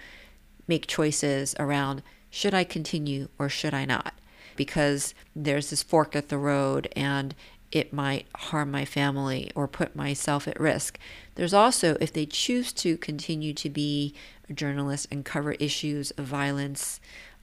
make 0.68 0.86
choices 0.86 1.54
around 1.58 2.02
should 2.30 2.54
I 2.54 2.64
continue 2.64 3.28
or 3.38 3.48
should 3.48 3.72
I 3.72 3.84
not? 3.84 4.14
Because 4.56 5.14
there's 5.34 5.70
this 5.70 5.82
fork 5.82 6.14
at 6.14 6.28
the 6.28 6.38
road 6.38 6.88
and 6.94 7.34
it 7.72 7.92
might 7.92 8.26
harm 8.36 8.70
my 8.70 8.84
family 8.84 9.50
or 9.54 9.66
put 9.66 9.96
myself 9.96 10.46
at 10.46 10.60
risk. 10.60 10.98
There's 11.34 11.54
also, 11.54 11.96
if 12.00 12.12
they 12.12 12.26
choose 12.26 12.72
to 12.74 12.96
continue 12.96 13.52
to 13.54 13.68
be 13.68 14.14
a 14.48 14.52
journalist 14.52 15.06
and 15.10 15.24
cover 15.24 15.52
issues 15.52 16.10
of 16.12 16.24
violence 16.24 17.00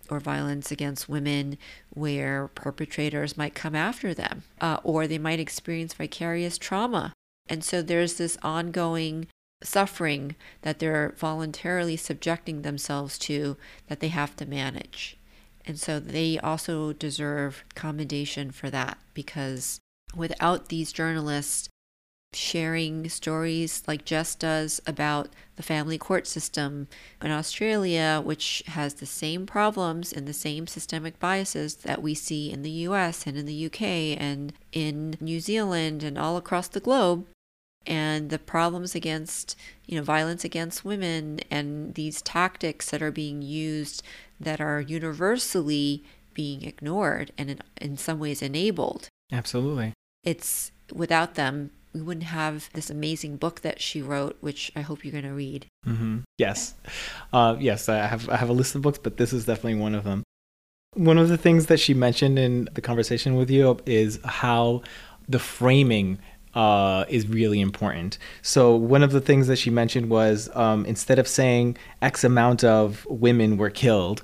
or 0.10 0.20
violence 0.20 0.72
against 0.72 1.10
women 1.10 1.58
where 1.90 2.50
perpetrators 2.50 3.38
might 3.38 3.56
come 3.56 3.76
after 3.76 4.14
them 4.14 4.44
uh, 4.60 4.78
or 4.84 5.08
they 5.08 5.18
might 5.18 5.40
experience 5.40 5.94
vicarious 5.94 6.58
trauma. 6.58 7.14
And 7.48 7.64
so 7.64 7.82
there's 7.82 8.16
this 8.16 8.38
ongoing 8.42 9.28
suffering 9.64 10.36
that 10.62 10.80
they're 10.80 11.14
voluntarily 11.18 11.96
subjecting 11.96 12.62
themselves 12.62 13.18
to 13.18 13.58
that 13.88 14.00
they 14.02 14.10
have 14.10 14.36
to 14.36 14.46
manage. 14.46 15.18
And 15.66 15.80
so 15.80 16.00
they 16.00 16.38
also 16.40 16.92
deserve 16.92 17.64
commendation 17.74 18.52
for 18.52 18.70
that 18.70 18.98
because 19.14 19.80
without 20.16 20.68
these 20.68 20.92
journalists 20.92 21.70
sharing 22.36 23.10
stories 23.10 23.84
like 23.88 24.06
Jess 24.06 24.36
does 24.36 24.82
about 24.86 25.30
the 25.56 25.64
family 25.64 25.98
court 25.98 26.28
system 26.28 26.88
in 27.22 27.32
Australia, 27.32 28.22
which 28.24 28.64
has 28.68 28.96
the 28.96 29.06
same 29.06 29.46
problems 29.46 30.12
and 30.12 30.28
the 30.28 30.34
same 30.34 30.68
systemic 30.68 31.20
biases 31.20 31.76
that 31.76 32.02
we 32.02 32.14
see 32.14 32.52
in 32.52 32.64
the 32.64 32.72
US 32.88 33.28
and 33.28 33.38
in 33.38 33.46
the 33.46 33.66
UK 33.66 33.82
and 33.82 34.54
in 34.72 35.16
New 35.20 35.40
Zealand 35.40 36.04
and 36.04 36.18
all 36.18 36.38
across 36.38 36.68
the 36.68 36.80
globe. 36.80 37.26
And 37.86 38.30
the 38.30 38.40
problems 38.40 38.96
against, 38.96 39.58
you 39.86 39.98
know, 39.98 40.04
violence 40.04 40.46
against 40.46 40.86
women 40.86 41.42
and 41.52 41.96
these 41.96 42.22
tactics 42.22 42.90
that 42.92 43.02
are 43.02 43.12
being 43.12 43.42
used 43.42 44.02
that 44.40 44.62
are 44.62 44.80
universally 44.80 46.04
being 46.34 46.64
ignored 46.64 47.32
and 47.38 47.50
in, 47.50 47.60
in 47.82 47.98
some 47.98 48.20
ways 48.20 48.42
enabled. 48.42 49.10
Absolutely. 49.32 49.94
It's 50.24 50.72
without 50.94 51.36
them, 51.36 51.72
we 51.94 52.02
wouldn't 52.02 52.26
have 52.26 52.70
this 52.74 52.90
amazing 52.90 53.38
book 53.38 53.62
that 53.62 53.80
she 53.80 54.02
wrote, 54.02 54.38
which 54.42 54.72
I 54.76 54.82
hope 54.82 55.06
you're 55.06 55.12
going 55.12 55.24
to 55.24 55.34
read. 55.34 55.68
Mm-hmm. 55.86 56.20
Yes, 56.38 56.74
uh, 57.32 57.56
yes, 57.60 57.88
I 57.88 58.06
have 58.06 58.30
I 58.30 58.38
have 58.38 58.50
a 58.50 58.54
list 58.54 58.76
of 58.76 58.82
books, 58.82 58.98
but 58.98 59.18
this 59.18 59.34
is 59.34 59.46
definitely 59.46 59.80
one 59.80 59.96
of 59.96 60.04
them. 60.04 60.24
One 60.96 61.18
of 61.18 61.30
the 61.30 61.38
things 61.38 61.68
that 61.68 61.80
she 61.80 61.94
mentioned 61.94 62.38
in 62.38 62.70
the 62.74 62.82
conversation 62.82 63.36
with 63.36 63.50
you 63.50 63.80
is 63.86 64.20
how 64.24 64.84
the 65.28 65.40
framing 65.40 66.20
uh, 66.54 67.06
is 67.10 67.28
really 67.28 67.60
important. 67.60 68.18
So 68.42 68.76
one 68.76 69.04
of 69.04 69.12
the 69.12 69.22
things 69.22 69.48
that 69.48 69.58
she 69.58 69.70
mentioned 69.70 70.10
was 70.10 70.50
um, 70.54 70.86
instead 70.86 71.20
of 71.20 71.28
saying 71.28 71.78
X 72.02 72.24
amount 72.24 72.64
of 72.64 73.06
women 73.10 73.58
were 73.58 73.72
killed, 73.72 74.24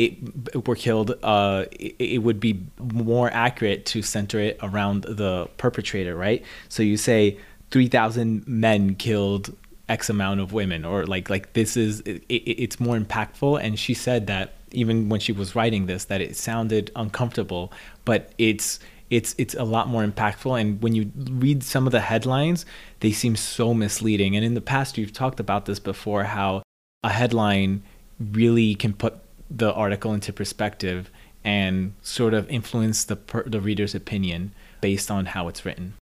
it 0.00 0.66
were 0.66 0.76
killed, 0.76 1.14
uh, 1.22 1.64
it, 1.72 1.94
it, 1.98 2.18
would 2.18 2.40
be 2.40 2.60
more 2.78 3.30
accurate 3.32 3.86
to 3.86 4.02
center 4.02 4.38
it 4.40 4.58
around 4.62 5.02
the 5.02 5.48
perpetrator, 5.56 6.16
right? 6.16 6.44
So 6.68 6.82
you 6.82 6.96
say 6.96 7.38
3,000 7.70 8.46
men 8.46 8.94
killed 8.94 9.54
X 9.88 10.08
amount 10.08 10.40
of 10.40 10.52
women, 10.52 10.84
or 10.84 11.04
like 11.06 11.28
like 11.28 11.52
this 11.52 11.76
is 11.76 12.00
it, 12.00 12.22
it's 12.28 12.78
more 12.78 12.96
impactful. 12.96 13.60
And 13.62 13.78
she 13.78 13.94
said 13.94 14.28
that 14.28 14.54
even 14.72 15.08
when 15.08 15.20
she 15.20 15.32
was 15.32 15.54
writing 15.56 15.86
this 15.86 16.04
that 16.06 16.20
it 16.20 16.36
sounded 16.36 16.90
uncomfortable, 16.94 17.72
but 18.04 18.32
it's 18.38 18.78
it's 19.10 19.34
it's 19.38 19.54
a 19.54 19.64
lot 19.64 19.88
more 19.88 20.04
impactful 20.04 20.58
and 20.58 20.80
when 20.82 20.94
you 20.94 21.10
read 21.16 21.64
some 21.64 21.84
of 21.84 21.90
the 21.90 22.00
headlines 22.00 22.64
they 23.00 23.10
seem 23.10 23.34
so 23.34 23.74
misleading 23.74 24.36
and 24.36 24.44
in 24.44 24.54
the 24.54 24.60
past 24.60 24.96
you've 24.96 25.12
talked 25.12 25.40
about 25.40 25.66
this 25.66 25.80
before 25.80 26.22
how 26.22 26.62
a 27.02 27.10
headline 27.10 27.82
really 28.20 28.74
can 28.76 28.92
put 28.92 29.18
the 29.50 29.72
article 29.72 30.12
into 30.12 30.32
perspective 30.32 31.10
and 31.44 31.94
sort 32.02 32.34
of 32.34 32.48
influence 32.48 33.04
the 33.04 33.16
per- 33.16 33.48
the 33.48 33.60
reader's 33.60 33.94
opinion 33.94 34.52
based 34.80 35.10
on 35.10 35.26
how 35.26 35.48
it's 35.48 35.64
written. 35.64 35.94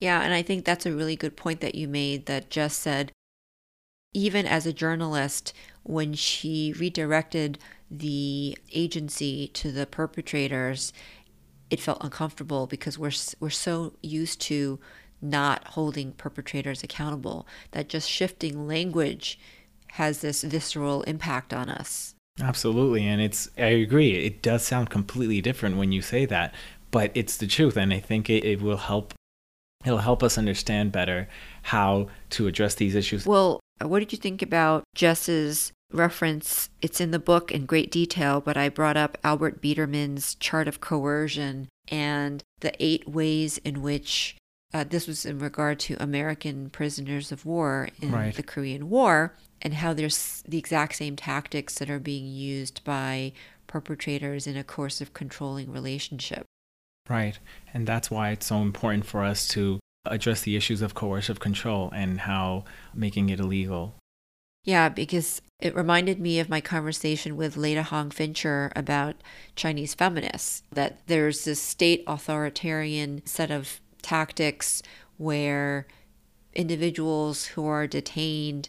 Yeah, 0.00 0.20
and 0.22 0.34
I 0.34 0.42
think 0.42 0.64
that's 0.64 0.86
a 0.86 0.94
really 0.94 1.16
good 1.16 1.36
point 1.36 1.60
that 1.60 1.74
you 1.74 1.88
made 1.88 2.26
that 2.26 2.50
Jess 2.50 2.76
said 2.76 3.12
even 4.14 4.46
as 4.46 4.66
a 4.66 4.72
journalist 4.72 5.54
when 5.84 6.12
she 6.12 6.74
redirected 6.78 7.58
the 7.90 8.56
agency 8.72 9.48
to 9.48 9.72
the 9.72 9.86
perpetrators 9.86 10.92
it 11.70 11.80
felt 11.80 12.04
uncomfortable 12.04 12.66
because 12.66 12.98
we're 12.98 13.12
we're 13.40 13.48
so 13.48 13.94
used 14.02 14.40
to 14.42 14.78
not 15.22 15.68
holding 15.68 16.12
perpetrators 16.12 16.82
accountable 16.82 17.46
that 17.70 17.88
just 17.88 18.10
shifting 18.10 18.66
language 18.66 19.38
has 19.92 20.20
this 20.20 20.42
visceral 20.42 21.02
impact 21.02 21.54
on 21.54 21.70
us. 21.70 22.14
Absolutely, 22.40 23.06
and 23.06 23.20
it's 23.20 23.48
I 23.58 23.66
agree. 23.66 24.24
It 24.24 24.42
does 24.42 24.64
sound 24.64 24.90
completely 24.90 25.40
different 25.40 25.76
when 25.76 25.92
you 25.92 26.02
say 26.02 26.24
that, 26.26 26.54
but 26.90 27.10
it's 27.14 27.36
the 27.36 27.46
truth 27.46 27.76
and 27.76 27.92
I 27.92 28.00
think 28.00 28.30
it, 28.30 28.44
it 28.44 28.62
will 28.62 28.78
help 28.78 29.14
it'll 29.84 29.98
help 29.98 30.22
us 30.22 30.38
understand 30.38 30.92
better 30.92 31.28
how 31.62 32.08
to 32.30 32.46
address 32.46 32.74
these 32.74 32.94
issues. 32.94 33.26
Well, 33.26 33.60
what 33.80 33.98
did 33.98 34.12
you 34.12 34.18
think 34.18 34.42
about 34.42 34.84
Jess's 34.94 35.72
reference, 35.92 36.70
it's 36.80 37.00
in 37.00 37.10
the 37.10 37.18
book 37.18 37.50
in 37.50 37.66
great 37.66 37.90
detail, 37.90 38.40
but 38.40 38.56
I 38.56 38.68
brought 38.68 38.96
up 38.96 39.18
Albert 39.22 39.60
Biderman's 39.60 40.34
chart 40.36 40.68
of 40.68 40.80
coercion 40.80 41.68
and 41.88 42.42
the 42.60 42.72
eight 42.80 43.08
ways 43.08 43.58
in 43.58 43.82
which 43.82 44.36
uh, 44.72 44.84
this 44.84 45.06
was 45.06 45.24
in 45.24 45.38
regard 45.38 45.78
to 45.80 46.02
American 46.02 46.70
prisoners 46.70 47.32
of 47.32 47.44
war 47.44 47.88
in 48.00 48.12
right. 48.12 48.34
the 48.34 48.42
Korean 48.42 48.88
War, 48.88 49.34
and 49.60 49.74
how 49.74 49.92
there's 49.92 50.42
the 50.46 50.58
exact 50.58 50.96
same 50.96 51.16
tactics 51.16 51.74
that 51.74 51.90
are 51.90 51.98
being 51.98 52.26
used 52.26 52.82
by 52.84 53.32
perpetrators 53.66 54.46
in 54.46 54.56
a 54.56 54.64
coercive 54.64 55.14
controlling 55.14 55.70
relationship. 55.70 56.44
Right. 57.08 57.38
And 57.74 57.86
that's 57.86 58.10
why 58.10 58.30
it's 58.30 58.46
so 58.46 58.58
important 58.58 59.06
for 59.06 59.24
us 59.24 59.48
to 59.48 59.80
address 60.04 60.42
the 60.42 60.56
issues 60.56 60.82
of 60.82 60.94
coercive 60.94 61.40
control 61.40 61.90
and 61.94 62.20
how 62.20 62.64
making 62.94 63.28
it 63.28 63.40
illegal 63.40 63.94
yeah, 64.64 64.88
because 64.88 65.42
it 65.60 65.74
reminded 65.74 66.20
me 66.20 66.38
of 66.38 66.48
my 66.48 66.60
conversation 66.60 67.36
with 67.36 67.56
Leta 67.56 67.82
Hong 67.82 68.10
Fincher 68.10 68.70
about 68.76 69.16
Chinese 69.56 69.94
feminists, 69.94 70.62
that 70.70 71.00
there's 71.06 71.44
this 71.44 71.60
state 71.60 72.04
authoritarian 72.06 73.22
set 73.26 73.50
of 73.50 73.80
tactics 74.02 74.82
where 75.16 75.86
individuals 76.54 77.46
who 77.46 77.66
are 77.66 77.86
detained 77.86 78.68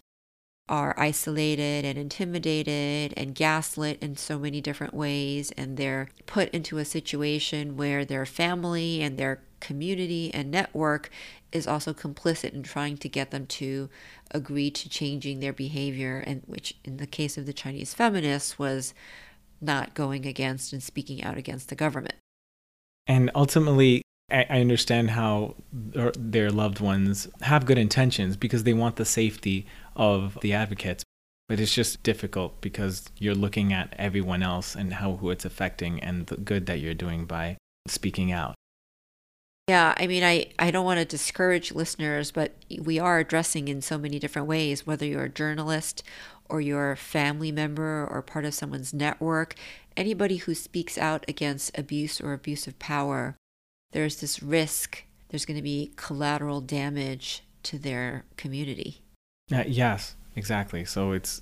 are 0.70 0.98
isolated 0.98 1.84
and 1.84 1.98
intimidated 1.98 3.14
and 3.18 3.36
gaslit 3.36 4.02
in 4.02 4.16
so 4.16 4.40
many 4.40 4.62
different 4.62 4.94
ways, 4.94 5.52
and 5.58 5.76
they're 5.76 6.08
put 6.26 6.50
into 6.52 6.78
a 6.78 6.86
situation 6.86 7.76
where 7.76 8.06
their 8.06 8.26
family 8.26 9.02
and 9.02 9.18
their 9.18 9.42
community 9.60 10.34
and 10.34 10.50
network 10.50 11.10
is 11.52 11.68
also 11.68 11.94
complicit 11.94 12.54
in 12.54 12.64
trying 12.64 12.98
to 12.98 13.10
get 13.10 13.32
them 13.32 13.46
to 13.46 13.90
agree 14.32 14.72
to 14.72 14.88
changing 14.88 15.42
their 15.42 15.54
behavior, 15.54 16.24
and 16.26 16.42
which 16.46 16.76
in 16.86 16.98
the 16.98 17.08
case 17.08 17.38
of 17.38 17.46
the 17.46 17.54
Chinese 17.54 17.94
feminists 17.94 18.58
was 18.58 18.94
not 19.60 19.94
going 19.94 20.26
against 20.26 20.72
and 20.72 20.82
speaking 20.82 21.24
out 21.24 21.38
against 21.38 21.68
the 21.68 21.76
government. 21.76 22.16
And 23.06 23.30
ultimately, 23.36 24.02
I 24.32 24.62
understand 24.62 25.12
how 25.12 25.56
their 25.72 26.50
loved 26.50 26.80
ones 26.80 27.28
have 27.42 27.66
good 27.66 27.78
intentions 27.78 28.36
because 28.36 28.64
they 28.64 28.74
want 28.74 28.96
the 28.96 29.06
safety 29.06 29.68
of 29.96 30.38
the 30.42 30.54
advocates. 30.54 31.04
But 31.50 31.60
it's 31.60 31.74
just 31.74 32.02
difficult 32.04 32.62
because 32.62 33.10
you're 33.18 33.36
looking 33.36 33.74
at 33.74 33.94
everyone 34.00 34.42
else 34.42 34.76
and 34.76 34.94
how 34.94 35.18
who 35.18 35.30
it's 35.30 35.46
affecting 35.46 36.00
and 36.00 36.26
the 36.28 36.38
good 36.38 36.66
that 36.68 36.80
you're 36.80 36.94
doing 36.94 37.26
by 37.26 37.58
speaking 37.88 38.32
out. 38.32 38.56
Yeah, 39.70 39.94
I 39.98 40.08
mean, 40.08 40.24
I, 40.24 40.48
I 40.60 40.72
don't 40.72 40.86
want 40.86 41.00
to 41.00 41.06
discourage 41.06 41.72
listeners, 41.72 42.32
but 42.32 42.54
we 42.80 43.00
are 43.00 43.20
addressing 43.20 43.68
in 43.68 43.82
so 43.82 43.98
many 43.98 44.20
different 44.20 44.48
ways, 44.48 44.88
whether 44.88 45.06
you're 45.06 45.24
a 45.24 45.30
journalist 45.30 46.04
or 46.50 46.60
you're 46.60 46.92
a 46.92 46.98
family 46.98 47.52
member 47.52 48.08
or 48.10 48.22
part 48.22 48.46
of 48.46 48.54
someone's 48.54 48.94
network, 48.94 49.56
anybody 49.96 50.38
who 50.38 50.54
speaks 50.54 50.98
out 50.98 51.24
against 51.28 51.78
abuse 51.78 52.20
or 52.20 52.34
abuse 52.34 52.68
of 52.68 52.78
power, 52.80 53.36
there's 53.94 54.20
this 54.20 54.44
risk 54.44 55.06
there's 55.34 55.46
going 55.46 55.58
to 55.58 55.64
be 55.64 55.92
collateral 55.96 56.62
damage 56.62 57.42
to 57.64 57.80
their 57.80 58.24
community. 58.38 59.02
Uh, 59.52 59.64
yes, 59.66 60.16
exactly. 60.36 60.86
So 60.86 61.12
it's. 61.12 61.42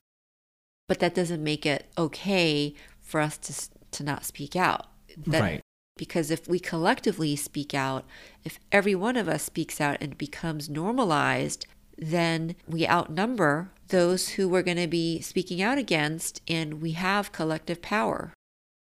But 0.88 1.00
that 1.00 1.14
doesn't 1.14 1.44
make 1.44 1.66
it 1.66 1.88
okay 1.98 2.74
for 3.02 3.20
us 3.20 3.38
to, 3.40 3.70
to 3.92 4.04
not 4.06 4.24
speak 4.24 4.56
out. 4.56 4.88
That, 5.28 5.42
right. 5.42 5.62
Because 5.98 6.32
if 6.32 6.48
we 6.48 6.58
collectively 6.58 7.36
speak 7.36 7.74
out, 7.74 8.06
if 8.46 8.60
every 8.72 8.96
one 8.96 9.18
of 9.18 9.28
us 9.28 9.44
speaks 9.44 9.82
out 9.82 9.98
and 10.00 10.18
becomes 10.18 10.70
normalized, 10.70 11.66
then 11.98 12.56
we 12.66 12.88
outnumber 12.88 13.72
those 13.90 14.30
who 14.30 14.48
we're 14.48 14.64
going 14.64 14.78
to 14.78 14.88
be 14.88 15.20
speaking 15.20 15.62
out 15.62 15.78
against, 15.78 16.40
and 16.48 16.82
we 16.82 16.94
have 16.94 17.34
collective 17.34 17.82
power. 17.82 18.32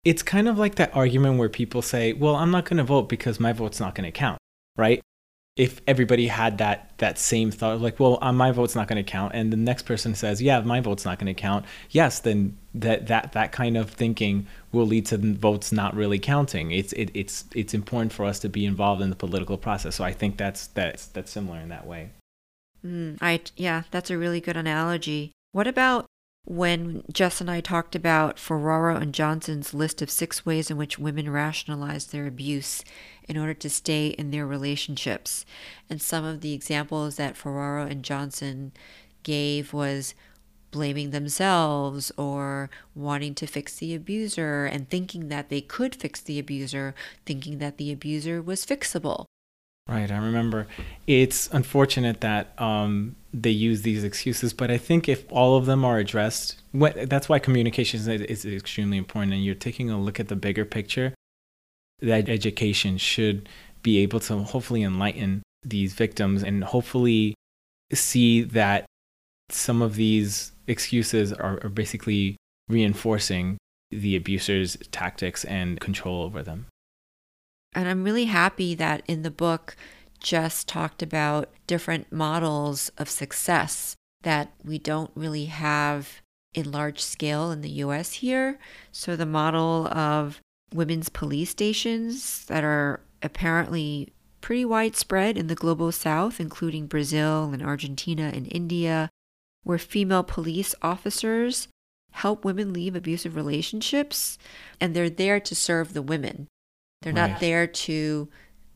It's 0.07 0.23
kind 0.23 0.49
of 0.49 0.57
like 0.57 0.77
that 0.77 0.95
argument 0.95 1.39
where 1.39 1.49
people 1.49 1.83
say, 1.83 2.13
Well, 2.13 2.37
I'm 2.37 2.51
not 2.51 2.65
going 2.65 2.79
to 2.79 2.85
vote 2.85 3.09
because 3.09 3.41
my 3.41 3.53
vote's 3.53 3.81
not 3.81 3.95
going 3.95 4.07
to 4.07 4.13
count, 4.13 4.39
right? 4.77 5.03
if 5.57 5.81
everybody 5.87 6.27
had 6.27 6.59
that 6.59 6.93
that 6.99 7.19
same 7.19 7.51
thought 7.51 7.81
like 7.81 7.99
well 7.99 8.19
uh, 8.21 8.33
my 8.33 8.51
vote's 8.53 8.75
not 8.75 8.87
going 8.89 9.03
to 9.03 9.11
count 9.11 9.33
and 9.35 9.51
the 9.51 9.57
next 9.57 9.83
person 9.85 10.15
says 10.15 10.43
yeah 10.43 10.61
my 10.61 10.81
vote's 10.81 11.07
not 11.07 11.19
going 11.19 11.35
to 11.35 11.41
count 11.41 11.65
yes 11.91 12.21
then 12.21 12.57
that 12.75 13.07
that 13.07 13.33
that 13.33 13.53
kind 13.53 13.77
of 13.77 13.91
thinking 13.91 14.47
will 14.71 14.87
lead 14.87 15.07
to 15.07 15.17
votes 15.17 15.73
not 15.73 15.97
really 15.97 16.19
counting. 16.19 16.71
It's 16.71 16.93
it, 16.93 17.11
it's 17.15 17.45
it's 17.55 17.73
important 17.73 18.13
for 18.13 18.27
us 18.27 18.39
to 18.41 18.49
be 18.51 18.67
involved 18.67 19.01
in 19.01 19.09
the 19.09 19.17
political 19.17 19.57
process 19.57 19.95
so 19.95 20.05
i 20.05 20.13
think 20.13 20.37
that's 20.37 20.67
that's 20.69 21.07
that's 21.07 21.31
similar 21.31 21.59
in 21.59 21.71
that 21.71 21.87
way. 21.87 22.11
Mm, 22.85 23.17
i 23.23 23.41
yeah 23.57 23.85
that's 23.91 24.11
a 24.11 24.19
really 24.19 24.41
good 24.41 24.57
analogy. 24.57 25.33
What 25.53 25.67
about 25.67 26.05
when 26.47 27.03
Jess 27.13 27.41
and 27.41 27.51
I 27.51 27.61
talked 27.61 27.97
about 27.97 28.39
Ferraro 28.39 28.95
and 28.97 29.13
Johnson's 29.13 29.75
list 29.75 30.01
of 30.01 30.11
six 30.11 30.47
ways 30.47 30.71
in 30.71 30.77
which 30.77 30.99
women 30.99 31.29
rationalize 31.29 32.07
their 32.07 32.27
abuse 32.27 32.85
in 33.29 33.37
order 33.37 33.55
to 33.55 33.69
stay 33.69 34.09
in 34.09 34.31
their 34.31 34.47
relationships. 34.47 35.45
And 35.91 36.01
some 36.01 36.25
of 36.25 36.43
the 36.43 36.53
examples 36.53 37.17
that 37.17 37.37
Ferraro 37.37 37.85
and 37.87 38.05
Johnson 38.05 38.73
gave 39.25 39.73
was 39.73 40.15
blaming 40.71 41.11
themselves 41.11 42.13
or 42.17 42.71
wanting 42.95 43.35
to 43.35 43.47
fix 43.47 43.77
the 43.77 43.95
abuser 43.95 44.67
and 44.67 44.89
thinking 44.89 45.29
that 45.29 45.49
they 45.49 45.61
could 45.61 45.97
fix 45.97 46.21
the 46.21 46.39
abuser, 46.39 46.95
thinking 47.25 47.59
that 47.59 47.77
the 47.77 47.91
abuser 47.91 48.41
was 48.41 48.65
fixable. 48.65 49.27
Right, 49.89 50.11
I 50.11 50.17
remember. 50.17 50.67
It's 51.07 51.49
unfortunate 51.53 52.21
that 52.21 52.61
um, 52.61 53.15
they 53.33 53.51
use 53.51 53.83
these 53.83 54.03
excuses, 54.03 54.53
but 54.53 54.69
I 54.69 54.79
think 54.79 55.09
if 55.09 55.25
all 55.31 55.57
of 55.57 55.67
them 55.67 55.85
are 55.85 55.99
addressed, 55.99 56.61
what, 56.73 57.09
that's 57.09 57.29
why 57.29 57.39
communication 57.39 58.01
is, 58.01 58.09
is 58.09 58.45
extremely 58.45 58.99
important. 58.99 59.33
And 59.33 59.45
you're 59.45 59.55
taking 59.55 59.91
a 59.91 60.01
look 60.01 60.19
at 60.19 60.27
the 60.27 60.35
bigger 60.35 60.65
picture. 60.65 61.15
That 62.01 62.29
education 62.29 62.99
should 62.99 63.49
be 63.83 63.99
able 63.99 64.19
to 64.21 64.39
hopefully 64.39 64.83
enlighten 64.83 65.43
these 65.63 65.95
victims 65.95 66.43
and 66.43 66.65
hopefully 66.65 67.35
see 67.93 68.43
that 68.43 68.87
some 69.51 69.83
of 69.83 69.95
these 69.95 70.51
excuses 70.67 71.33
are, 71.33 71.61
are 71.63 71.69
basically 71.69 72.37
reinforcing 72.69 73.57
the 73.93 74.17
abuser's 74.17 74.77
tactics 74.91 75.45
and 75.45 75.79
control 75.79 76.25
over 76.25 76.43
them. 76.43 76.67
And 77.77 77.89
I'm 77.89 78.05
really 78.05 78.25
happy 78.25 78.75
that 78.75 79.03
in 79.07 79.23
the 79.23 79.31
book, 79.31 79.77
Jess 80.19 80.65
talked 80.65 81.03
about 81.03 81.51
different 81.67 82.11
models 82.11 82.91
of 82.97 83.11
success 83.11 83.95
that 84.23 84.51
we 84.65 84.79
don't 84.79 85.11
really 85.15 85.45
have 85.45 86.23
in 86.55 86.73
large 86.73 87.01
scale 87.01 87.51
in 87.51 87.61
the 87.61 87.69
US 87.85 88.15
here. 88.15 88.59
So 88.93 89.15
the 89.15 89.27
model 89.27 89.89
of 89.89 90.41
women's 90.73 91.11
police 91.11 91.51
stations 91.51 92.47
that 92.47 92.65
are 92.65 93.01
apparently 93.23 94.15
pretty 94.41 94.65
widespread 94.65 95.37
in 95.37 95.49
the 95.49 95.55
global 95.55 95.93
south, 95.93 96.41
including 96.41 96.87
Brazil 96.87 97.51
and 97.53 97.63
Argentina 97.63 98.31
and 98.33 98.49
India, 98.51 99.11
where 99.65 99.79
female 99.79 100.23
police 100.23 100.75
officers 100.81 101.69
help 102.13 102.43
women 102.43 102.73
leave 102.73 102.97
abusive 102.97 103.37
relationships 103.37 104.39
and 104.81 104.97
they're 104.97 105.11
there 105.11 105.41
to 105.41 105.55
serve 105.55 105.93
the 105.93 106.01
women. 106.01 106.49
They're 107.03 107.13
right. 107.13 107.31
not 107.31 107.41
there 107.41 107.67
to 107.67 108.29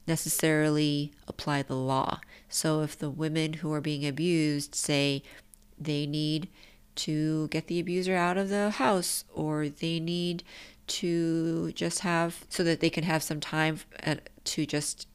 necessarily 0.07 1.13
apply 1.29 1.63
the 1.63 1.77
law. 1.77 2.21
So 2.49 2.83
if 2.83 2.99
the 2.99 3.11
women 3.11 3.55
who 3.55 3.73
are 3.73 3.81
being 3.81 4.07
abused 4.07 4.75
say 4.75 5.23
they 5.79 6.07
need 6.07 6.49
to 6.97 7.49
get 7.49 7.67
the 7.69 7.81
abuser 7.81 8.15
out 8.15 8.37
of 8.37 8.49
the 8.49 8.71
house 8.71 9.25
or 9.33 9.69
they 9.69 10.01
need 10.01 10.43
to 10.89 11.73
just 11.73 12.01
have 12.01 12.45
so 12.49 12.65
that 12.65 12.81
they 12.81 12.91
can 12.91 13.05
have 13.05 13.23
some 13.23 13.41
time 13.41 13.79
to 14.45 14.67
just 14.67 15.07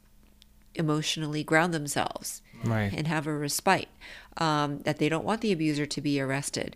emotionally 0.74 1.44
ground 1.44 1.74
themselves 1.74 2.41
Right. 2.63 2.91
and 2.96 3.08
have 3.08 3.28
a 3.28 3.38
respite 3.38 3.89
um, 4.38 4.80
that 4.80 4.98
they 4.98 5.10
don't 5.10 5.26
want 5.26 5.41
the 5.41 5.52
abuser 5.52 5.86
to 5.86 6.02
be 6.02 6.20
arrested 6.20 6.76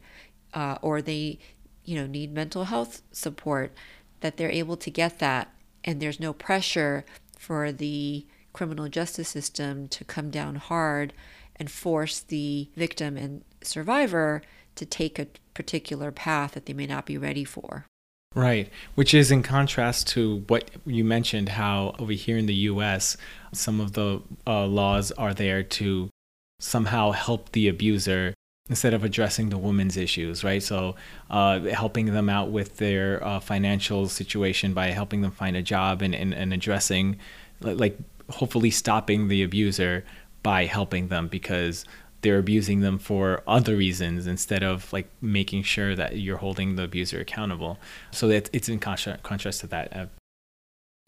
uh, 0.53 0.77
or 0.81 1.01
they 1.01 1.39
you 1.85 1.95
know 1.95 2.05
need 2.05 2.31
mental 2.33 2.65
health 2.65 3.01
support 3.11 3.73
that 4.19 4.37
they're 4.37 4.51
able 4.51 4.77
to 4.77 4.91
get 4.91 5.19
that 5.19 5.51
and 5.89 5.99
there's 5.99 6.19
no 6.19 6.33
pressure 6.33 7.03
for 7.35 7.71
the 7.71 8.23
criminal 8.53 8.87
justice 8.89 9.27
system 9.27 9.87
to 9.87 10.03
come 10.03 10.29
down 10.29 10.55
hard 10.55 11.13
and 11.55 11.71
force 11.71 12.19
the 12.19 12.69
victim 12.75 13.17
and 13.17 13.43
survivor 13.63 14.43
to 14.75 14.85
take 14.85 15.17
a 15.17 15.25
particular 15.55 16.11
path 16.11 16.51
that 16.51 16.67
they 16.67 16.73
may 16.73 16.85
not 16.85 17.07
be 17.07 17.17
ready 17.17 17.43
for. 17.43 17.87
Right, 18.35 18.71
which 18.93 19.15
is 19.15 19.31
in 19.31 19.41
contrast 19.41 20.07
to 20.09 20.43
what 20.47 20.69
you 20.85 21.03
mentioned 21.03 21.49
how 21.49 21.95
over 21.97 22.13
here 22.13 22.37
in 22.37 22.45
the 22.45 22.69
US, 22.71 23.17
some 23.51 23.81
of 23.81 23.93
the 23.93 24.21
uh, 24.45 24.67
laws 24.67 25.11
are 25.13 25.33
there 25.33 25.63
to 25.63 26.11
somehow 26.59 27.11
help 27.11 27.51
the 27.51 27.67
abuser 27.67 28.35
instead 28.69 28.93
of 28.93 29.03
addressing 29.03 29.49
the 29.49 29.57
woman's 29.57 29.97
issues, 29.97 30.43
right? 30.43 30.61
So, 30.61 30.95
uh, 31.29 31.59
helping 31.61 32.05
them 32.07 32.29
out 32.29 32.51
with 32.51 32.77
their 32.77 33.23
uh, 33.23 33.39
financial 33.39 34.07
situation 34.07 34.73
by 34.73 34.91
helping 34.91 35.21
them 35.21 35.31
find 35.31 35.57
a 35.57 35.61
job 35.61 36.01
and, 36.01 36.13
and, 36.15 36.33
and 36.33 36.53
addressing, 36.53 37.17
like, 37.61 37.97
hopefully 38.29 38.69
stopping 38.69 39.27
the 39.27 39.43
abuser 39.43 40.05
by 40.43 40.65
helping 40.65 41.07
them 41.07 41.27
because 41.27 41.83
they're 42.21 42.37
abusing 42.37 42.81
them 42.81 42.99
for 42.99 43.41
other 43.47 43.75
reasons 43.75 44.27
instead 44.27 44.63
of 44.63 44.91
like 44.91 45.09
making 45.21 45.63
sure 45.63 45.95
that 45.95 46.17
you're 46.17 46.37
holding 46.37 46.75
the 46.75 46.83
abuser 46.83 47.19
accountable. 47.19 47.79
So 48.11 48.27
that 48.27 48.49
it's 48.53 48.69
in 48.69 48.79
contra- 48.79 49.19
contrast 49.23 49.61
to 49.61 49.67
that. 49.67 50.09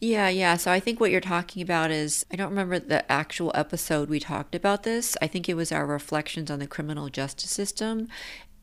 Yeah, 0.02 0.28
yeah. 0.28 0.56
So 0.56 0.72
I 0.72 0.80
think 0.80 0.98
what 0.98 1.12
you're 1.12 1.20
talking 1.20 1.62
about 1.62 1.92
is 1.92 2.26
I 2.28 2.34
don't 2.34 2.50
remember 2.50 2.80
the 2.80 3.10
actual 3.10 3.52
episode 3.54 4.08
we 4.08 4.18
talked 4.18 4.52
about 4.56 4.82
this. 4.82 5.16
I 5.22 5.28
think 5.28 5.48
it 5.48 5.54
was 5.54 5.70
our 5.70 5.86
reflections 5.86 6.50
on 6.50 6.58
the 6.58 6.66
criminal 6.66 7.08
justice 7.08 7.52
system 7.52 8.08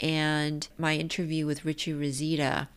and 0.01 0.67
my 0.77 0.97
interview 0.97 1.45
with 1.45 1.63
Richie 1.63 1.93
Reseda, 1.93 2.67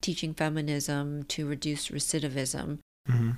teaching 0.00 0.32
feminism 0.32 1.24
to 1.24 1.48
reduce 1.48 1.88
recidivism. 1.88 2.78
Mm-hmm. 3.08 3.30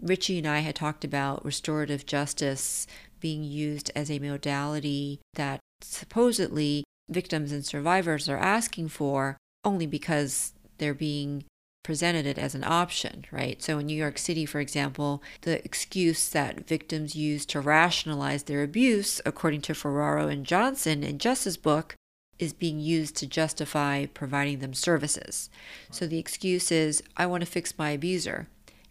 Richie 0.00 0.38
and 0.38 0.46
I 0.46 0.60
had 0.60 0.76
talked 0.76 1.04
about 1.04 1.44
restorative 1.44 2.06
justice 2.06 2.86
being 3.20 3.44
used 3.44 3.90
as 3.94 4.10
a 4.10 4.18
modality 4.18 5.20
that 5.34 5.60
supposedly 5.82 6.84
victims 7.10 7.52
and 7.52 7.66
survivors 7.66 8.30
are 8.30 8.38
asking 8.38 8.88
for 8.88 9.36
only 9.62 9.86
because 9.86 10.54
they're 10.78 10.94
being 10.94 11.44
presented 11.86 12.26
it 12.26 12.36
as 12.36 12.56
an 12.56 12.64
option, 12.64 13.24
right? 13.30 13.62
So 13.62 13.78
in 13.78 13.86
New 13.86 13.96
York 13.96 14.18
City, 14.18 14.44
for 14.44 14.58
example, 14.58 15.22
the 15.42 15.64
excuse 15.64 16.28
that 16.30 16.66
victims 16.66 17.14
use 17.14 17.46
to 17.46 17.60
rationalize 17.60 18.42
their 18.42 18.64
abuse, 18.64 19.20
according 19.24 19.60
to 19.62 19.74
Ferraro 19.74 20.26
and 20.26 20.44
Johnson 20.44 21.04
in 21.04 21.18
Jess's 21.20 21.56
Book, 21.56 21.94
is 22.40 22.52
being 22.52 22.80
used 22.80 23.14
to 23.18 23.26
justify 23.28 24.04
providing 24.06 24.58
them 24.58 24.74
services. 24.74 25.48
So 25.92 26.08
the 26.08 26.18
excuse 26.18 26.72
is, 26.72 27.04
I 27.16 27.26
want 27.26 27.42
to 27.42 27.50
fix 27.50 27.78
my 27.78 27.90
abuser. 27.90 28.48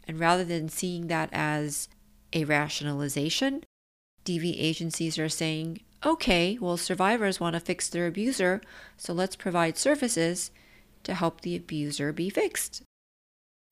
And 0.08 0.18
rather 0.18 0.46
than 0.46 0.70
seeing 0.70 1.08
that 1.08 1.28
as 1.34 1.90
a 2.32 2.46
rationalization, 2.46 3.66
DV 4.24 4.56
agencies 4.58 5.20
are 5.20 5.28
saying, 5.28 5.82
okay, 6.06 6.58
well, 6.62 6.78
survivors 6.78 7.42
want 7.42 7.56
to 7.56 7.60
fix 7.60 7.90
their 7.90 8.08
abuser, 8.08 8.62
so 8.96 9.12
let's 9.12 9.36
provide 9.36 9.78
services 9.78 10.50
to 11.06 11.14
help 11.14 11.42
the 11.42 11.56
abuser 11.56 12.12
be 12.12 12.30
fixed. 12.30 12.84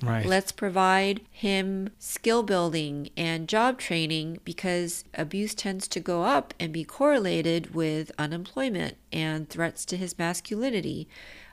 right. 0.02 0.26
Let's 0.26 0.52
provide 0.52 1.22
him 1.30 1.90
skill 2.00 2.44
building 2.44 3.10
and 3.18 3.48
job 3.48 3.78
training 3.78 4.40
because 4.44 5.04
abuse 5.14 5.54
tends 5.54 5.88
to 5.90 6.00
go 6.00 6.24
up 6.24 6.54
and 6.60 6.72
be 6.72 6.84
correlated 6.84 7.76
with 7.76 8.12
unemployment 8.18 8.98
and 9.12 9.50
threats 9.50 9.86
to 9.86 9.98
his 9.98 10.18
masculinity. 10.18 11.08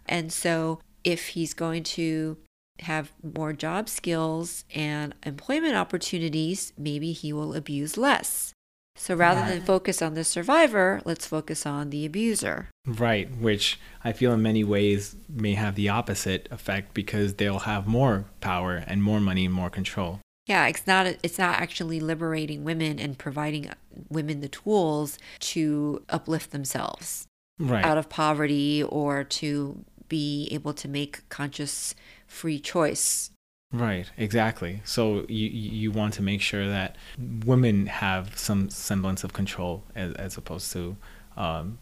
And 0.07 0.33
so, 0.33 0.81
if 1.05 1.29
he's 1.29 1.55
going 1.55 1.83
to 1.85 2.37
have 2.81 3.13
more 3.23 3.53
job 3.53 3.89
skills 3.89 4.65
and 4.75 5.15
employment 5.25 5.75
opportunities, 5.75 6.73
maybe 6.79 7.13
he 7.13 7.33
will 7.33 7.55
abuse 7.55 7.97
less. 7.97 8.53
So, 8.97 9.15
rather 9.15 9.49
than 9.49 9.63
focus 9.63 10.03
on 10.03 10.15
the 10.15 10.25
survivor, 10.25 11.01
let's 11.05 11.27
focus 11.27 11.65
on 11.65 11.91
the 11.91 12.05
abuser. 12.05 12.69
Right, 12.87 13.31
which 13.37 13.79
I 14.05 14.13
feel 14.13 14.33
in 14.33 14.43
many 14.43 14.63
ways 14.63 15.17
may 15.29 15.55
have 15.55 15.75
the 15.75 15.89
opposite 15.89 16.49
effect 16.51 16.93
because 16.93 17.35
they'll 17.35 17.61
have 17.61 17.87
more 17.87 18.27
power 18.41 18.85
and 18.87 19.03
more 19.03 19.21
money 19.21 19.47
and 19.47 19.55
more 19.55 19.71
control. 19.71 20.21
Yeah, 20.47 20.67
it's 20.67 20.87
not 20.87 21.07
it's 21.07 21.39
not 21.39 21.61
actually 21.61 22.01
liberating 22.01 22.65
women 22.65 22.99
and 22.99 23.17
providing 23.17 23.69
uh, 23.71 23.75
women 24.09 24.41
the 24.41 24.49
tools 24.49 25.19
to 25.41 26.03
uplift 26.09 26.51
themselves 26.51 27.27
Right. 27.59 27.85
out 27.85 27.99
of 27.99 28.09
poverty 28.09 28.83
or 28.83 29.23
to 29.25 29.85
be 30.09 30.49
able 30.51 30.73
to 30.75 30.89
make 30.89 31.29
conscious 31.29 31.95
free 32.27 32.59
choice. 32.59 33.31
Right, 33.73 34.11
exactly. 34.17 34.83
So 34.85 35.25
you 35.29 35.49
you 35.49 35.93
want 35.93 36.15
to 36.15 36.23
make 36.23 36.41
sure 36.41 36.67
that 36.67 36.97
women 37.45 37.87
have 37.87 38.37
some 38.37 38.69
semblance 38.69 39.23
of 39.23 39.33
control 39.33 39.85
as 39.95 40.13
as 40.15 40.37
opposed 40.37 40.73
to 40.73 40.97
um, 41.37 41.79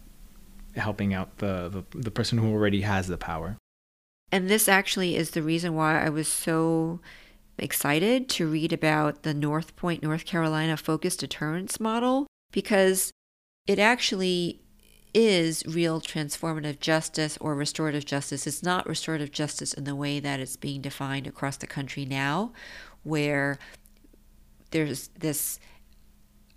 helping 0.76 1.14
out 1.14 1.38
the, 1.38 1.68
the 1.68 1.98
the 1.98 2.10
person 2.10 2.38
who 2.38 2.52
already 2.52 2.82
has 2.82 3.06
the 3.06 3.16
power. 3.16 3.56
And 4.30 4.50
this 4.50 4.68
actually 4.68 5.16
is 5.16 5.30
the 5.30 5.42
reason 5.42 5.74
why 5.74 6.04
I 6.04 6.10
was 6.10 6.28
so 6.28 7.00
excited 7.56 8.28
to 8.28 8.46
read 8.46 8.72
about 8.72 9.22
the 9.22 9.32
North 9.32 9.74
Point, 9.74 10.02
North 10.02 10.26
Carolina 10.26 10.76
focused 10.76 11.20
deterrence 11.20 11.80
model 11.80 12.26
because 12.52 13.10
it 13.66 13.78
actually 13.78 14.60
is 15.14 15.64
real 15.66 16.00
transformative 16.00 16.80
justice 16.80 17.38
or 17.40 17.54
restorative 17.54 18.04
justice. 18.04 18.46
It's 18.46 18.62
not 18.62 18.88
restorative 18.88 19.30
justice 19.30 19.72
in 19.72 19.84
the 19.84 19.94
way 19.94 20.20
that 20.20 20.40
it's 20.40 20.56
being 20.56 20.80
defined 20.80 21.26
across 21.26 21.56
the 21.56 21.66
country 21.66 22.04
now, 22.04 22.52
where 23.02 23.58
there's 24.70 25.08
this 25.18 25.58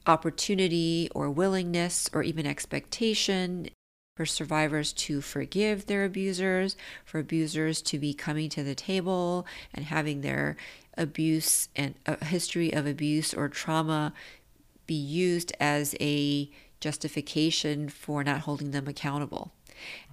opportunity 0.06 1.10
or 1.14 1.30
willingness 1.30 2.10
or 2.14 2.24
even 2.24 2.46
expectation 2.46 3.70
for 4.18 4.26
survivors 4.26 4.92
to 4.94 5.22
forgive 5.22 5.86
their 5.86 6.04
abusers, 6.04 6.76
for 7.06 7.20
abusers 7.20 7.82
to 7.82 7.98
be 7.98 8.14
coming 8.14 8.50
to 8.50 8.64
the 8.64 8.76
table 8.76 9.46
and 9.74 9.86
having 9.86 10.22
their 10.22 10.58
abuse 10.98 11.70
and 11.76 11.96
a 12.06 12.26
history 12.26 12.74
of 12.74 12.86
abuse 12.86 13.34
or 13.34 13.48
trauma 13.48 14.14
be 14.86 14.94
used 14.94 15.54
as 15.60 15.96
a 16.02 16.50
justification 16.82 17.88
for 17.88 18.24
not 18.24 18.42
holding 18.42 18.72
them 18.72 18.88
accountable. 18.88 19.54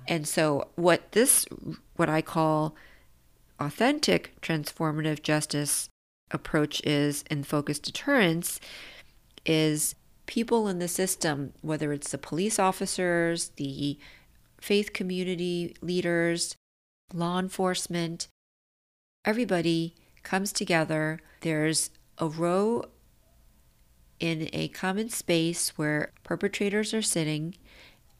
And 0.06 0.26
so 0.26 0.68
what 0.76 1.12
this 1.12 1.46
what 1.96 2.08
I 2.08 2.22
call 2.22 2.76
authentic 3.58 4.40
transformative 4.40 5.22
justice 5.22 5.88
approach 6.30 6.80
is 6.84 7.24
in 7.30 7.42
focused 7.42 7.82
deterrence 7.82 8.60
is 9.44 9.94
people 10.26 10.68
in 10.68 10.78
the 10.78 10.88
system, 10.88 11.52
whether 11.62 11.92
it's 11.92 12.10
the 12.10 12.18
police 12.18 12.58
officers, 12.58 13.50
the 13.56 13.98
faith 14.60 14.92
community 14.92 15.74
leaders, 15.80 16.54
law 17.12 17.38
enforcement, 17.38 18.28
everybody 19.24 19.94
comes 20.22 20.52
together. 20.52 21.20
There's 21.40 21.90
a 22.18 22.28
row 22.28 22.84
in 24.20 24.48
a 24.52 24.68
common 24.68 25.08
space 25.08 25.70
where 25.76 26.12
perpetrators 26.24 26.92
are 26.92 27.02
sitting, 27.02 27.54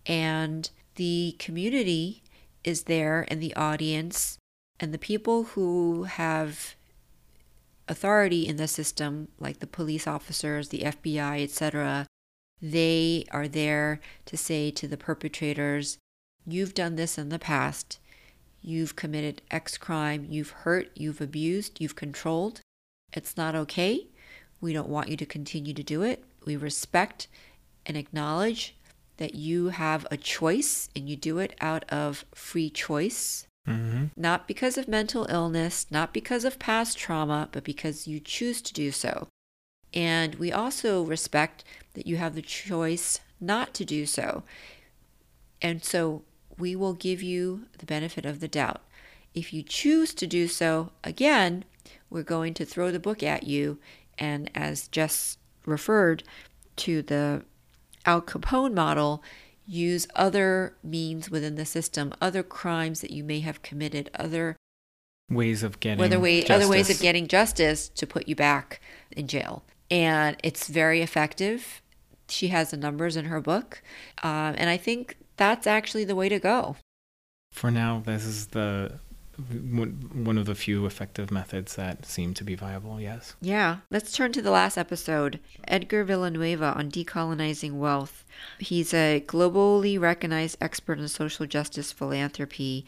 and 0.07 0.71
the 0.95 1.37
community 1.39 2.23
is 2.65 2.85
there 2.85 3.27
and 3.29 3.43
the 3.43 3.55
audience, 3.55 4.39
and 4.81 4.93
the 4.93 4.99
people 4.99 5.45
who 5.45 6.05
have 6.05 6.75
authority 7.89 8.47
in 8.47 8.57
the 8.57 8.69
system, 8.69 9.29
like 9.39 9.59
the 9.59 9.67
police 9.67 10.07
officers, 10.07 10.69
the 10.69 10.81
FBI, 10.81 11.43
etc., 11.43 12.07
they 12.61 13.25
are 13.31 13.49
there 13.49 14.01
to 14.27 14.37
say 14.37 14.71
to 14.73 14.89
the 14.89 14.97
perpetrators, 14.97 15.99
You've 16.47 16.75
done 16.75 16.97
this 16.97 17.19
in 17.19 17.29
the 17.29 17.39
past. 17.39 17.99
You've 18.63 18.97
committed 18.97 19.43
X 19.51 19.77
crime. 19.77 20.27
You've 20.31 20.51
hurt, 20.51 20.91
you've 20.95 21.21
abused, 21.21 21.81
you've 21.81 21.95
controlled. 21.95 22.63
It's 23.13 23.37
not 23.37 23.55
okay. 23.55 24.07
We 24.61 24.73
don't 24.73 24.89
want 24.89 25.09
you 25.09 25.17
to 25.17 25.27
continue 25.27 25.75
to 25.75 25.83
do 25.83 26.03
it. 26.03 26.25
We 26.45 26.57
respect 26.57 27.29
and 27.87 27.97
acknowledge 27.97 28.75
that 29.19 29.35
you 29.35 29.69
have 29.69 30.07
a 30.11 30.17
choice 30.17 30.89
and 30.95 31.09
you 31.09 31.17
do 31.17 31.39
it 31.39 31.55
out 31.61 31.85
of 31.91 32.25
free 32.35 32.71
choice 32.71 33.47
Mm-hmm. 33.69 34.05
not 34.17 34.49
because 34.49 34.79
of 34.79 34.89
mental 34.89 35.27
illness, 35.29 35.87
not 35.91 36.15
because 36.15 36.47
of 36.47 36.59
past 36.59 36.97
trauma, 36.97 37.51
but 37.53 37.65
because 37.65 38.09
you 38.09 38.19
choose 38.19 38.63
to 38.63 38.73
do 38.73 38.91
so. 38.91 39.29
And 39.93 40.37
we 40.37 40.51
also 40.51 41.03
respect 41.03 41.65
that 41.93 42.07
you 42.07 42.17
have 42.17 42.35
the 42.35 42.41
choice 42.41 43.21
not 43.41 43.75
to 43.75 43.85
do 43.85 44.07
so. 44.07 44.43
And 45.61 45.85
so 45.85 46.23
we 46.57 46.75
will 46.75 46.95
give 46.95 47.23
you 47.23 47.67
the 47.79 47.85
benefit 47.87 48.25
of 48.25 48.41
the 48.41 48.49
doubt. 48.49 48.81
If 49.35 49.53
you 49.53 49.63
choose 49.63 50.15
to 50.15 50.27
do 50.27 50.49
so, 50.49 50.91
again, 51.05 51.65
we're 52.09 52.23
going 52.23 52.55
to 52.55 52.65
throw 52.65 52.91
the 52.91 52.99
book 52.99 53.23
at 53.23 53.45
you. 53.45 53.79
And 54.19 54.51
as 54.55 54.89
Jess 54.89 55.39
referred 55.65 56.25
to 56.77 57.03
the 57.03 57.45
Al 58.05 58.23
Capone 58.23 58.75
model, 58.75 59.23
use 59.67 60.07
other 60.15 60.75
means 60.83 61.31
within 61.31 61.57
the 61.57 61.67
system, 61.67 62.13
other 62.21 62.43
crimes 62.43 63.01
that 63.01 63.11
you 63.11 63.23
may 63.23 63.41
have 63.41 63.63
committed, 63.63 64.11
other 64.15 64.57
ways 65.31 65.63
of 65.63 65.79
getting 65.81 66.05
other, 66.05 66.19
way, 66.19 66.41
justice. 66.41 66.57
other 66.57 66.69
ways 66.69 66.91
of 66.91 67.01
getting 67.01 67.29
justice 67.29 67.89
to 67.91 68.07
put 68.07 68.29
you 68.29 68.35
back 68.35 68.81
in 69.13 69.27
jail. 69.27 69.63
And 69.91 70.37
it's 70.43 70.69
very 70.69 71.03
effective. 71.03 71.83
She 72.29 72.49
has 72.49 72.71
the 72.71 72.77
numbers 72.77 73.17
in 73.17 73.27
her 73.27 73.41
book. 73.41 73.83
Um, 74.23 74.55
and 74.57 74.71
I 74.71 74.77
think 74.77 75.17
that's 75.37 75.67
actually 75.67 76.05
the 76.05 76.15
way 76.15 76.29
to 76.29 76.39
go. 76.39 76.77
For 77.53 77.71
now, 77.71 78.03
this 78.05 78.25
is 78.25 78.49
the 78.49 79.01
one 79.39 80.37
of 80.37 80.47
the 80.47 80.55
few 80.55 80.85
effective 80.85 81.31
methods 81.31 81.77
that 81.77 82.05
seem 82.05 82.35
to 82.35 82.45
be 82.45 82.57
viable, 82.57 83.01
yes. 83.01 83.37
Yeah. 83.41 83.79
Let's 83.91 84.13
turn 84.13 84.33
to 84.33 84.43
the 84.43 84.51
last 84.51 84.77
episode 84.77 85.39
Edgar 85.67 86.05
Villanueva 86.05 86.75
on 86.77 86.91
decolonizing 86.91 87.75
wealth. 87.75 88.25
He's 88.59 88.93
a 88.93 89.25
globally 89.27 89.99
recognized 89.99 90.59
expert 90.61 90.99
in 90.99 91.09
social 91.09 91.47
justice 91.47 91.93
philanthropy 91.93 92.85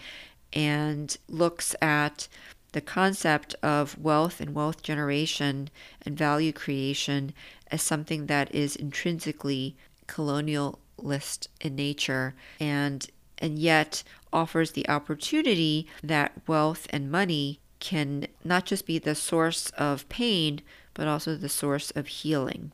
and 0.52 1.16
looks 1.28 1.76
at 1.80 2.26
the 2.72 2.80
concept 2.80 3.54
of 3.62 3.98
wealth 3.98 4.40
and 4.40 4.54
wealth 4.54 4.82
generation 4.82 5.70
and 6.02 6.16
value 6.16 6.52
creation 6.52 7.32
as 7.70 7.82
something 7.82 8.26
that 8.26 8.52
is 8.54 8.76
intrinsically 8.76 9.76
colonialist 10.06 11.48
in 11.60 11.76
nature 11.76 12.34
and 12.58 13.08
and 13.38 13.58
yet 13.58 14.02
offers 14.32 14.72
the 14.72 14.88
opportunity 14.88 15.86
that 16.02 16.32
wealth 16.46 16.86
and 16.90 17.10
money 17.10 17.60
can 17.78 18.26
not 18.44 18.66
just 18.66 18.86
be 18.86 18.98
the 18.98 19.14
source 19.14 19.70
of 19.78 20.08
pain 20.08 20.60
but 20.94 21.08
also 21.08 21.34
the 21.34 21.48
source 21.48 21.90
of 21.92 22.06
healing. 22.08 22.72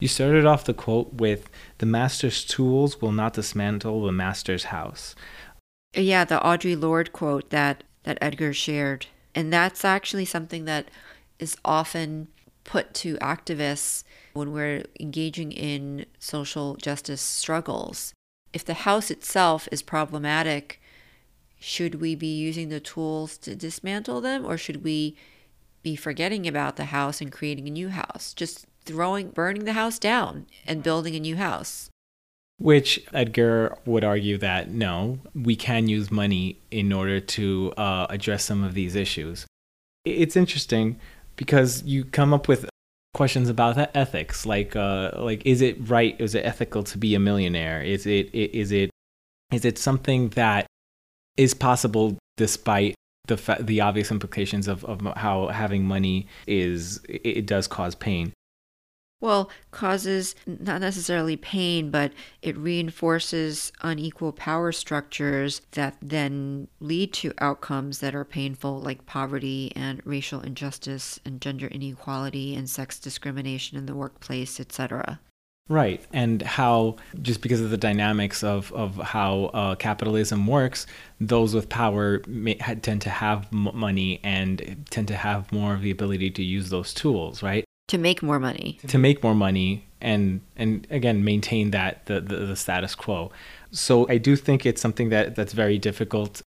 You 0.00 0.08
started 0.08 0.46
off 0.46 0.64
the 0.64 0.74
quote 0.74 1.14
with 1.14 1.50
the 1.78 1.86
master's 1.86 2.44
tools 2.44 3.00
will 3.00 3.12
not 3.12 3.32
dismantle 3.32 4.04
the 4.04 4.12
master's 4.12 4.64
house. 4.64 5.16
Yeah, 5.94 6.24
the 6.24 6.38
Audre 6.38 6.80
Lorde 6.80 7.12
quote 7.12 7.50
that 7.50 7.82
that 8.04 8.18
Edgar 8.20 8.52
shared. 8.52 9.06
And 9.34 9.52
that's 9.52 9.84
actually 9.84 10.24
something 10.24 10.64
that 10.64 10.88
is 11.38 11.56
often 11.64 12.28
put 12.64 12.94
to 12.94 13.16
activists 13.16 14.04
when 14.32 14.52
we're 14.52 14.84
engaging 15.00 15.52
in 15.52 16.06
social 16.18 16.76
justice 16.76 17.20
struggles. 17.20 18.12
If 18.58 18.64
the 18.64 18.74
house 18.74 19.08
itself 19.08 19.68
is 19.70 19.82
problematic, 19.82 20.82
should 21.60 22.00
we 22.00 22.16
be 22.16 22.26
using 22.26 22.70
the 22.70 22.80
tools 22.80 23.38
to 23.38 23.54
dismantle 23.54 24.20
them 24.20 24.44
or 24.44 24.58
should 24.58 24.82
we 24.82 25.14
be 25.84 25.94
forgetting 25.94 26.44
about 26.44 26.74
the 26.74 26.86
house 26.86 27.20
and 27.20 27.30
creating 27.30 27.68
a 27.68 27.70
new 27.70 27.90
house? 27.90 28.34
Just 28.34 28.66
throwing, 28.84 29.30
burning 29.30 29.64
the 29.64 29.74
house 29.74 30.00
down 30.00 30.48
and 30.66 30.82
building 30.82 31.14
a 31.14 31.20
new 31.20 31.36
house. 31.36 31.88
Which 32.58 33.06
Edgar 33.14 33.78
would 33.86 34.02
argue 34.02 34.38
that 34.38 34.72
no, 34.72 35.20
we 35.36 35.54
can 35.54 35.86
use 35.86 36.10
money 36.10 36.58
in 36.72 36.92
order 36.92 37.20
to 37.20 37.72
uh, 37.76 38.08
address 38.10 38.44
some 38.44 38.64
of 38.64 38.74
these 38.74 38.96
issues. 38.96 39.46
It's 40.04 40.34
interesting 40.34 40.98
because 41.36 41.84
you 41.84 42.04
come 42.04 42.34
up 42.34 42.48
with 42.48 42.68
questions 43.18 43.48
about 43.48 43.76
ethics, 43.96 44.46
like 44.46 44.76
uh, 44.76 45.10
like 45.16 45.42
is 45.44 45.60
it 45.60 45.76
right? 45.90 46.14
Is 46.20 46.36
it 46.36 46.46
ethical 46.46 46.84
to 46.84 46.96
be 46.96 47.16
a 47.16 47.18
millionaire? 47.18 47.82
Is 47.82 48.06
it 48.06 48.32
is 48.32 48.70
it 48.70 48.90
is 49.50 49.64
it 49.64 49.76
something 49.76 50.28
that 50.42 50.66
is 51.36 51.52
possible 51.52 52.16
despite 52.36 52.94
the 53.26 53.36
fa- 53.36 53.58
the 53.60 53.80
obvious 53.80 54.12
implications 54.12 54.68
of, 54.68 54.84
of 54.84 55.00
how 55.16 55.48
having 55.48 55.84
money 55.84 56.28
is 56.46 57.00
it 57.08 57.44
does 57.44 57.66
cause 57.66 57.96
pain 57.96 58.32
well, 59.20 59.50
causes 59.72 60.36
not 60.46 60.80
necessarily 60.80 61.36
pain, 61.36 61.90
but 61.90 62.12
it 62.40 62.56
reinforces 62.56 63.72
unequal 63.82 64.32
power 64.32 64.70
structures 64.70 65.60
that 65.72 65.96
then 66.00 66.68
lead 66.78 67.12
to 67.14 67.32
outcomes 67.38 67.98
that 67.98 68.14
are 68.14 68.24
painful, 68.24 68.80
like 68.80 69.06
poverty 69.06 69.72
and 69.74 70.00
racial 70.04 70.40
injustice 70.40 71.18
and 71.24 71.40
gender 71.40 71.66
inequality 71.66 72.54
and 72.54 72.70
sex 72.70 72.98
discrimination 73.00 73.76
in 73.76 73.86
the 73.86 73.94
workplace, 73.94 74.60
etc. 74.60 75.18
Right, 75.68 76.02
and 76.12 76.40
how 76.40 76.96
just 77.20 77.42
because 77.42 77.60
of 77.60 77.70
the 77.70 77.76
dynamics 77.76 78.42
of 78.42 78.72
of 78.72 78.96
how 78.96 79.46
uh, 79.52 79.74
capitalism 79.74 80.46
works, 80.46 80.86
those 81.20 81.54
with 81.54 81.68
power 81.68 82.22
may, 82.26 82.54
tend 82.54 83.02
to 83.02 83.10
have 83.10 83.48
m- 83.52 83.68
money 83.74 84.20
and 84.24 84.86
tend 84.88 85.08
to 85.08 85.16
have 85.16 85.52
more 85.52 85.74
of 85.74 85.82
the 85.82 85.90
ability 85.90 86.30
to 86.30 86.42
use 86.42 86.70
those 86.70 86.94
tools, 86.94 87.42
right? 87.42 87.64
To 87.88 87.98
make 87.98 88.22
more 88.22 88.38
money. 88.38 88.78
To 88.86 88.98
make 88.98 89.22
more 89.22 89.34
money 89.34 89.86
and 90.00 90.40
and 90.56 90.86
again 90.90 91.24
maintain 91.24 91.72
that 91.72 92.06
the, 92.06 92.20
the, 92.20 92.36
the 92.36 92.56
status 92.56 92.94
quo. 92.94 93.32
So 93.72 94.08
i 94.08 94.16
do 94.18 94.36
think 94.36 94.64
it's 94.64 94.80
something 94.80 95.08
that 95.10 95.34
that's 95.34 95.52
very 95.52 95.78
difficult 95.78 96.42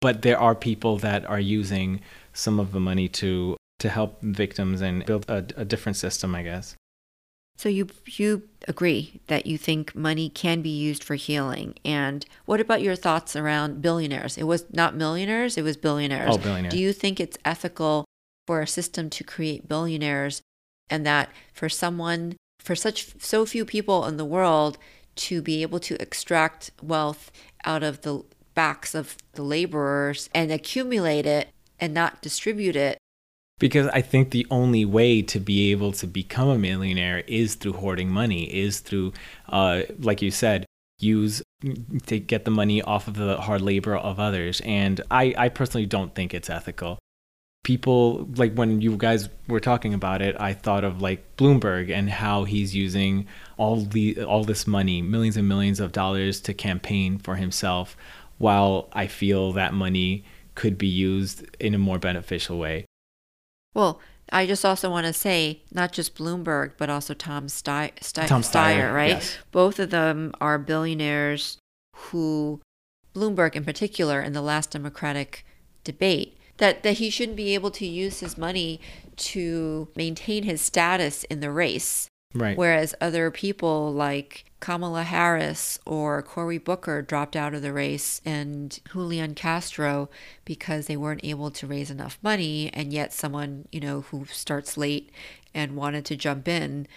but 0.00 0.22
there 0.22 0.38
are 0.38 0.54
people 0.54 0.98
that 0.98 1.24
are 1.24 1.40
using 1.40 2.00
some 2.32 2.60
of 2.60 2.72
the 2.72 2.80
money 2.80 3.08
to 3.08 3.56
to 3.80 3.88
help 3.88 4.20
victims 4.22 4.80
and 4.80 5.04
build 5.06 5.24
a, 5.28 5.44
a 5.56 5.64
different 5.64 5.96
system 5.96 6.34
i 6.34 6.42
guess. 6.42 6.76
So 7.56 7.68
you 7.68 7.88
you 8.06 8.42
agree 8.66 9.20
that 9.28 9.46
you 9.46 9.58
think 9.58 9.94
money 9.94 10.28
can 10.28 10.60
be 10.62 10.76
used 10.88 11.04
for 11.04 11.14
healing 11.14 11.74
and 11.84 12.24
what 12.46 12.60
about 12.60 12.82
your 12.82 12.96
thoughts 12.96 13.36
around 13.36 13.80
billionaires? 13.80 14.36
It 14.36 14.44
was 14.44 14.66
not 14.72 14.94
millionaires 14.94 15.56
it 15.56 15.62
was 15.62 15.76
billionaires. 15.76 16.34
Oh 16.34 16.38
billionaires. 16.38 16.74
Do 16.74 16.80
you 16.80 16.92
think 16.92 17.18
it's 17.20 17.38
ethical 17.44 18.04
for 18.46 18.60
a 18.60 18.66
system 18.66 19.10
to 19.10 19.24
create 19.24 19.68
billionaires 19.68 20.42
and 20.90 21.06
that 21.06 21.30
for 21.52 21.68
someone 21.68 22.36
for 22.58 22.74
such 22.74 23.20
so 23.20 23.44
few 23.44 23.64
people 23.64 24.06
in 24.06 24.16
the 24.16 24.24
world 24.24 24.78
to 25.16 25.42
be 25.42 25.62
able 25.62 25.78
to 25.78 26.00
extract 26.00 26.70
wealth 26.82 27.30
out 27.64 27.82
of 27.82 28.00
the 28.02 28.22
backs 28.54 28.94
of 28.94 29.16
the 29.32 29.42
laborers 29.42 30.28
and 30.34 30.50
accumulate 30.50 31.26
it 31.26 31.48
and 31.78 31.92
not 31.92 32.22
distribute 32.22 32.76
it 32.76 32.98
because 33.58 33.86
I 33.88 34.00
think 34.00 34.30
the 34.30 34.46
only 34.50 34.84
way 34.84 35.22
to 35.22 35.38
be 35.38 35.70
able 35.70 35.92
to 35.92 36.06
become 36.06 36.48
a 36.48 36.58
millionaire 36.58 37.20
is 37.26 37.54
through 37.54 37.74
hoarding 37.74 38.10
money, 38.10 38.44
is 38.44 38.80
through, 38.80 39.12
uh, 39.48 39.82
like 40.00 40.22
you 40.22 40.30
said, 40.30 40.66
use 40.98 41.42
to 42.06 42.18
get 42.18 42.44
the 42.44 42.50
money 42.50 42.82
off 42.82 43.08
of 43.08 43.14
the 43.14 43.40
hard 43.40 43.62
labor 43.62 43.96
of 43.96 44.18
others. 44.18 44.60
And 44.64 45.00
I, 45.10 45.34
I 45.38 45.48
personally 45.50 45.86
don't 45.86 46.14
think 46.14 46.34
it's 46.34 46.50
ethical 46.50 46.98
people 47.64 48.28
like 48.36 48.54
when 48.54 48.80
you 48.80 48.96
guys 48.96 49.28
were 49.48 49.58
talking 49.58 49.92
about 49.92 50.22
it 50.22 50.36
i 50.38 50.52
thought 50.52 50.84
of 50.84 51.02
like 51.02 51.36
bloomberg 51.36 51.90
and 51.90 52.08
how 52.08 52.44
he's 52.44 52.74
using 52.74 53.26
all 53.56 53.80
the 53.80 54.22
all 54.22 54.44
this 54.44 54.66
money 54.66 55.02
millions 55.02 55.36
and 55.36 55.48
millions 55.48 55.80
of 55.80 55.90
dollars 55.90 56.40
to 56.40 56.54
campaign 56.54 57.18
for 57.18 57.34
himself 57.34 57.96
while 58.38 58.88
i 58.92 59.06
feel 59.06 59.50
that 59.52 59.74
money 59.74 60.22
could 60.54 60.78
be 60.78 60.86
used 60.86 61.44
in 61.58 61.74
a 61.74 61.78
more 61.78 61.98
beneficial 61.98 62.58
way 62.58 62.84
well 63.72 63.98
i 64.30 64.46
just 64.46 64.64
also 64.64 64.90
want 64.90 65.06
to 65.06 65.12
say 65.12 65.62
not 65.72 65.90
just 65.90 66.14
bloomberg 66.14 66.72
but 66.76 66.90
also 66.90 67.14
tom, 67.14 67.46
Steyer, 67.46 67.90
tom 68.26 68.42
Steyer, 68.42 68.94
right 68.94 69.08
yes. 69.08 69.38
both 69.52 69.78
of 69.78 69.88
them 69.88 70.32
are 70.38 70.58
billionaires 70.58 71.56
who 71.96 72.60
bloomberg 73.14 73.54
in 73.54 73.64
particular 73.64 74.20
in 74.20 74.34
the 74.34 74.42
last 74.42 74.72
democratic 74.72 75.46
debate 75.82 76.36
that 76.58 76.82
that 76.82 76.98
he 76.98 77.10
shouldn't 77.10 77.36
be 77.36 77.54
able 77.54 77.70
to 77.72 77.86
use 77.86 78.20
his 78.20 78.38
money 78.38 78.80
to 79.16 79.88
maintain 79.96 80.44
his 80.44 80.60
status 80.60 81.24
in 81.24 81.40
the 81.40 81.50
race. 81.50 82.08
Right. 82.34 82.56
Whereas 82.56 82.96
other 83.00 83.30
people 83.30 83.92
like 83.92 84.44
Kamala 84.58 85.04
Harris 85.04 85.78
or 85.86 86.20
Cory 86.22 86.58
Booker 86.58 87.00
dropped 87.00 87.36
out 87.36 87.54
of 87.54 87.62
the 87.62 87.72
race 87.72 88.20
and 88.24 88.76
Julian 88.90 89.36
Castro 89.36 90.10
because 90.44 90.86
they 90.86 90.96
weren't 90.96 91.24
able 91.24 91.52
to 91.52 91.66
raise 91.66 91.92
enough 91.92 92.18
money 92.22 92.70
and 92.74 92.92
yet 92.92 93.12
someone, 93.12 93.68
you 93.70 93.78
know, 93.78 94.00
who 94.00 94.24
starts 94.24 94.76
late 94.76 95.12
and 95.54 95.76
wanted 95.76 96.04
to 96.06 96.16
jump 96.16 96.48
in 96.48 96.88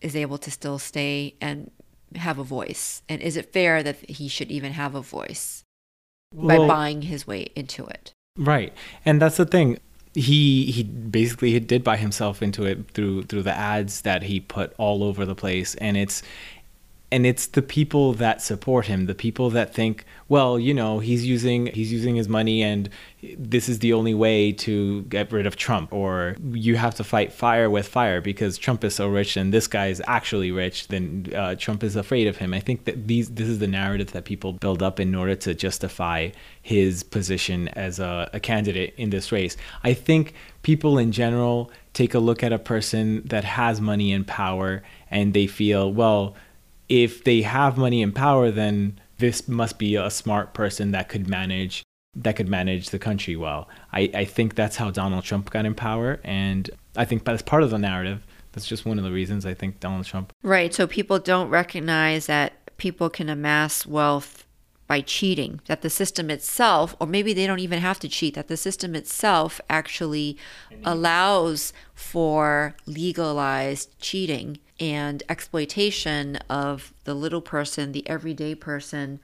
is 0.00 0.14
able 0.14 0.38
to 0.38 0.50
still 0.52 0.78
stay 0.78 1.34
and 1.40 1.72
have 2.14 2.38
a 2.38 2.44
voice. 2.44 3.02
And 3.08 3.20
is 3.20 3.36
it 3.36 3.52
fair 3.52 3.82
that 3.82 4.08
he 4.08 4.28
should 4.28 4.52
even 4.52 4.72
have 4.72 4.94
a 4.94 5.00
voice 5.00 5.64
well, 6.32 6.58
by 6.60 6.66
buying 6.66 7.02
his 7.02 7.26
way 7.26 7.48
into 7.56 7.86
it? 7.86 8.12
Right. 8.36 8.72
And 9.04 9.20
that's 9.20 9.36
the 9.36 9.46
thing. 9.46 9.78
He 10.14 10.72
he 10.72 10.82
basically 10.82 11.58
did 11.60 11.84
buy 11.84 11.96
himself 11.96 12.42
into 12.42 12.64
it 12.64 12.90
through 12.92 13.24
through 13.24 13.42
the 13.42 13.54
ads 13.56 14.02
that 14.02 14.24
he 14.24 14.40
put 14.40 14.74
all 14.76 15.04
over 15.04 15.24
the 15.24 15.36
place 15.36 15.76
and 15.76 15.96
it's 15.96 16.22
and 17.12 17.26
it's 17.26 17.46
the 17.48 17.62
people 17.62 18.12
that 18.14 18.40
support 18.40 18.86
him 18.86 19.06
the 19.06 19.14
people 19.14 19.50
that 19.50 19.74
think 19.74 20.04
well 20.28 20.58
you 20.58 20.72
know 20.72 20.98
he's 20.98 21.26
using 21.26 21.66
he's 21.66 21.92
using 21.92 22.14
his 22.14 22.28
money 22.28 22.62
and 22.62 22.88
this 23.36 23.68
is 23.68 23.80
the 23.80 23.92
only 23.92 24.14
way 24.14 24.50
to 24.52 25.02
get 25.02 25.30
rid 25.30 25.46
of 25.46 25.56
Trump 25.56 25.92
or 25.92 26.36
you 26.52 26.76
have 26.76 26.94
to 26.94 27.04
fight 27.04 27.32
fire 27.32 27.68
with 27.68 27.86
fire 27.86 28.20
because 28.20 28.56
Trump 28.56 28.82
is 28.84 28.94
so 28.94 29.08
rich 29.08 29.36
and 29.36 29.52
this 29.52 29.66
guy 29.66 29.88
is 29.88 30.02
actually 30.06 30.50
rich 30.50 30.88
then 30.88 31.30
uh, 31.34 31.54
Trump 31.56 31.82
is 31.82 31.96
afraid 31.96 32.26
of 32.26 32.36
him. 32.38 32.54
I 32.54 32.60
think 32.60 32.84
that 32.84 33.06
these 33.06 33.30
this 33.30 33.48
is 33.48 33.58
the 33.58 33.66
narrative 33.66 34.12
that 34.12 34.24
people 34.24 34.52
build 34.52 34.82
up 34.82 34.98
in 34.98 35.14
order 35.14 35.34
to 35.36 35.54
justify 35.54 36.30
his 36.62 37.02
position 37.02 37.68
as 37.68 37.98
a, 37.98 38.30
a 38.32 38.40
candidate 38.40 38.94
in 38.96 39.10
this 39.10 39.32
race. 39.32 39.56
I 39.84 39.94
think 39.94 40.34
people 40.62 40.98
in 40.98 41.12
general 41.12 41.70
take 41.92 42.14
a 42.14 42.18
look 42.18 42.42
at 42.42 42.52
a 42.52 42.58
person 42.58 43.22
that 43.26 43.44
has 43.44 43.80
money 43.80 44.12
and 44.12 44.26
power 44.26 44.82
and 45.10 45.34
they 45.34 45.46
feel 45.46 45.92
well 45.92 46.34
if 46.90 47.22
they 47.22 47.42
have 47.42 47.78
money 47.78 48.02
and 48.02 48.14
power, 48.14 48.50
then 48.50 49.00
this 49.18 49.48
must 49.48 49.78
be 49.78 49.94
a 49.94 50.10
smart 50.10 50.52
person 50.52 50.90
that 50.90 51.08
could 51.08 51.28
manage 51.28 51.84
that 52.16 52.34
could 52.34 52.48
manage 52.48 52.90
the 52.90 52.98
country 52.98 53.36
well. 53.36 53.68
I, 53.92 54.10
I 54.12 54.24
think 54.24 54.56
that's 54.56 54.74
how 54.74 54.90
Donald 54.90 55.22
Trump 55.22 55.48
got 55.50 55.64
in 55.64 55.76
power, 55.76 56.18
and 56.24 56.68
I 56.96 57.04
think 57.04 57.24
that's 57.24 57.40
part 57.40 57.62
of 57.62 57.70
the 57.70 57.78
narrative. 57.78 58.26
That's 58.50 58.66
just 58.66 58.84
one 58.84 58.98
of 58.98 59.04
the 59.04 59.12
reasons 59.12 59.46
I 59.46 59.54
think 59.54 59.78
Donald 59.78 60.06
Trump. 60.06 60.32
Right. 60.42 60.74
So 60.74 60.88
people 60.88 61.20
don't 61.20 61.50
recognize 61.50 62.26
that 62.26 62.76
people 62.78 63.10
can 63.10 63.28
amass 63.28 63.86
wealth 63.86 64.44
by 64.88 65.02
cheating, 65.02 65.60
that 65.66 65.82
the 65.82 65.90
system 65.90 66.30
itself, 66.30 66.96
or 66.98 67.06
maybe 67.06 67.32
they 67.32 67.46
don't 67.46 67.60
even 67.60 67.78
have 67.78 68.00
to 68.00 68.08
cheat, 68.08 68.34
that 68.34 68.48
the 68.48 68.56
system 68.56 68.96
itself 68.96 69.60
actually 69.70 70.36
allows 70.82 71.72
for 71.94 72.74
legalized 72.86 73.96
cheating 74.00 74.58
and 74.80 75.22
exploitation 75.28 76.36
of 76.48 76.92
the 77.04 77.14
little 77.14 77.42
person, 77.42 77.92
the 77.92 78.08
everyday 78.08 78.54
person, 78.54 79.20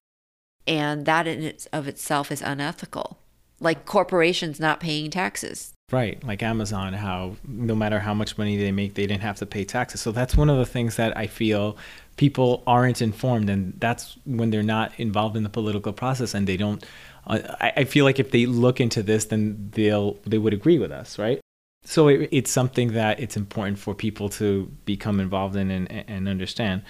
and 0.67 1.07
that 1.07 1.27
in 1.27 1.43
its 1.43 1.67
of 1.67 1.89
itself 1.89 2.31
is 2.31 2.43
unethical. 2.43 3.19
Like 3.59 3.87
corporations 3.87 4.61
not 4.61 4.81
paying 4.81 5.11
taxes. 5.11 5.73
Right, 5.91 6.23
like 6.25 6.43
Amazon, 6.43 6.93
how 6.93 7.37
no 7.47 7.75
matter 7.75 8.01
how 8.01 8.13
much 8.13 8.37
money 8.37 8.57
they 8.57 8.73
make, 8.73 8.95
they 8.95 9.07
didn't 9.07 9.23
have 9.23 9.37
to 9.37 9.47
pay 9.47 9.65
taxes. 9.65 10.01
So 10.01 10.13
that's 10.13 10.37
one 10.37 10.51
of 10.51 10.59
the 10.59 10.67
things 10.67 10.97
that 10.97 11.17
I 11.17 11.27
feel 11.27 11.79
people 12.17 12.63
aren't 12.67 13.01
informed, 13.01 13.49
and 13.49 13.73
that's 13.79 14.19
when 14.27 14.51
they're 14.51 14.63
not 14.65 14.93
involved 14.99 15.37
in 15.37 15.43
the 15.43 15.49
political 15.49 15.93
process, 15.93 16.35
and 16.35 16.47
they 16.47 16.57
don't. 16.57 16.85
Uh, 17.27 17.39
I, 17.61 17.73
I 17.79 17.85
feel 17.85 18.05
like 18.05 18.19
if 18.19 18.33
they 18.33 18.47
look 18.47 18.81
into 18.81 19.03
this, 19.03 19.27
then 19.27 19.71
they'll 19.73 20.15
they 20.27 20.39
would 20.39 20.53
agree 20.53 20.79
with 20.79 20.91
us, 20.91 21.19
right? 21.19 21.41
So 21.87 22.09
it, 22.09 22.29
it's 22.33 22.51
something 22.51 22.93
that 22.93 23.21
it's 23.21 23.37
important 23.37 23.79
for 23.79 23.95
people 23.95 24.29
to 24.29 24.71
become 24.85 25.21
involved 25.21 25.57
in 25.57 25.71
and, 25.71 25.91
and 25.91 26.29
understand. 26.29 26.83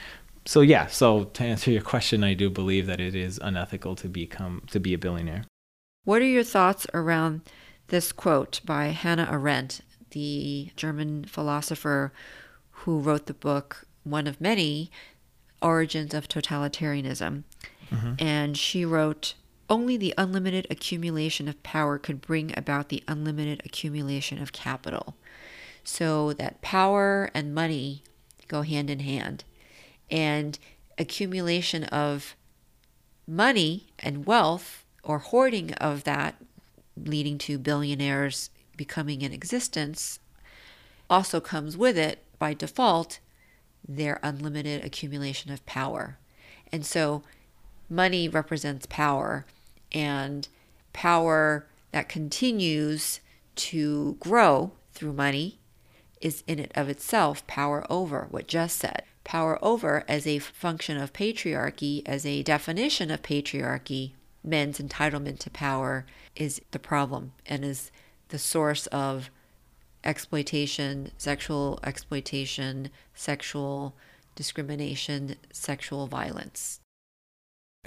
So 0.47 0.61
yeah 0.61 0.87
so 0.87 1.25
to 1.25 1.45
answer 1.45 1.71
your 1.71 1.83
question 1.83 2.23
i 2.23 2.33
do 2.33 2.49
believe 2.49 2.87
that 2.87 3.01
it 3.01 3.17
is 3.17 3.39
unethical 3.43 3.97
to 3.97 4.09
become 4.09 4.63
to 4.71 4.81
be 4.81 4.95
a 4.95 4.99
billionaire. 4.99 5.45
What 6.05 6.23
are 6.23 6.27
your 6.27 6.45
thoughts 6.45 6.87
around 6.95 7.43
this 7.89 8.13
quote 8.13 8.61
by 8.65 8.87
hannah 8.87 9.29
arendt 9.31 9.81
the 10.11 10.71
german 10.77 11.25
philosopher 11.25 12.13
who 12.71 13.01
wrote 13.01 13.27
the 13.27 13.35
book 13.35 13.87
one 14.05 14.29
of 14.29 14.41
many 14.41 14.91
origins 15.61 16.15
of 16.15 16.29
totalitarianism? 16.29 17.43
Mm-hmm. 17.91 18.15
and 18.19 18.59
she 18.59 18.85
wrote 18.85 19.35
only 19.69 19.97
the 19.97 20.15
unlimited 20.17 20.67
accumulation 20.71 21.49
of 21.49 21.63
power 21.63 21.99
could 21.99 22.21
bring 22.21 22.53
about 22.57 22.89
the 22.89 23.03
unlimited 23.09 23.63
accumulation 23.65 24.41
of 24.41 24.53
capital. 24.53 25.17
So 25.83 26.33
that 26.35 26.63
power 26.63 27.31
and 27.35 27.55
money 27.55 28.03
go 28.49 28.63
hand 28.63 28.91
in 28.91 29.01
hand. 29.01 29.45
And 30.11 30.59
accumulation 30.99 31.85
of 31.85 32.37
money 33.27 33.87
and 33.99 34.27
wealth 34.27 34.85
or 35.03 35.19
hoarding 35.19 35.73
of 35.75 36.05
that, 36.05 36.37
leading 36.97 37.39
to 37.39 37.59
billionaires 37.59 38.51
becoming 38.77 39.23
in 39.23 39.33
existence, 39.33 40.19
also 41.09 41.41
comes 41.41 41.77
with 41.77 41.97
it 41.97 42.25
by 42.39 42.55
default 42.55 43.21
their 43.87 44.19
unlimited 44.23 44.85
accumulation 44.85 45.53
of 45.53 45.65
power. 45.67 46.19
And 46.73 46.85
so 46.85 47.23
money 47.89 48.29
represents 48.29 48.87
power 48.87 49.47
and 49.93 50.49
power 50.93 51.67
that 51.93 52.09
continues 52.09 53.21
to 53.55 54.17
grow 54.21 54.73
through 54.93 55.13
money 55.13 55.59
is 56.21 56.43
in 56.47 56.59
it 56.59 56.73
of 56.75 56.89
itself 56.89 57.47
power 57.47 57.87
over 57.91 58.27
what 58.31 58.49
just 58.49 58.79
said. 58.79 59.03
Power 59.25 59.59
over 59.63 60.05
as 60.09 60.27
a 60.27 60.39
function 60.39 60.97
of 60.97 61.13
patriarchy 61.13 62.03
as 62.07 62.25
a 62.25 62.43
definition 62.43 63.11
of 63.11 63.23
patriarchy 63.23 64.13
men's 64.45 64.79
entitlement 64.79 65.39
to 65.41 65.51
power 65.51 66.07
is 66.37 66.61
the 66.71 66.79
problem 66.79 67.33
and 67.45 67.65
is 67.65 67.91
the 68.29 68.39
source 68.39 68.87
of 68.89 69.31
exploitation 70.05 71.11
sexual 71.19 71.81
exploitation 71.83 72.91
sexual 73.13 73.95
discrimination 74.37 75.35
sexual 75.53 76.07
violence 76.07 76.81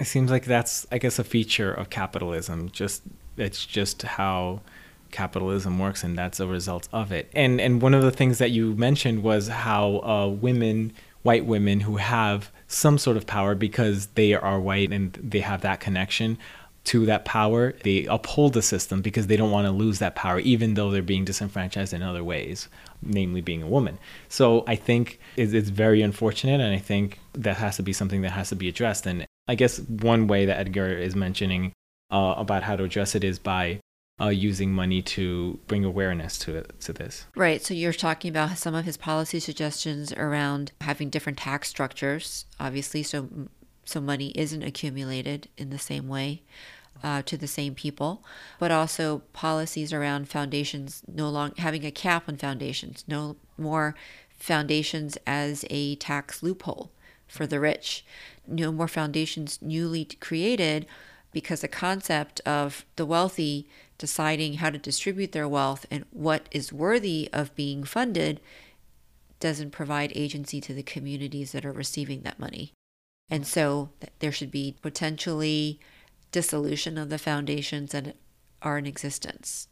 it 0.00 0.06
seems 0.06 0.30
like 0.30 0.46
that's, 0.46 0.86
I 0.90 0.98
guess, 0.98 1.18
a 1.18 1.24
feature 1.24 1.72
of 1.72 1.90
capitalism. 1.90 2.70
Just 2.70 3.02
it's 3.36 3.64
just 3.66 4.02
how 4.02 4.62
capitalism 5.10 5.78
works, 5.78 6.02
and 6.02 6.16
that's 6.16 6.40
a 6.40 6.46
result 6.46 6.88
of 6.92 7.12
it. 7.12 7.30
And 7.34 7.60
and 7.60 7.82
one 7.82 7.94
of 7.94 8.02
the 8.02 8.10
things 8.10 8.38
that 8.38 8.50
you 8.50 8.74
mentioned 8.74 9.22
was 9.22 9.48
how 9.48 9.98
uh, 9.98 10.28
women, 10.28 10.92
white 11.22 11.44
women 11.44 11.80
who 11.80 11.96
have 11.96 12.50
some 12.66 12.96
sort 12.96 13.16
of 13.16 13.26
power 13.26 13.54
because 13.54 14.06
they 14.08 14.32
are 14.32 14.58
white 14.58 14.90
and 14.90 15.12
they 15.14 15.40
have 15.40 15.60
that 15.60 15.80
connection 15.80 16.38
to 16.82 17.04
that 17.04 17.26
power, 17.26 17.74
they 17.84 18.06
uphold 18.06 18.54
the 18.54 18.62
system 18.62 19.02
because 19.02 19.26
they 19.26 19.36
don't 19.36 19.50
want 19.50 19.66
to 19.66 19.70
lose 19.70 19.98
that 19.98 20.14
power, 20.14 20.40
even 20.40 20.74
though 20.74 20.90
they're 20.90 21.02
being 21.02 21.26
disenfranchised 21.26 21.92
in 21.92 22.02
other 22.02 22.24
ways, 22.24 22.68
namely 23.02 23.42
being 23.42 23.62
a 23.62 23.66
woman. 23.66 23.98
So 24.28 24.64
I 24.66 24.76
think 24.76 25.20
it's, 25.36 25.68
very 25.68 26.00
unfortunate, 26.00 26.60
and 26.60 26.74
I 26.74 26.78
think 26.78 27.18
that 27.34 27.58
has 27.58 27.76
to 27.76 27.82
be 27.82 27.92
something 27.92 28.22
that 28.22 28.30
has 28.30 28.48
to 28.48 28.56
be 28.56 28.68
addressed. 28.68 29.06
And 29.06 29.26
I 29.50 29.56
guess 29.56 29.80
one 29.80 30.28
way 30.28 30.46
that 30.46 30.58
Edgar 30.58 30.86
is 30.86 31.16
mentioning 31.16 31.72
uh, 32.12 32.34
about 32.36 32.62
how 32.62 32.76
to 32.76 32.84
address 32.84 33.16
it 33.16 33.24
is 33.24 33.40
by 33.40 33.80
uh, 34.20 34.28
using 34.28 34.70
money 34.70 35.02
to 35.02 35.58
bring 35.66 35.84
awareness 35.84 36.38
to 36.38 36.54
it, 36.54 36.78
to 36.82 36.92
this. 36.92 37.26
Right. 37.34 37.60
So 37.60 37.74
you're 37.74 37.92
talking 37.92 38.30
about 38.30 38.58
some 38.58 38.76
of 38.76 38.84
his 38.84 38.96
policy 38.96 39.40
suggestions 39.40 40.12
around 40.12 40.70
having 40.82 41.10
different 41.10 41.36
tax 41.38 41.68
structures, 41.68 42.44
obviously, 42.60 43.02
so 43.02 43.28
so 43.84 44.00
money 44.00 44.28
isn't 44.36 44.62
accumulated 44.62 45.48
in 45.58 45.70
the 45.70 45.78
same 45.80 46.06
way. 46.06 46.42
Uh, 47.02 47.22
to 47.22 47.38
the 47.38 47.46
same 47.46 47.74
people, 47.74 48.22
but 48.58 48.70
also 48.70 49.22
policies 49.32 49.90
around 49.90 50.28
foundations 50.28 51.02
no 51.08 51.30
longer 51.30 51.54
having 51.56 51.86
a 51.86 51.90
cap 51.90 52.24
on 52.28 52.36
foundations, 52.36 53.04
no 53.08 53.36
more 53.56 53.94
foundations 54.28 55.16
as 55.26 55.64
a 55.70 55.94
tax 55.94 56.42
loophole 56.42 56.90
for 57.30 57.46
the 57.46 57.60
rich 57.60 58.04
no 58.50 58.72
more 58.72 58.88
foundations 58.88 59.58
newly 59.62 60.04
created 60.04 60.86
because 61.32 61.60
the 61.60 61.68
concept 61.68 62.40
of 62.40 62.84
the 62.96 63.06
wealthy 63.06 63.68
deciding 63.98 64.54
how 64.54 64.70
to 64.70 64.78
distribute 64.78 65.32
their 65.32 65.48
wealth 65.48 65.86
and 65.90 66.04
what 66.10 66.48
is 66.50 66.72
worthy 66.72 67.28
of 67.32 67.54
being 67.54 67.84
funded 67.84 68.40
doesn't 69.38 69.70
provide 69.70 70.12
agency 70.14 70.60
to 70.60 70.74
the 70.74 70.82
communities 70.82 71.52
that 71.52 71.64
are 71.64 71.72
receiving 71.72 72.22
that 72.22 72.38
money. 72.38 72.72
And 73.30 73.46
so 73.46 73.90
there 74.18 74.32
should 74.32 74.50
be 74.50 74.76
potentially 74.82 75.78
dissolution 76.32 76.98
of 76.98 77.10
the 77.10 77.18
foundations 77.18 77.92
that 77.92 78.16
are 78.60 78.76
in 78.76 78.86
existence. 78.86 79.68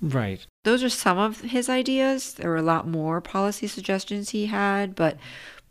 Right. 0.00 0.44
Those 0.64 0.82
are 0.82 0.88
some 0.88 1.18
of 1.18 1.40
his 1.40 1.68
ideas. 1.68 2.34
There 2.34 2.50
were 2.50 2.56
a 2.56 2.62
lot 2.62 2.86
more 2.86 3.20
policy 3.20 3.66
suggestions 3.66 4.30
he 4.30 4.46
had, 4.46 4.94
but 4.94 5.16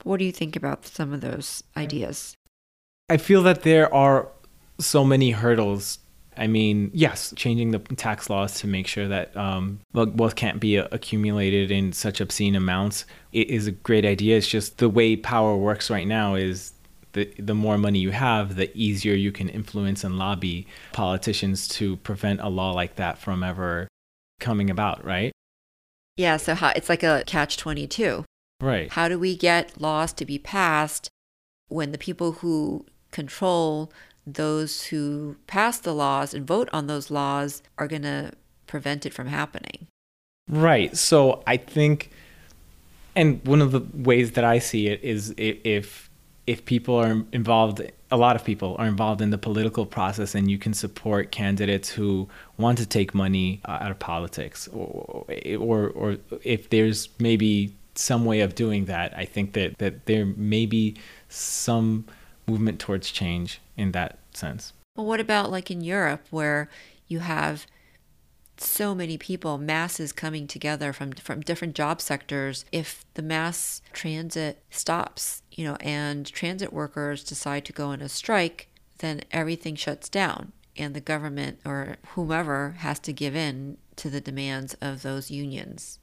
what 0.08 0.20
do 0.20 0.26
you 0.26 0.32
think 0.32 0.56
about 0.56 0.86
some 0.86 1.14
of 1.14 1.22
those 1.22 1.64
ideas? 1.76 2.36
I 3.10 3.18
feel 3.18 3.44
that 3.44 3.64
there 3.64 3.94
are 3.94 4.30
so 4.80 5.04
many 5.04 5.32
hurdles. 5.32 6.00
I 6.36 6.48
mean, 6.48 6.92
yes, 6.94 7.34
changing 7.36 7.72
the 7.72 7.80
tax 7.80 8.30
laws 8.30 8.60
to 8.62 8.68
make 8.68 8.88
sure 8.88 9.08
that 9.08 9.36
um, 9.36 9.80
wealth 9.94 10.36
can't 10.36 10.60
be 10.60 10.76
accumulated 10.78 11.72
in 11.72 11.94
such 11.94 12.22
obscene 12.22 12.56
amounts 12.56 13.06
is 13.32 13.68
a 13.68 13.72
great 13.72 14.06
idea. 14.06 14.38
It's 14.38 14.48
just 14.48 14.78
the 14.78 14.90
way 14.90 15.16
power 15.16 15.58
works 15.58 15.90
right 15.90 16.08
now 16.08 16.36
is 16.36 16.74
the 17.14 17.34
the 17.40 17.56
more 17.56 17.78
money 17.78 18.00
you 18.00 18.12
have, 18.12 18.56
the 18.56 18.70
easier 18.78 19.16
you 19.16 19.32
can 19.32 19.50
influence 19.50 20.04
and 20.04 20.20
lobby 20.20 20.68
politicians 20.94 21.68
to 21.70 21.98
prevent 21.98 22.40
a 22.42 22.50
law 22.50 22.72
like 22.72 22.96
that 22.98 23.18
from 23.18 23.44
ever 23.44 23.88
coming 24.40 24.70
about, 24.70 25.04
right? 25.04 25.32
Yeah, 26.18 26.38
so 26.38 26.56
how, 26.56 26.72
it's 26.76 26.90
like 26.90 27.04
a 27.04 27.24
catch 27.26 27.58
22. 27.58 28.26
Right. 28.60 28.92
How 28.92 29.08
do 29.08 29.20
we 29.20 29.36
get 29.36 29.80
laws 29.80 30.14
to 30.14 30.26
be 30.26 30.40
passed 30.40 31.10
when 31.68 31.92
the 31.92 31.98
people 31.98 32.34
who 32.34 32.86
control 33.12 33.92
those 34.28 34.84
who 34.88 35.38
pass 35.48 35.80
the 35.80 35.94
laws 35.94 36.34
and 36.34 36.46
vote 36.46 36.70
on 36.74 36.88
those 36.88 37.10
laws 37.10 37.64
are 37.78 37.88
going 37.88 38.02
to 38.02 38.32
prevent 38.68 39.06
it 39.06 39.14
from 39.14 39.28
happening. 39.28 39.88
Right. 40.50 40.96
So 40.96 41.42
I 41.48 41.58
think, 41.58 42.12
and 43.16 43.44
one 43.46 43.62
of 43.62 43.72
the 43.72 43.82
ways 43.94 44.34
that 44.34 44.44
I 44.44 44.60
see 44.60 44.88
it 44.88 45.04
is 45.04 45.34
if 45.38 46.10
if 46.46 46.64
people 46.64 46.96
are 46.96 47.26
involved 47.34 47.82
a 48.10 48.16
lot 48.16 48.38
of 48.38 48.46
people 48.46 48.78
are 48.80 48.88
involved 48.88 49.22
in 49.22 49.32
the 49.32 49.38
political 49.38 49.86
process 49.86 50.34
and 50.34 50.50
you 50.50 50.58
can 50.58 50.74
support 50.74 51.30
candidates 51.30 51.90
who 51.90 52.30
want 52.58 52.78
to 52.78 52.86
take 52.86 53.14
money 53.14 53.60
uh, 53.66 53.80
out 53.82 53.92
of 53.92 54.00
politics 54.00 54.70
or, 54.70 55.26
or 55.60 55.90
or 55.90 56.18
if 56.44 56.70
there's 56.70 57.10
maybe 57.20 57.76
some 57.98 58.26
way 58.26 58.42
of 58.42 58.56
doing 58.56 58.86
that 58.86 59.16
i 59.18 59.26
think 59.26 59.54
that 59.54 59.78
that 59.78 60.06
there 60.06 60.26
may 60.26 60.66
be 60.66 60.96
some 61.30 62.06
movement 62.48 62.80
towards 62.80 63.12
change 63.12 63.60
in 63.76 63.92
that 63.92 64.18
sense 64.34 64.74
well 64.96 65.06
what 65.06 65.20
about 65.20 65.52
like 65.52 65.70
in 65.72 65.82
europe 65.82 66.26
where 66.30 66.70
you 67.08 67.20
have 67.20 67.66
so 68.60 68.96
many 68.96 69.18
people, 69.18 69.58
masses 69.58 70.12
coming 70.12 70.48
together 70.48 70.94
from 70.94 71.12
from 71.14 71.42
different 71.42 71.76
job 71.76 72.02
sectors. 72.02 72.66
If 72.72 73.06
the 73.14 73.22
mass 73.22 73.82
transit 73.94 74.64
stops, 74.70 75.44
you 75.52 75.64
know, 75.64 75.76
and 75.80 76.26
transit 76.26 76.74
workers 76.74 77.24
decide 77.24 77.66
to 77.66 77.74
go 77.74 77.88
on 77.88 78.02
a 78.02 78.10
strike, 78.10 78.68
then 79.00 79.22
everything 79.32 79.76
shuts 79.76 80.10
down 80.10 80.54
and 80.76 80.94
the 80.94 81.02
government 81.02 81.60
or 81.66 81.98
whomever 82.10 82.76
has 82.80 83.00
to 83.00 83.14
give 83.14 83.36
in 83.36 83.78
to 83.96 84.10
the 84.10 84.22
demands 84.22 84.76
of 84.76 85.02
those 85.02 85.32
unions. 85.32 86.00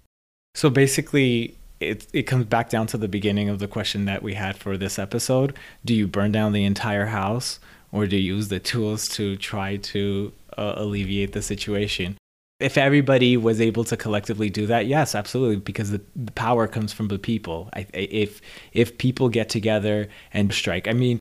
So 0.55 0.71
basically 0.71 1.57
it, 1.81 2.07
it 2.13 2.23
comes 2.23 2.47
back 2.47 2.71
down 2.71 2.87
to 2.89 2.99
the 2.99 3.09
beginning 3.09 3.49
of 3.49 3.59
the 3.59 3.69
question 3.69 4.05
that 4.07 4.23
we 4.23 4.35
had 4.35 4.57
for 4.57 4.77
this 4.77 4.99
episode. 4.99 5.57
Do 5.85 5.95
you 5.95 6.07
burn 6.07 6.33
down 6.33 6.53
the 6.53 6.65
entire 6.65 7.07
house 7.07 7.59
or 7.93 8.07
do 8.07 8.17
you 8.17 8.35
use 8.35 8.49
the 8.49 8.61
tools 8.61 9.09
to 9.11 9.37
try 9.37 9.77
to 9.77 10.33
uh, 10.57 10.75
alleviate 10.77 11.33
the 11.33 11.43
situation? 11.43 12.17
if 12.61 12.79
everybody 12.79 13.37
was 13.37 13.61
able 13.61 13.85
to 13.85 13.97
collectively 13.97 14.49
do 14.49 14.67
that, 14.67 14.87
yes, 14.87 15.15
absolutely, 15.15 15.57
because 15.57 15.91
the, 15.91 16.01
the 16.15 16.33
power 16.33 16.67
comes 16.67 16.93
from 16.93 17.09
the 17.09 17.19
people. 17.19 17.69
I, 17.75 17.87
if 17.93 18.41
if 18.73 18.97
people 18.97 19.29
get 19.29 19.49
together 19.49 20.09
and 20.33 20.53
strike, 20.53 20.87
I 20.87 20.93
mean, 20.93 21.19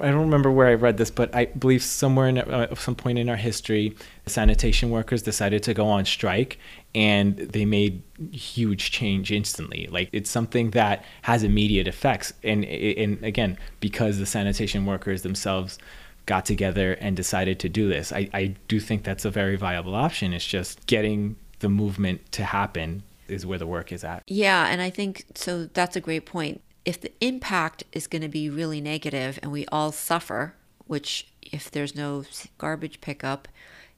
I 0.00 0.08
don't 0.10 0.22
remember 0.22 0.50
where 0.50 0.66
I 0.66 0.74
read 0.74 0.96
this, 0.96 1.10
but 1.10 1.34
I 1.34 1.46
believe 1.46 1.82
somewhere 1.82 2.28
in 2.28 2.38
uh, 2.38 2.74
some 2.74 2.96
point 2.96 3.18
in 3.18 3.28
our 3.28 3.36
history, 3.36 3.96
sanitation 4.26 4.90
workers 4.90 5.22
decided 5.22 5.62
to 5.62 5.74
go 5.74 5.86
on 5.86 6.04
strike, 6.04 6.58
and 6.94 7.36
they 7.36 7.64
made 7.64 8.02
huge 8.32 8.90
change 8.90 9.32
instantly. 9.32 9.88
Like 9.90 10.08
it's 10.12 10.30
something 10.30 10.70
that 10.70 11.04
has 11.22 11.42
immediate 11.42 11.88
effects, 11.88 12.32
and 12.42 12.64
and 12.64 13.22
again, 13.24 13.58
because 13.80 14.18
the 14.18 14.26
sanitation 14.26 14.86
workers 14.86 15.22
themselves 15.22 15.78
got 16.26 16.46
together 16.46 16.94
and 16.94 17.16
decided 17.16 17.58
to 17.60 17.68
do 17.68 17.88
this. 17.88 18.12
I, 18.12 18.30
I 18.32 18.54
do 18.68 18.80
think 18.80 19.04
that's 19.04 19.24
a 19.24 19.30
very 19.30 19.56
viable 19.56 19.94
option. 19.94 20.32
It's 20.32 20.46
just 20.46 20.86
getting 20.86 21.36
the 21.58 21.68
movement 21.68 22.32
to 22.32 22.44
happen 22.44 23.02
is 23.28 23.44
where 23.44 23.58
the 23.58 23.66
work 23.66 23.92
is 23.92 24.04
at. 24.04 24.22
Yeah, 24.26 24.66
and 24.68 24.80
I 24.80 24.90
think 24.90 25.24
so 25.34 25.66
that's 25.66 25.96
a 25.96 26.00
great 26.00 26.26
point. 26.26 26.62
If 26.84 27.00
the 27.00 27.12
impact 27.20 27.84
is 27.92 28.06
going 28.06 28.22
to 28.22 28.28
be 28.28 28.50
really 28.50 28.80
negative 28.80 29.38
and 29.42 29.50
we 29.50 29.64
all 29.66 29.90
suffer, 29.90 30.54
which 30.86 31.28
if 31.42 31.70
there's 31.70 31.94
no 31.94 32.24
garbage 32.58 33.00
pickup 33.00 33.48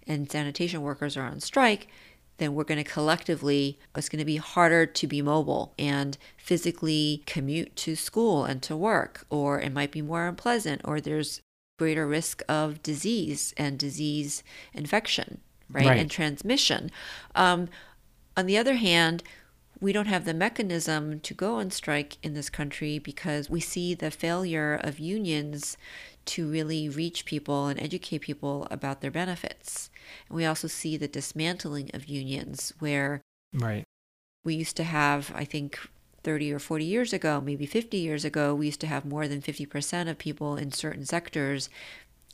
and 0.06 0.30
sanitation 0.30 0.82
workers 0.82 1.16
are 1.16 1.24
on 1.24 1.40
strike, 1.40 1.88
then 2.38 2.54
we're 2.54 2.64
going 2.64 2.82
to 2.82 2.90
collectively, 2.90 3.78
it's 3.96 4.08
going 4.08 4.18
to 4.18 4.24
be 4.24 4.36
harder 4.36 4.86
to 4.86 5.06
be 5.06 5.22
mobile 5.22 5.72
and 5.78 6.18
physically 6.36 7.22
commute 7.26 7.74
to 7.76 7.96
school 7.96 8.44
and 8.44 8.62
to 8.62 8.76
work, 8.76 9.26
or 9.30 9.60
it 9.60 9.72
might 9.72 9.90
be 9.90 10.02
more 10.02 10.26
unpleasant, 10.26 10.80
or 10.84 11.00
there's 11.00 11.40
greater 11.78 12.06
risk 12.06 12.42
of 12.48 12.82
disease 12.82 13.54
and 13.56 13.78
disease 13.78 14.42
infection, 14.72 15.40
right? 15.70 15.86
right. 15.86 15.98
And 15.98 16.10
transmission. 16.10 16.90
Um, 17.34 17.68
on 18.36 18.46
the 18.46 18.58
other 18.58 18.74
hand, 18.74 19.22
we 19.80 19.92
don't 19.92 20.06
have 20.06 20.24
the 20.24 20.34
mechanism 20.34 21.20
to 21.20 21.34
go 21.34 21.56
on 21.56 21.70
strike 21.70 22.16
in 22.22 22.34
this 22.34 22.48
country 22.48 22.98
because 22.98 23.50
we 23.50 23.60
see 23.60 23.94
the 23.94 24.10
failure 24.10 24.74
of 24.82 24.98
unions 24.98 25.76
to 26.26 26.50
really 26.50 26.88
reach 26.88 27.24
people 27.24 27.66
and 27.66 27.80
educate 27.80 28.18
people 28.18 28.66
about 28.70 29.00
their 29.00 29.10
benefits. 29.10 29.90
And 30.28 30.36
we 30.36 30.44
also 30.44 30.68
see 30.68 30.96
the 30.96 31.08
dismantling 31.08 31.90
of 31.94 32.06
unions 32.06 32.72
where 32.78 33.20
right. 33.54 33.84
we 34.44 34.54
used 34.54 34.76
to 34.76 34.84
have, 34.84 35.32
I 35.34 35.44
think, 35.44 35.78
30 36.22 36.52
or 36.52 36.58
40 36.58 36.84
years 36.84 37.12
ago, 37.12 37.40
maybe 37.40 37.66
50 37.66 37.96
years 37.96 38.24
ago, 38.24 38.54
we 38.54 38.66
used 38.66 38.80
to 38.80 38.88
have 38.88 39.04
more 39.04 39.28
than 39.28 39.40
50% 39.40 40.10
of 40.10 40.18
people 40.18 40.56
in 40.56 40.72
certain 40.72 41.06
sectors 41.06 41.68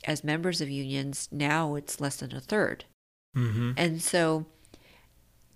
as 0.05 0.23
members 0.23 0.61
of 0.61 0.69
unions. 0.69 1.29
Now 1.31 1.75
it's 1.75 2.01
less 2.01 2.17
than 2.17 2.35
a 2.35 2.41
3rd 2.41 2.81
mm-hmm. 3.37 3.71
And 3.77 4.01
so 4.01 4.47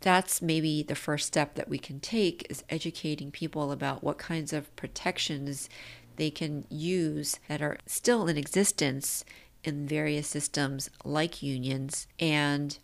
that's 0.01 0.41
maybe 0.41 0.83
the 0.83 0.95
first 0.95 1.25
step 1.25 1.55
that 1.55 1.69
we 1.69 1.79
can 1.79 1.99
take 1.99 2.45
is 2.49 2.63
educating 2.69 3.31
people 3.31 3.71
about 3.71 4.03
what 4.03 4.19
kinds 4.19 4.53
of 4.53 4.73
protections 4.75 5.69
they 6.18 6.30
can 6.30 6.65
use 6.70 7.39
that 7.47 7.61
are 7.61 7.78
still 7.86 8.28
in 8.28 8.38
existence 8.38 9.24
in 9.63 9.88
various 9.88 10.28
systems 10.28 10.89
like 11.03 11.41
unions 11.41 12.07
and 12.20 12.78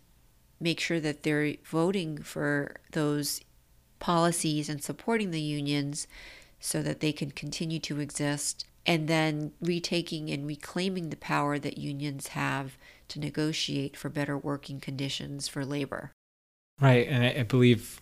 make 0.60 0.80
sure 0.80 1.00
that 1.00 1.22
they're 1.22 1.54
voting 1.64 2.18
for 2.18 2.76
those 2.92 3.40
policies 3.98 4.68
and 4.68 4.82
supporting 4.82 5.30
the 5.30 5.40
unions 5.40 6.06
so 6.60 6.82
that 6.82 7.00
they 7.00 7.12
can 7.12 7.30
continue 7.30 7.78
to 7.78 8.00
exist, 8.00 8.64
and 8.86 9.06
then 9.06 9.52
retaking 9.60 10.30
and 10.30 10.46
reclaiming 10.46 11.10
the 11.10 11.16
power 11.16 11.58
that 11.58 11.76
unions 11.76 12.28
have 12.28 12.78
to 13.08 13.20
negotiate 13.20 13.96
for 13.96 14.08
better 14.08 14.38
working 14.38 14.80
conditions 14.80 15.46
for 15.46 15.64
labor. 15.64 16.10
Right, 16.80 17.06
and 17.06 17.22
I, 17.22 17.42
believe 17.42 18.00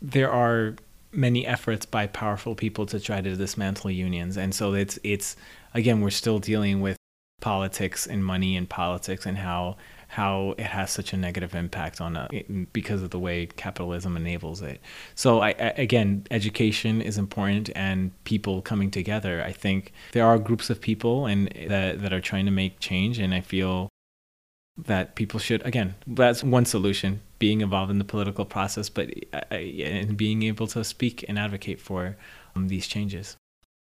there 0.00 0.30
are 0.30 0.76
many 1.12 1.46
efforts 1.46 1.86
by 1.86 2.06
powerful 2.06 2.54
people 2.54 2.86
to 2.86 2.98
try 2.98 3.20
to 3.20 3.36
dismantle 3.36 3.90
unions, 3.90 4.36
and 4.36 4.54
so 4.54 4.74
it's 4.74 4.98
it's 5.02 5.36
again 5.74 6.00
we're 6.00 6.10
still 6.10 6.38
dealing 6.38 6.80
with 6.80 6.96
politics 7.40 8.06
and 8.06 8.24
money 8.24 8.56
and 8.56 8.70
politics 8.70 9.26
and 9.26 9.36
how 9.36 9.76
how 10.08 10.54
it 10.58 10.66
has 10.66 10.90
such 10.90 11.14
a 11.14 11.16
negative 11.16 11.54
impact 11.54 11.98
on 11.98 12.16
uh, 12.18 12.28
because 12.74 13.02
of 13.02 13.10
the 13.10 13.18
way 13.18 13.46
capitalism 13.56 14.14
enables 14.14 14.60
it. 14.60 14.78
So 15.14 15.40
I, 15.40 15.48
I, 15.48 15.72
again, 15.78 16.26
education 16.30 17.00
is 17.00 17.16
important 17.16 17.70
and 17.74 18.12
people 18.24 18.60
coming 18.60 18.90
together. 18.90 19.42
I 19.42 19.52
think 19.52 19.92
there 20.12 20.26
are 20.26 20.38
groups 20.38 20.68
of 20.68 20.82
people 20.82 21.24
and 21.24 21.50
that 21.66 22.02
that 22.02 22.12
are 22.12 22.20
trying 22.20 22.44
to 22.44 22.50
make 22.50 22.78
change, 22.78 23.18
and 23.18 23.34
I 23.34 23.40
feel 23.40 23.88
that 24.76 25.14
people 25.14 25.38
should 25.38 25.64
again 25.66 25.94
that's 26.06 26.42
one 26.42 26.64
solution 26.64 27.20
being 27.38 27.60
involved 27.60 27.90
in 27.90 27.98
the 27.98 28.04
political 28.04 28.44
process 28.44 28.88
but 28.88 29.10
uh, 29.32 29.54
and 29.54 30.16
being 30.16 30.42
able 30.42 30.66
to 30.66 30.82
speak 30.82 31.24
and 31.28 31.38
advocate 31.38 31.80
for 31.80 32.16
um, 32.56 32.68
these 32.68 32.86
changes 32.86 33.36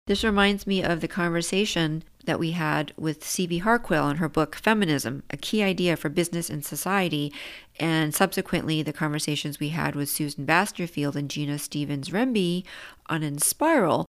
this 0.07 0.23
reminds 0.23 0.65
me 0.65 0.81
of 0.81 1.01
the 1.01 1.07
conversation 1.09 2.01
that 2.23 2.39
we 2.39 2.51
had 2.51 2.93
with 2.95 3.25
C.V. 3.25 3.57
Harquail 3.59 4.07
in 4.09 4.17
her 4.17 4.29
book 4.29 4.55
Feminism, 4.55 5.23
a 5.29 5.35
key 5.35 5.61
idea 5.61 5.97
for 5.97 6.07
business 6.07 6.49
and 6.49 6.63
society, 6.63 7.33
and 7.77 8.15
subsequently 8.15 8.81
the 8.81 8.93
conversations 8.93 9.59
we 9.59 9.69
had 9.69 9.95
with 9.95 10.09
Susan 10.09 10.45
Basterfield 10.45 11.17
and 11.17 11.29
Gina 11.29 11.59
Stevens 11.59 12.09
Remby 12.09 12.63
on 13.07 13.19
Enspiral, 13.21 14.05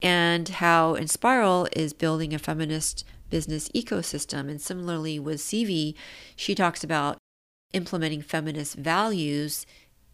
and 0.00 0.48
how 0.48 0.96
Enspiral 0.96 1.68
is 1.76 1.92
building 1.92 2.32
a 2.32 2.38
feminist 2.38 3.04
business 3.30 3.68
ecosystem. 3.70 4.50
And 4.50 4.60
similarly 4.60 5.18
with 5.18 5.40
CV, 5.40 5.94
she 6.36 6.54
talks 6.54 6.84
about 6.84 7.18
implementing 7.72 8.22
feminist 8.22 8.76
values 8.76 9.66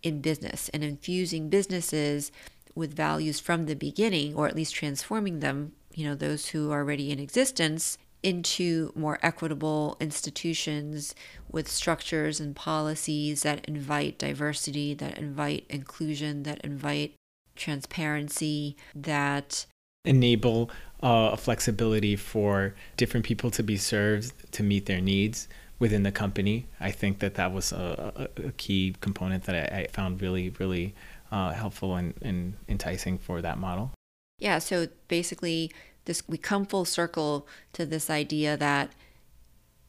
in 0.02 0.20
business 0.20 0.68
and 0.70 0.82
infusing 0.82 1.48
businesses 1.48 2.32
with 2.74 2.94
values 2.94 3.40
from 3.40 3.66
the 3.66 3.74
beginning, 3.74 4.34
or 4.34 4.46
at 4.46 4.56
least 4.56 4.74
transforming 4.74 5.40
them, 5.40 5.72
you 5.94 6.04
know, 6.04 6.14
those 6.14 6.48
who 6.48 6.70
are 6.70 6.80
already 6.80 7.10
in 7.10 7.18
existence, 7.18 7.98
into 8.22 8.92
more 8.94 9.18
equitable 9.22 9.96
institutions 10.00 11.14
with 11.50 11.68
structures 11.68 12.38
and 12.38 12.54
policies 12.54 13.42
that 13.42 13.64
invite 13.66 14.18
diversity, 14.18 14.94
that 14.94 15.18
invite 15.18 15.64
inclusion, 15.68 16.42
that 16.42 16.60
invite 16.62 17.14
transparency, 17.56 18.76
that 18.94 19.66
enable 20.04 20.70
uh, 21.02 21.36
flexibility 21.36 22.16
for 22.16 22.74
different 22.96 23.24
people 23.24 23.50
to 23.50 23.62
be 23.62 23.76
served 23.76 24.32
to 24.52 24.62
meet 24.62 24.86
their 24.86 25.00
needs 25.00 25.48
within 25.78 26.02
the 26.02 26.12
company. 26.12 26.66
I 26.78 26.90
think 26.90 27.20
that 27.20 27.34
that 27.34 27.52
was 27.52 27.72
a, 27.72 28.28
a, 28.36 28.52
key 28.52 28.94
component 29.00 29.44
that 29.44 29.72
I, 29.72 29.80
I 29.80 29.86
found 29.88 30.20
really, 30.20 30.50
really 30.58 30.94
uh, 31.32 31.52
helpful 31.52 31.96
and, 31.96 32.14
and 32.22 32.54
enticing 32.68 33.18
for 33.18 33.40
that 33.40 33.58
model. 33.58 33.92
Yeah, 34.38 34.58
so 34.58 34.88
basically, 35.08 35.70
this 36.04 36.22
we 36.28 36.38
come 36.38 36.64
full 36.64 36.84
circle 36.84 37.46
to 37.74 37.84
this 37.84 38.08
idea 38.08 38.56
that 38.56 38.92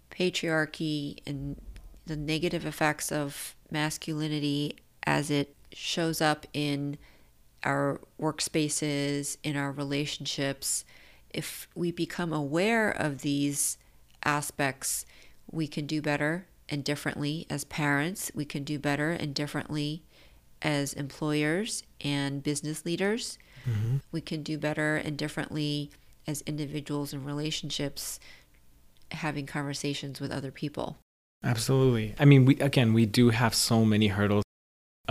patriarchy 0.09 1.19
and 1.25 1.59
the 2.05 2.15
negative 2.17 2.65
effects 2.65 3.11
of 3.11 3.55
masculinity 3.69 4.75
as 5.03 5.31
it 5.31 5.55
shows 5.71 6.21
up 6.21 6.45
in 6.53 6.97
our 7.63 8.01
workspaces, 8.19 9.37
in 9.43 9.55
our 9.55 9.71
relationships, 9.71 10.85
if 11.29 11.67
we 11.75 11.91
become 11.91 12.33
aware 12.33 12.89
of 12.89 13.21
these 13.21 13.77
aspects, 14.23 15.05
we 15.49 15.67
can 15.67 15.85
do 15.85 16.01
better 16.01 16.47
and 16.69 16.83
differently 16.83 17.45
as 17.49 17.63
parents. 17.65 18.31
We 18.33 18.45
can 18.45 18.63
do 18.63 18.79
better 18.79 19.11
and 19.11 19.33
differently 19.33 20.03
as 20.61 20.93
employers 20.93 21.83
and 22.01 22.43
business 22.43 22.85
leaders. 22.85 23.37
Mm-hmm. 23.69 23.97
We 24.11 24.21
can 24.21 24.43
do 24.43 24.57
better 24.57 24.95
and 24.95 25.17
differently 25.17 25.91
as 26.27 26.41
individuals 26.41 27.13
and 27.13 27.25
relationships 27.25 28.19
having 29.11 29.45
conversations 29.45 30.19
with 30.19 30.31
other 30.31 30.51
people. 30.51 30.97
Absolutely. 31.43 32.15
I 32.19 32.25
mean, 32.25 32.45
we 32.45 32.59
again, 32.59 32.93
we 32.93 33.05
do 33.05 33.29
have 33.29 33.55
so 33.55 33.83
many 33.83 34.07
hurdles. 34.07 34.43